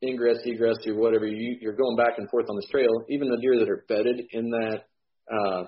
[0.03, 2.90] ingress, egress, or whatever you, you're going back and forth on this trail.
[3.09, 4.82] Even the deer that are bedded in that
[5.32, 5.65] uh,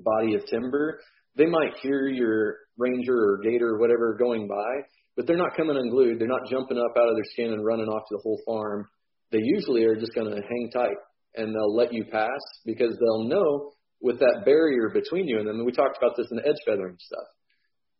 [0.00, 1.00] body of timber,
[1.36, 5.76] they might hear your ranger or gator or whatever going by, but they're not coming
[5.76, 6.18] unglued.
[6.18, 8.86] They're not jumping up out of their skin and running off to the whole farm.
[9.30, 10.96] They usually are just going to hang tight
[11.36, 15.56] and they'll let you pass because they'll know with that barrier between you and them.
[15.56, 17.26] And we talked about this in the edge feathering stuff.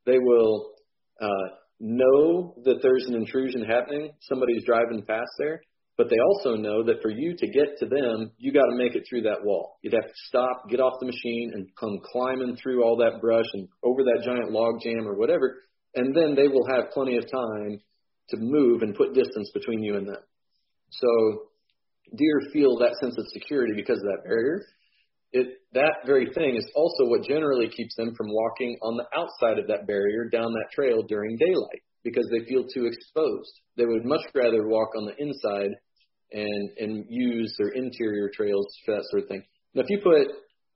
[0.06, 0.72] They will
[1.20, 1.48] uh,
[1.80, 4.12] know that there's an intrusion happening.
[4.20, 5.60] Somebody's driving past there,
[5.96, 8.94] but they also know that for you to get to them, you got to make
[8.94, 9.78] it through that wall.
[9.82, 13.46] You'd have to stop, get off the machine, and come climbing through all that brush
[13.54, 15.62] and over that giant log jam or whatever,
[15.94, 17.80] and then they will have plenty of time
[18.30, 20.22] to move and put distance between you and them.
[20.90, 21.42] So
[22.16, 24.64] deer feel that sense of security because of that barrier.
[25.32, 29.58] It, that very thing is also what generally keeps them from walking on the outside
[29.58, 33.50] of that barrier down that trail during daylight because they feel too exposed.
[33.76, 35.70] They would much rather walk on the inside
[36.32, 39.42] and and use their interior trails for that sort of thing.
[39.74, 40.28] Now, if you put,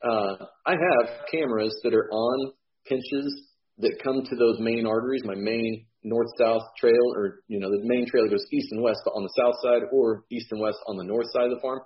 [0.03, 2.53] uh, I have cameras that are on
[2.87, 3.48] pinches
[3.81, 8.07] that come to those main arteries, my main north-south trail, or you know the main
[8.07, 10.79] trail that goes east and west, but on the south side, or east and west
[10.87, 11.81] on the north side of the farm.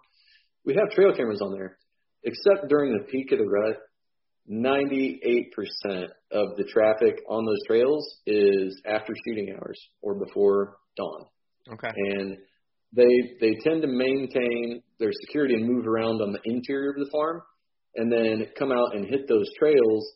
[0.64, 1.78] We have trail cameras on there,
[2.22, 3.78] except during the peak of the rut.
[4.50, 11.26] 98% of the traffic on those trails is after shooting hours or before dawn.
[11.72, 11.90] Okay.
[11.94, 12.36] And
[12.94, 17.10] they they tend to maintain their security and move around on the interior of the
[17.12, 17.40] farm,
[17.94, 20.12] and then come out and hit those trails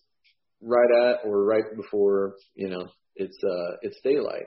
[0.62, 4.46] right at or right before you know it's uh it's daylight.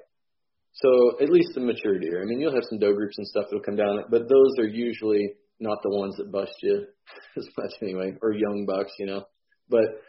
[0.74, 2.22] So at least the mature deer.
[2.22, 4.68] I mean, you'll have some doe groups and stuff that'll come down, but those are
[4.68, 6.86] usually not the ones that bust you
[7.38, 9.24] as much anyway, or young bucks, you know.
[9.70, 10.02] But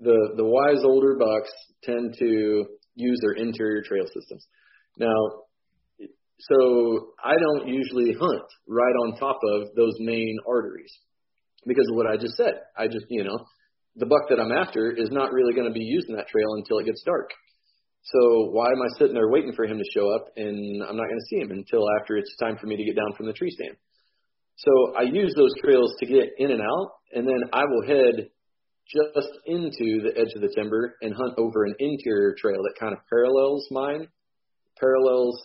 [0.00, 1.50] the the wise older bucks
[1.84, 2.66] tend to
[2.96, 4.46] use their interior trail systems.
[4.98, 5.14] Now,
[6.40, 10.92] so I don't usually hunt right on top of those main arteries
[11.66, 12.54] because of what I just said.
[12.76, 13.38] I just, you know,
[13.96, 16.78] the buck that I'm after is not really going to be using that trail until
[16.78, 17.30] it gets dark.
[18.02, 21.06] So why am I sitting there waiting for him to show up and I'm not
[21.06, 23.32] going to see him until after it's time for me to get down from the
[23.32, 23.76] tree stand?
[24.56, 28.28] So I use those trails to get in and out, and then I will head
[28.86, 32.92] just into the edge of the timber and hunt over an interior trail that kind
[32.92, 34.08] of parallels mine,
[34.78, 35.40] parallels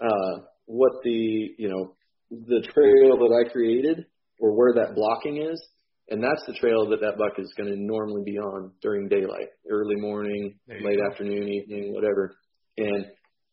[0.00, 1.94] uh, what the you know
[2.30, 4.06] the trail that I created
[4.38, 5.60] or where that blocking is,
[6.08, 9.48] and that's the trail that that buck is going to normally be on during daylight,
[9.70, 11.10] early morning, late go.
[11.10, 12.36] afternoon, evening, whatever.
[12.76, 13.06] And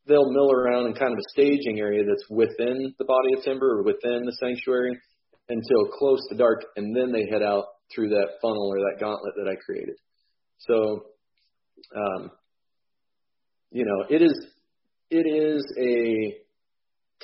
[0.08, 3.80] they'll mill around in kind of a staging area that's within the body of timber
[3.80, 4.98] or within the sanctuary
[5.50, 9.34] until close to dark, and then they head out through that funnel or that gauntlet
[9.36, 9.96] that I created.
[10.60, 11.06] So,
[11.96, 12.32] um,
[13.72, 14.34] you know, it is
[15.10, 16.38] it is a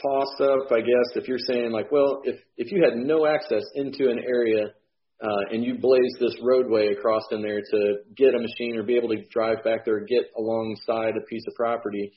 [0.01, 3.63] toss up, I guess, if you're saying like, well, if if you had no access
[3.75, 4.73] into an area
[5.21, 8.97] uh, and you blaze this roadway across in there to get a machine or be
[8.97, 12.11] able to drive back there, or get alongside a piece of property,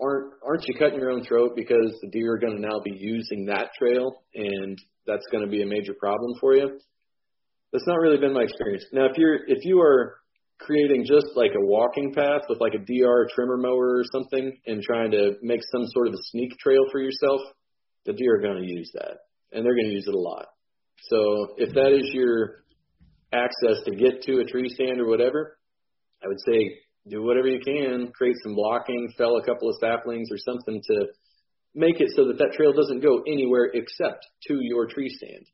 [0.00, 2.94] aren't aren't you cutting your own throat because the deer are going to now be
[2.94, 6.78] using that trail and that's going to be a major problem for you?
[7.72, 8.84] That's not really been my experience.
[8.92, 10.16] Now, if you're if you are
[10.58, 14.82] creating just like a walking path with like a DR trimmer mower or something and
[14.82, 17.40] trying to make some sort of a sneak trail for yourself,
[18.04, 19.18] the deer are going to use that
[19.52, 20.46] and they're going to use it a lot.
[21.08, 22.64] So if that is your
[23.32, 25.58] access to get to a tree stand or whatever,
[26.22, 26.78] I would say
[27.08, 31.06] do whatever you can, create some blocking, fell a couple of saplings or something to
[31.74, 35.46] make it so that that trail doesn't go anywhere except to your tree stand.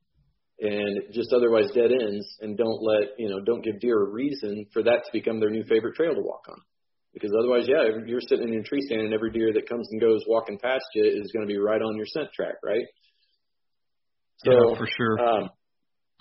[0.59, 4.67] And just otherwise dead ends and don't let you know don't give deer a reason
[4.73, 6.59] for that to become their new favorite trail to walk on.
[7.13, 10.01] Because otherwise yeah you're sitting in your tree stand and every deer that comes and
[10.01, 12.87] goes walking past you is going to be right on your scent track right
[14.39, 15.51] so yeah, for sure um,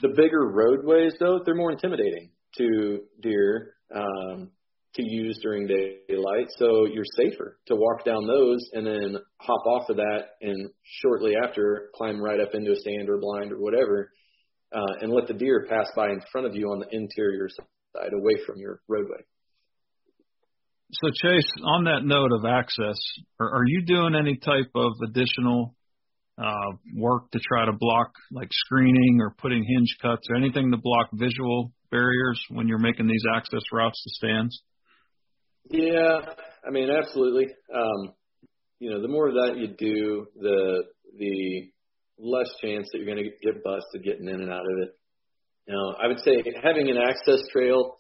[0.02, 4.50] the bigger roadways though they're more intimidating to deer um,
[4.94, 9.90] to use during daylight so you're safer to walk down those and then hop off
[9.90, 10.70] of that and
[11.02, 14.10] shortly after climb right up into a stand or blind or whatever
[14.76, 18.14] uh, and let the deer pass by in front of you on the interior side,
[18.14, 19.20] away from your roadway.
[20.92, 22.98] So Chase, on that note of access,
[23.40, 25.76] are, are you doing any type of additional
[26.38, 30.78] uh, work to try to block like screening or putting hinge cuts or anything to
[30.78, 34.62] block visual barriers when you're making these access routes to stands?
[35.70, 36.20] Yeah,
[36.68, 37.48] I mean, absolutely.
[37.74, 38.14] Um,
[38.80, 40.84] you know, the more of that you do, the
[41.18, 41.72] the
[42.18, 44.98] less chance that you're going to get busted getting in and out of it.
[45.68, 47.98] Now, I would say having an access trail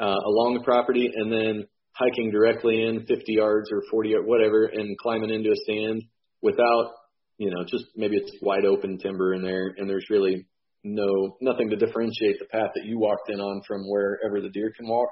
[0.00, 4.64] uh, along the property and then hiking directly in 50 yards or 40 or whatever
[4.64, 6.02] and climbing into a stand
[6.42, 6.92] without,
[7.38, 10.46] you know, just maybe it's wide open timber in there and there's really
[10.84, 14.72] no nothing to differentiate the path that you walked in on from wherever the deer
[14.76, 15.08] can walk.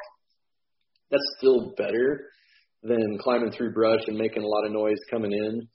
[1.10, 2.28] that's still better
[2.82, 5.68] than climbing through brush and making a lot of noise coming in,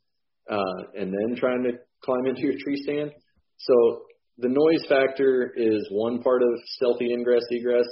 [0.49, 1.71] uh, and then trying to
[2.03, 3.11] climb into your tree stand.
[3.57, 4.01] So
[4.39, 7.87] the noise factor is one part of stealthy ingress egress.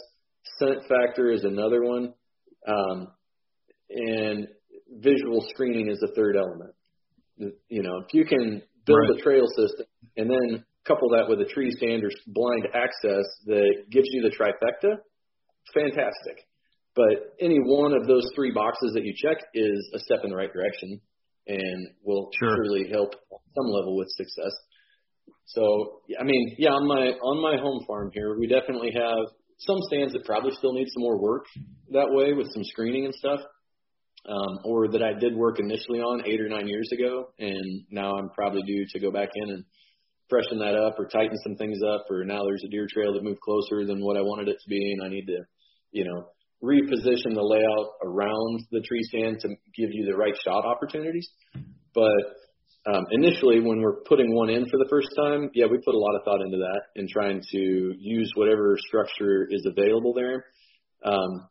[0.60, 2.14] Scent factor is another one,
[2.68, 3.08] um,
[3.90, 4.48] and
[5.00, 6.75] visual screening is the third element.
[7.38, 9.20] You know, if you can build right.
[9.20, 9.86] a trail system
[10.18, 14.30] and then couple that with a tree stand or blind access that gives you the
[14.30, 14.98] trifecta,
[15.74, 16.46] fantastic.
[16.96, 20.36] But any one of those three boxes that you check is a step in the
[20.36, 21.02] right direction
[21.48, 22.56] and will sure.
[22.56, 24.54] surely help on some level with success.
[25.46, 29.26] So, I mean, yeah, on my on my home farm here, we definitely have
[29.58, 31.46] some stands that probably still need some more work
[31.92, 33.40] that way with some screening and stuff,
[34.28, 38.16] um, or that I did work initially on eight or nine years ago, and now
[38.16, 39.64] I'm probably due to go back in and
[40.30, 43.24] freshen that up or tighten some things up, or now there's a deer trail that
[43.24, 45.40] moved closer than what I wanted it to be, and I need to,
[45.92, 46.30] you know,
[46.64, 51.30] reposition the layout around the tree stand to give you the right shot opportunities.
[51.94, 55.96] But um, initially, when we're putting one in for the first time, yeah, we put
[55.96, 60.46] a lot of thought into that and trying to use whatever structure is available there.
[61.04, 61.48] Um,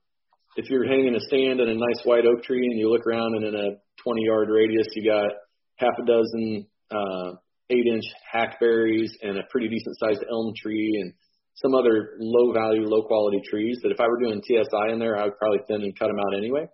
[0.56, 3.34] if you're hanging a stand in a nice white oak tree and you look around
[3.36, 3.68] and in a
[4.02, 5.30] 20 yard radius, you got
[5.76, 7.32] half a dozen uh,
[7.70, 11.12] eight inch hackberries and a pretty decent sized elm tree and
[11.56, 15.16] some other low value, low quality trees that if I were doing TSI in there,
[15.16, 16.66] I would probably thin and cut them out anyway.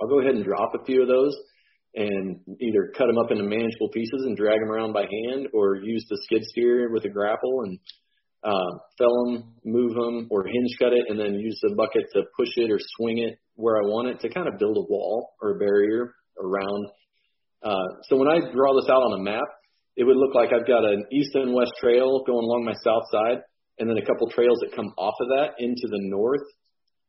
[0.00, 1.36] I'll go ahead and drop a few of those
[1.94, 5.76] and either cut them up into manageable pieces and drag them around by hand or
[5.76, 7.78] use the skid steer with a grapple and
[8.44, 12.22] uh, fell them, move them, or hinge cut it, and then use the bucket to
[12.36, 15.34] push it or swing it where I want it to kind of build a wall
[15.40, 16.86] or a barrier around.
[17.62, 19.48] Uh, so when I draw this out on a map,
[19.96, 23.04] it would look like I've got an east and west trail going along my south
[23.10, 23.38] side,
[23.78, 26.44] and then a couple trails that come off of that into the north,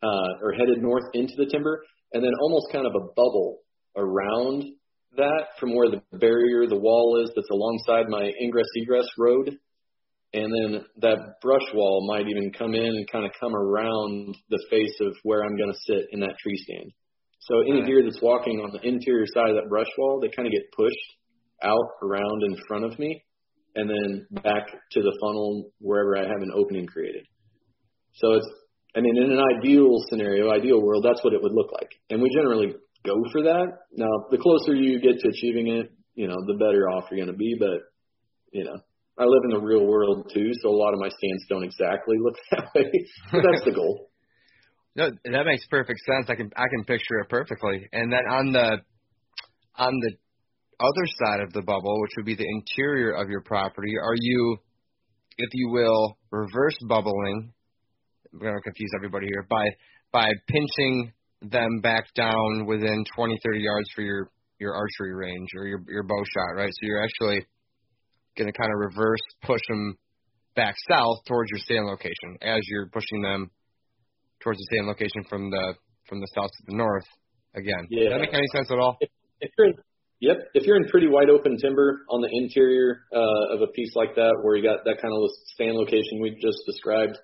[0.03, 1.83] uh, or headed north into the timber,
[2.13, 3.59] and then almost kind of a bubble
[3.97, 4.63] around
[5.17, 9.57] that from where the barrier, the wall is that's alongside my ingress egress road.
[10.35, 14.59] And then that brush wall might even come in and kind of come around the
[14.69, 16.91] face of where I'm going to sit in that tree stand.
[17.39, 20.47] So any deer that's walking on the interior side of that brush wall, they kind
[20.47, 21.07] of get pushed
[21.63, 23.23] out around in front of me
[23.75, 27.25] and then back to the funnel wherever I have an opening created.
[28.15, 28.47] So it's,
[28.95, 31.91] I mean, in an ideal scenario, ideal world, that's what it would look like.
[32.09, 32.73] And we generally
[33.05, 33.67] go for that.
[33.93, 37.31] Now, the closer you get to achieving it, you know, the better off you're going
[37.31, 37.55] to be.
[37.59, 37.79] But,
[38.51, 38.79] you know,
[39.17, 42.17] I live in the real world too, so a lot of my stands don't exactly
[42.19, 42.91] look that way.
[43.31, 44.09] but that's the goal.
[44.95, 46.27] No, that makes perfect sense.
[46.29, 47.87] I can I can picture it perfectly.
[47.91, 48.77] And then on the
[49.77, 50.11] on the
[50.79, 54.57] other side of the bubble, which would be the interior of your property, are you,
[55.37, 57.53] if you will, reverse bubbling?
[58.33, 59.65] I'm going to confuse everybody here by
[60.11, 64.29] by pinching them back down within 20, 30 yards for your
[64.59, 66.71] your archery range or your your bow shot, right?
[66.71, 67.45] So you're actually
[68.37, 69.95] going to kind of reverse push them
[70.55, 73.49] back south towards your stand location as you're pushing them
[74.41, 75.75] towards the stand location from the
[76.07, 77.05] from the south to the north.
[77.55, 78.03] Again, yeah.
[78.03, 78.97] does that make any sense at all?
[78.99, 79.09] If,
[79.39, 79.73] if you're in,
[80.21, 80.37] Yep.
[80.53, 84.15] If you're in pretty wide open timber on the interior uh, of a piece like
[84.15, 87.17] that, where you got that kind of stand location we just described,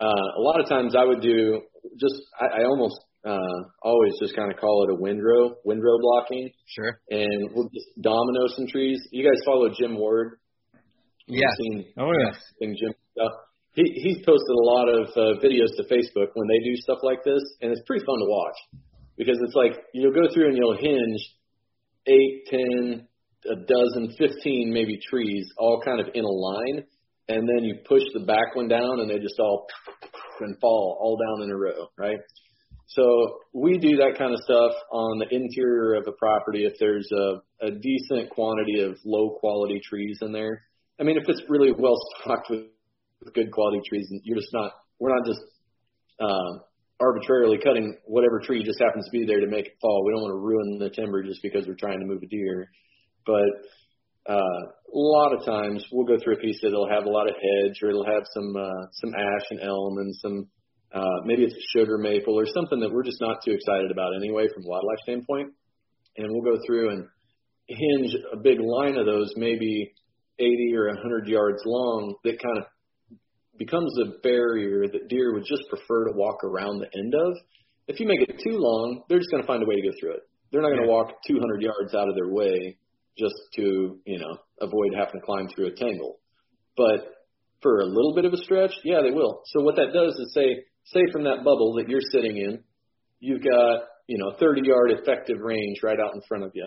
[0.00, 0.06] uh,
[0.38, 1.60] a lot of times I would do
[2.00, 6.50] just I, I almost uh, always just kind of call it a windrow windrow blocking.
[6.66, 7.00] Sure.
[7.10, 9.00] And we'll just domino some trees.
[9.10, 10.38] You guys follow Jim Ward?
[11.26, 11.52] Yes.
[11.98, 12.40] oh yes.
[12.60, 13.32] Jim stuff.
[13.74, 17.22] He he's posted a lot of uh, videos to Facebook when they do stuff like
[17.24, 18.56] this, and it's pretty fun to watch
[19.16, 21.20] because it's like you'll go through and you'll hinge
[22.06, 23.06] eight, ten,
[23.50, 26.84] a dozen, fifteen maybe trees all kind of in a line,
[27.28, 29.66] and then you push the back one down and they just all
[30.40, 32.18] and fall all down in a row, right?
[32.88, 37.08] So we do that kind of stuff on the interior of a property if there's
[37.12, 40.62] a, a decent quantity of low quality trees in there.
[40.98, 42.64] I mean, if it's really well stocked with,
[43.22, 45.40] with good quality trees, you're just not, we're not just
[46.18, 46.64] uh,
[46.98, 50.02] arbitrarily cutting whatever tree just happens to be there to make it fall.
[50.04, 52.70] We don't want to ruin the timber just because we're trying to move a deer.
[53.26, 54.60] But uh,
[54.94, 57.78] a lot of times we'll go through a piece that'll have a lot of hedge
[57.82, 60.48] or it'll have some uh, some ash and elm and some
[60.94, 64.46] uh, maybe it's sugar maple or something that we're just not too excited about anyway
[64.52, 65.52] from a wildlife standpoint.
[66.16, 67.06] And we'll go through and
[67.68, 69.92] hinge a big line of those, maybe
[70.38, 72.64] 80 or 100 yards long, that kind of
[73.58, 77.36] becomes a barrier that deer would just prefer to walk around the end of.
[77.88, 79.94] If you make it too long, they're just going to find a way to go
[80.00, 80.22] through it.
[80.50, 82.78] They're not going to walk 200 yards out of their way
[83.18, 86.20] just to, you know, avoid having to climb through a tangle.
[86.76, 87.12] But
[87.60, 89.42] for a little bit of a stretch, yeah, they will.
[89.46, 92.60] So what that does is say, say from that bubble that you're sitting in,
[93.20, 96.66] you've got you know 30 yard effective range right out in front of you.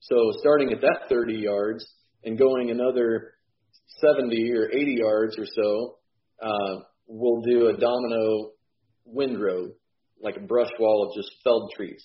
[0.00, 1.86] So starting at that 30 yards
[2.24, 3.34] and going another
[4.00, 5.96] 70 or 80 yards or so,
[6.40, 8.50] uh, we'll do a domino
[9.04, 9.68] windrow,
[10.22, 12.02] like a brush wall of just felled trees.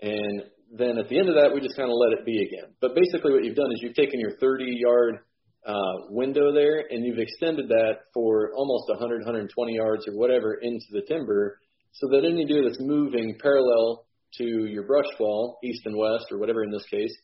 [0.00, 2.72] And then at the end of that, we just kind of let it be again.
[2.80, 5.18] But basically, what you've done is you've taken your 30 yard
[5.66, 10.86] uh, window there and you've extended that for almost 100, 120 yards or whatever into
[10.92, 11.58] the timber
[11.92, 14.06] so that any deer that's moving parallel
[14.38, 17.14] to your brush wall, east and west, or whatever in this case,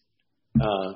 [0.61, 0.93] uh,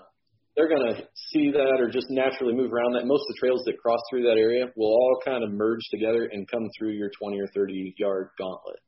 [0.56, 1.02] they're going to
[1.32, 3.06] see that or just naturally move around that.
[3.06, 6.28] Most of the trails that cross through that area will all kind of merge together
[6.32, 8.80] and come through your 20 or 30 yard gauntlet.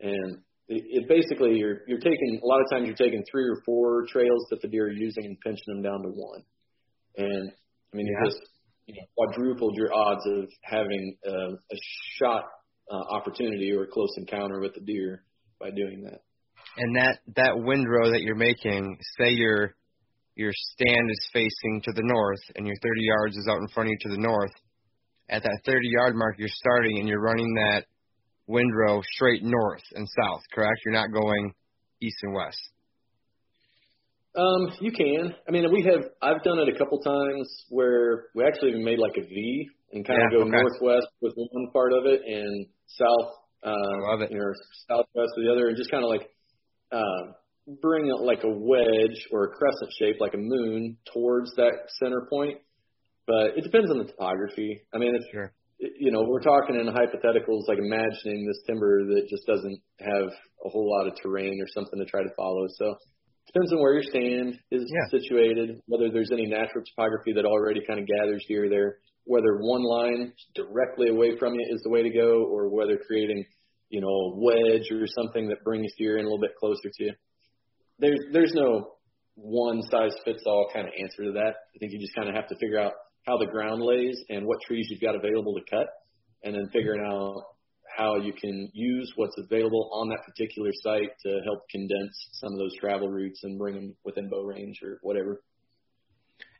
[0.00, 0.38] And
[0.68, 4.06] it, it basically you're you're taking a lot of times you're taking three or four
[4.08, 6.42] trails that the deer are using and pinching them down to one.
[7.18, 7.52] And
[7.96, 8.18] I mean, yeah.
[8.20, 8.42] you just
[8.86, 11.78] you know, quadrupled your odds of having a, a
[12.18, 12.44] shot
[12.90, 15.24] uh, opportunity or a close encounter with the deer
[15.58, 16.20] by doing that.
[16.76, 19.74] And that that windrow that you're making, say your
[20.34, 23.88] your stand is facing to the north and your 30 yards is out in front
[23.88, 24.52] of you to the north.
[25.30, 27.86] At that 30 yard mark, you're starting and you're running that
[28.46, 30.80] windrow straight north and south, correct?
[30.84, 31.54] You're not going
[32.02, 32.60] east and west.
[34.36, 35.34] Um, you can.
[35.48, 36.04] I mean, we have.
[36.20, 40.06] I've done it a couple times where we actually even made like a V and
[40.06, 40.62] kind yeah, of go okay.
[40.62, 43.32] northwest with one part of it and south,
[43.64, 44.30] uh, I love it.
[44.30, 44.52] know,
[44.88, 46.28] southwest with the other, and just kind of like
[46.92, 47.32] uh,
[47.80, 52.26] bring it like a wedge or a crescent shape, like a moon, towards that center
[52.28, 52.58] point.
[53.26, 54.82] But it depends on the topography.
[54.94, 55.52] I mean, it's Sure.
[55.78, 60.28] you know, we're talking in hypotheticals, like imagining this timber that just doesn't have
[60.64, 62.66] a whole lot of terrain or something to try to follow.
[62.76, 62.94] So
[63.56, 65.18] depends on where your stand is Yeah.
[65.18, 69.82] situated, whether there's any natural topography that already kind of gathers deer there, whether one
[69.82, 73.46] line directly away from you is the way to go, or whether creating,
[73.88, 77.04] you know, a wedge or something that brings deer in a little bit closer to
[77.04, 77.14] you.
[77.98, 78.92] There's there's no
[79.36, 81.56] one size fits all kind of answer to that.
[81.74, 82.92] I think you just kind of have to figure out
[83.26, 85.88] how the ground lays and what trees you've got available to cut,
[86.44, 87.42] and then figuring out
[87.96, 92.58] how you can use what's available on that particular site to help condense some of
[92.58, 95.40] those travel routes and bring them within bow range or whatever.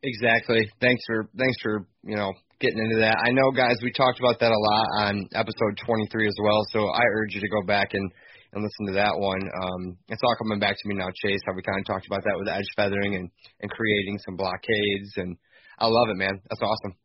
[0.03, 0.71] Exactly.
[0.81, 3.17] Thanks for thanks for you know getting into that.
[3.27, 6.65] I know, guys, we talked about that a lot on episode 23 as well.
[6.73, 8.11] So I urge you to go back and
[8.53, 9.43] and listen to that one.
[9.43, 11.41] Um, it's all coming back to me now, Chase.
[11.45, 13.31] How we kind of talked about that with edge feathering and
[13.61, 15.37] and creating some blockades, and
[15.79, 16.41] I love it, man.
[16.49, 16.97] That's awesome.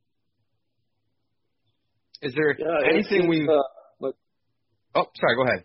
[2.21, 3.41] Is there Yeah, anything we?
[3.41, 3.65] it's, uh, look,
[4.95, 5.35] Oh, sorry.
[5.35, 5.63] Go ahead.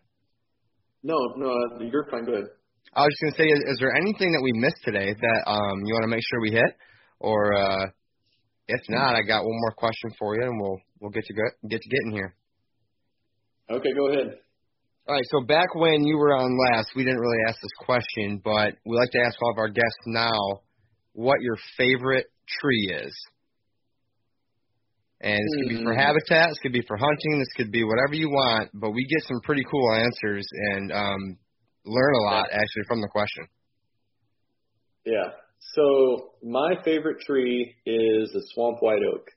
[1.03, 2.24] no, no, uh, you're fine.
[2.24, 2.47] Go ahead.
[2.94, 5.85] I was just gonna say, is, is there anything that we missed today that um
[5.85, 6.73] you want to make sure we hit,
[7.20, 7.86] or uh,
[8.69, 11.70] if not, I got one more question for you, and we'll we'll get to get
[11.70, 12.35] get to getting here.
[13.70, 14.39] Okay, go ahead.
[15.09, 15.24] All right.
[15.31, 18.97] So back when you were on last, we didn't really ask this question, but we
[18.97, 20.62] like to ask all of our guests now
[21.12, 22.27] what your favorite
[22.61, 23.15] tree is.
[25.20, 25.98] And this could be for Hmm.
[25.98, 29.26] habitat, this could be for hunting, this could be whatever you want, but we get
[29.26, 31.38] some pretty cool answers and um,
[31.86, 33.47] learn a lot actually from the question.
[35.06, 35.30] Yeah.
[35.74, 39.30] So my favorite tree is a swamp white oak,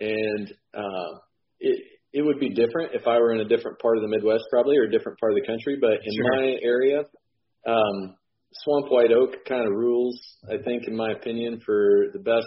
[0.00, 1.18] and uh,
[1.60, 4.44] it it would be different if I were in a different part of the Midwest,
[4.50, 5.76] probably, or a different part of the country.
[5.80, 6.32] But in Sure.
[6.32, 7.00] my area,
[7.66, 8.16] um,
[8.52, 10.18] swamp white oak kind of rules.
[10.50, 12.46] I think, in my opinion, for the best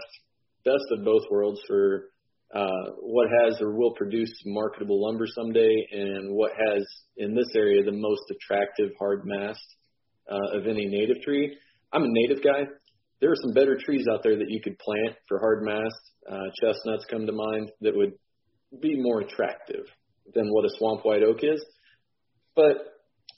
[0.66, 2.12] best of both worlds for
[2.54, 6.84] uh, what has or will produce marketable lumber someday, and what has
[7.18, 9.64] in this area the most attractive hard mast
[10.30, 11.56] uh, of any native tree.
[11.94, 12.66] I'm a native guy.
[13.22, 15.96] There are some better trees out there that you could plant for hard mast.
[16.30, 18.14] Uh, chestnuts come to mind that would
[18.82, 19.86] be more attractive
[20.34, 21.64] than what a swamp white oak is.
[22.56, 22.92] But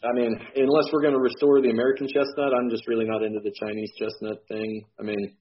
[0.04, 3.40] I mean, unless we're going to restore the American chestnut, I'm just really not into
[3.40, 4.84] the Chinese chestnut thing.
[5.00, 5.38] I mean,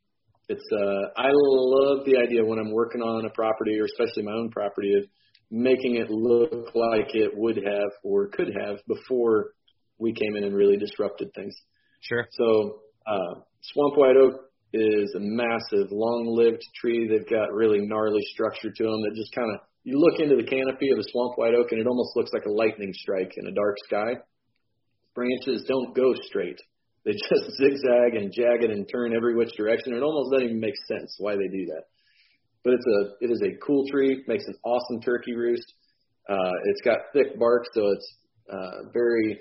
[0.52, 4.32] it's uh, I love the idea when I'm working on a property, or especially my
[4.32, 5.04] own property, of
[5.50, 9.52] making it look like it would have or could have before
[9.98, 11.54] we came in and really disrupted things.
[12.00, 12.26] Sure.
[12.32, 13.40] So uh,
[13.72, 14.34] swamp white oak
[14.72, 17.06] is a massive, long-lived tree.
[17.08, 20.48] They've got really gnarly structure to them that just kind of you look into the
[20.48, 23.46] canopy of a swamp white oak and it almost looks like a lightning strike in
[23.46, 24.14] a dark sky.
[25.14, 26.58] Branches don't go straight;
[27.04, 29.94] they just zigzag and jagged and turn every which direction.
[29.94, 31.84] It almost doesn't even make sense why they do that.
[32.64, 34.22] But it's a it is a cool tree.
[34.28, 35.74] Makes an awesome turkey roost.
[36.28, 38.14] Uh, it's got thick bark, so it's
[38.52, 39.38] uh, very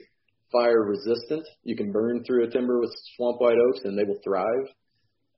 [0.51, 1.47] fire resistant.
[1.63, 4.67] You can burn through a timber with swamp white oaks and they will thrive.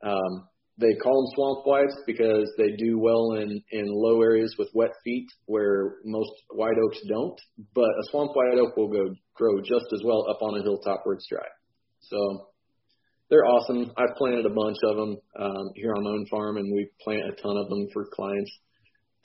[0.04, 0.48] Um,
[0.80, 4.92] they call them swamp whites because they do well in in low areas with wet
[5.04, 7.40] feet where most white oaks don't.
[7.76, 11.02] But a swamp white oak will go grow just as well up on a hilltop
[11.04, 11.46] where it's dry.
[12.10, 12.48] So
[13.30, 13.92] they're awesome.
[13.98, 17.24] I've planted a bunch of them um, here on my own farm, and we plant
[17.24, 18.52] a ton of them for clients.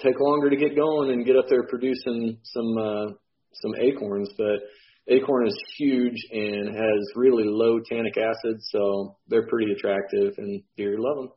[0.01, 3.07] Take longer to get going and get up there producing some uh,
[3.53, 4.61] some acorns, but
[5.09, 10.97] acorn is huge and has really low tannic acid, so they're pretty attractive, and deer
[10.99, 11.33] love them.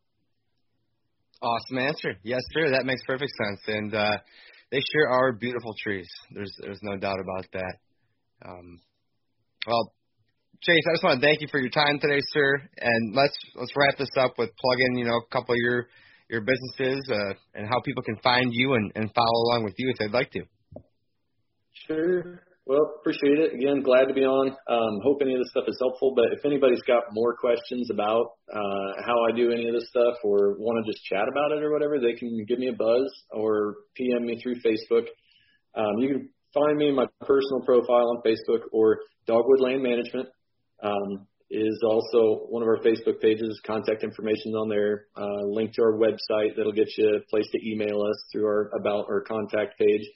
[1.42, 2.14] Awesome answer.
[2.24, 2.70] Yes, sir.
[2.70, 4.18] That makes perfect sense, and uh,
[4.72, 6.08] they sure are beautiful trees.
[6.34, 7.76] There's there's no doubt about that.
[8.46, 8.80] Um,
[9.66, 9.94] well,
[10.62, 12.62] Chase, I just want to thank you for your time today, sir.
[12.78, 15.88] And let's let's wrap this up with plugging, you know, a couple of your
[16.30, 19.90] your businesses uh, and how people can find you and, and follow along with you
[19.90, 20.42] if they'd like to.
[21.88, 22.44] Sure.
[22.68, 23.56] Well, appreciate it.
[23.56, 24.54] Again, glad to be on.
[24.70, 26.14] Um, hope any of this stuff is helpful.
[26.16, 30.22] But if anybody's got more questions about uh, how I do any of this stuff
[30.24, 33.10] or want to just chat about it or whatever, they can give me a buzz
[33.32, 35.10] or PM me through Facebook.
[35.74, 40.30] Um, you can find me in my personal profile on Facebook or Dogwood Land Management
[40.82, 43.60] um, is also one of our Facebook pages.
[43.66, 45.08] Contact information on there.
[45.16, 48.72] Uh, link to our website that'll get you a place to email us through our
[48.80, 50.10] about or contact page.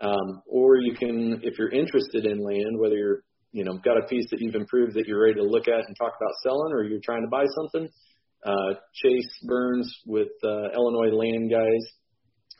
[0.00, 3.22] Um, or you can, if you're interested in land, whether you're
[3.52, 5.96] you know got a piece that you've improved that you're ready to look at and
[5.96, 7.88] talk about selling, or you're trying to buy something.
[8.44, 11.90] Uh, Chase Burns with uh, Illinois Land Guys.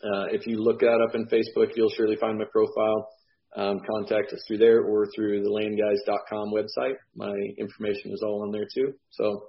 [0.03, 3.09] Uh, if you look that up in Facebook, you'll surely find my profile
[3.57, 6.95] um, contact us through there or through the landguys.com website.
[7.15, 8.93] My information is all on there too.
[9.11, 9.49] So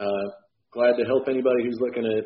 [0.00, 0.30] uh,
[0.72, 2.24] glad to help anybody who's looking at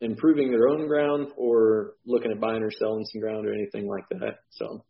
[0.00, 4.04] improving their own ground or looking at buying or selling some ground or anything like
[4.20, 4.36] that.
[4.50, 4.82] So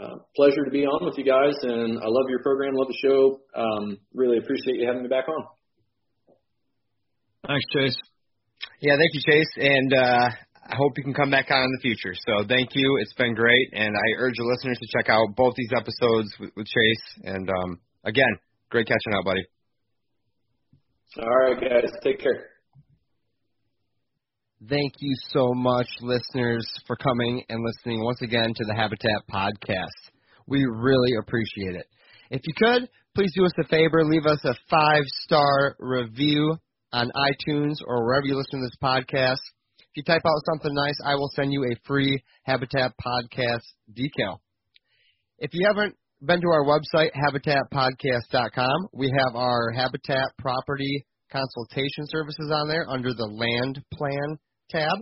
[0.00, 2.98] uh, pleasure to be on with you guys, and I love your program, love the
[3.02, 3.40] show.
[3.56, 5.44] Um, really appreciate you having me back on.
[7.46, 7.96] Thanks, Chase.
[8.80, 9.50] Yeah, thank you, Chase.
[9.56, 10.28] And uh,
[10.68, 12.12] I hope you can come back on in the future.
[12.26, 12.98] So thank you.
[13.00, 16.50] It's been great, and I urge the listeners to check out both these episodes with,
[16.56, 17.24] with Chase.
[17.24, 18.36] And um, again,
[18.70, 19.46] great catching up, buddy.
[21.16, 21.90] All right, guys.
[22.04, 22.50] Take care.
[24.68, 30.12] Thank you so much, listeners, for coming and listening once again to the Habitat Podcast.
[30.46, 31.86] We really appreciate it.
[32.30, 36.56] If you could, please do us a favor, leave us a five star review
[36.92, 39.38] on iTunes or wherever you listen to this podcast
[39.94, 44.38] you type out something nice, I will send you a free Habitat Podcast decal.
[45.38, 52.50] If you haven't been to our website, habitatpodcast.com, we have our Habitat Property Consultation Services
[52.52, 54.38] on there under the Land Plan
[54.70, 54.98] tab.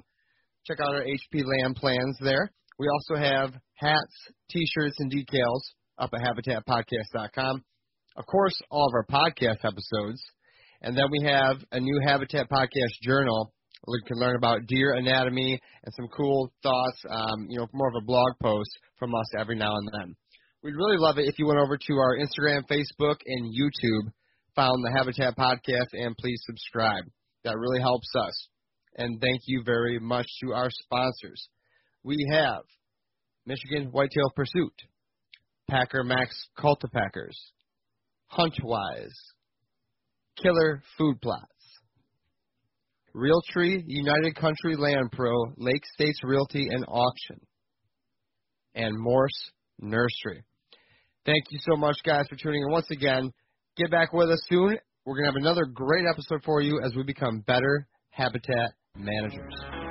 [0.67, 2.51] Check out our HP Land Plans there.
[2.79, 4.15] We also have hats,
[4.51, 5.61] t-shirts, and decals
[5.99, 7.65] up at habitatpodcast.com.
[8.17, 10.23] Of course, all of our podcast episodes.
[10.83, 13.55] And then we have a new Habitat Podcast journal
[13.89, 17.95] you can learn about deer anatomy and some cool thoughts, um, you know, more of
[18.03, 20.17] a blog post from us every now and then.
[20.63, 24.11] We'd really love it if you went over to our Instagram, Facebook, and YouTube,
[24.57, 27.05] found the Habitat Podcast, and please subscribe.
[27.45, 28.49] That really helps us.
[28.97, 31.49] And thank you very much to our sponsors.
[32.03, 32.63] We have
[33.45, 34.73] Michigan Whitetail Pursuit,
[35.71, 37.37] Packer Maxx Cultipackers,
[38.33, 39.15] Huntwise,
[40.43, 41.45] Killer Food Plots,
[43.17, 47.41] Realtree, United Country Land Pro, Lake States Realty and Auction,
[48.75, 50.45] and Morse Nursery.
[51.25, 53.33] Thank you so much, guys, for tuning in once again.
[53.77, 54.79] Get back with us soon.
[55.07, 59.86] We're going to have another great episode for you as we become better habitat managers.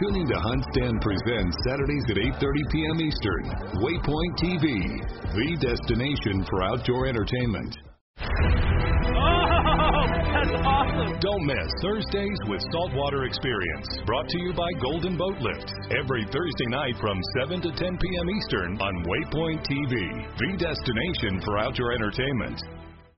[0.00, 3.00] Tuning to HuntStand presents Saturdays at 8:30 p.m.
[3.04, 3.44] Eastern.
[3.84, 4.96] Waypoint TV,
[5.36, 7.76] the destination for outdoor entertainment.
[8.16, 11.20] Oh, that's awesome!
[11.20, 16.68] Don't miss Thursdays with Saltwater Experience, brought to you by Golden Boat Lift, every Thursday
[16.68, 18.30] night from 7 to 10 p.m.
[18.40, 19.92] Eastern on Waypoint TV,
[20.38, 22.62] the destination for outdoor entertainment.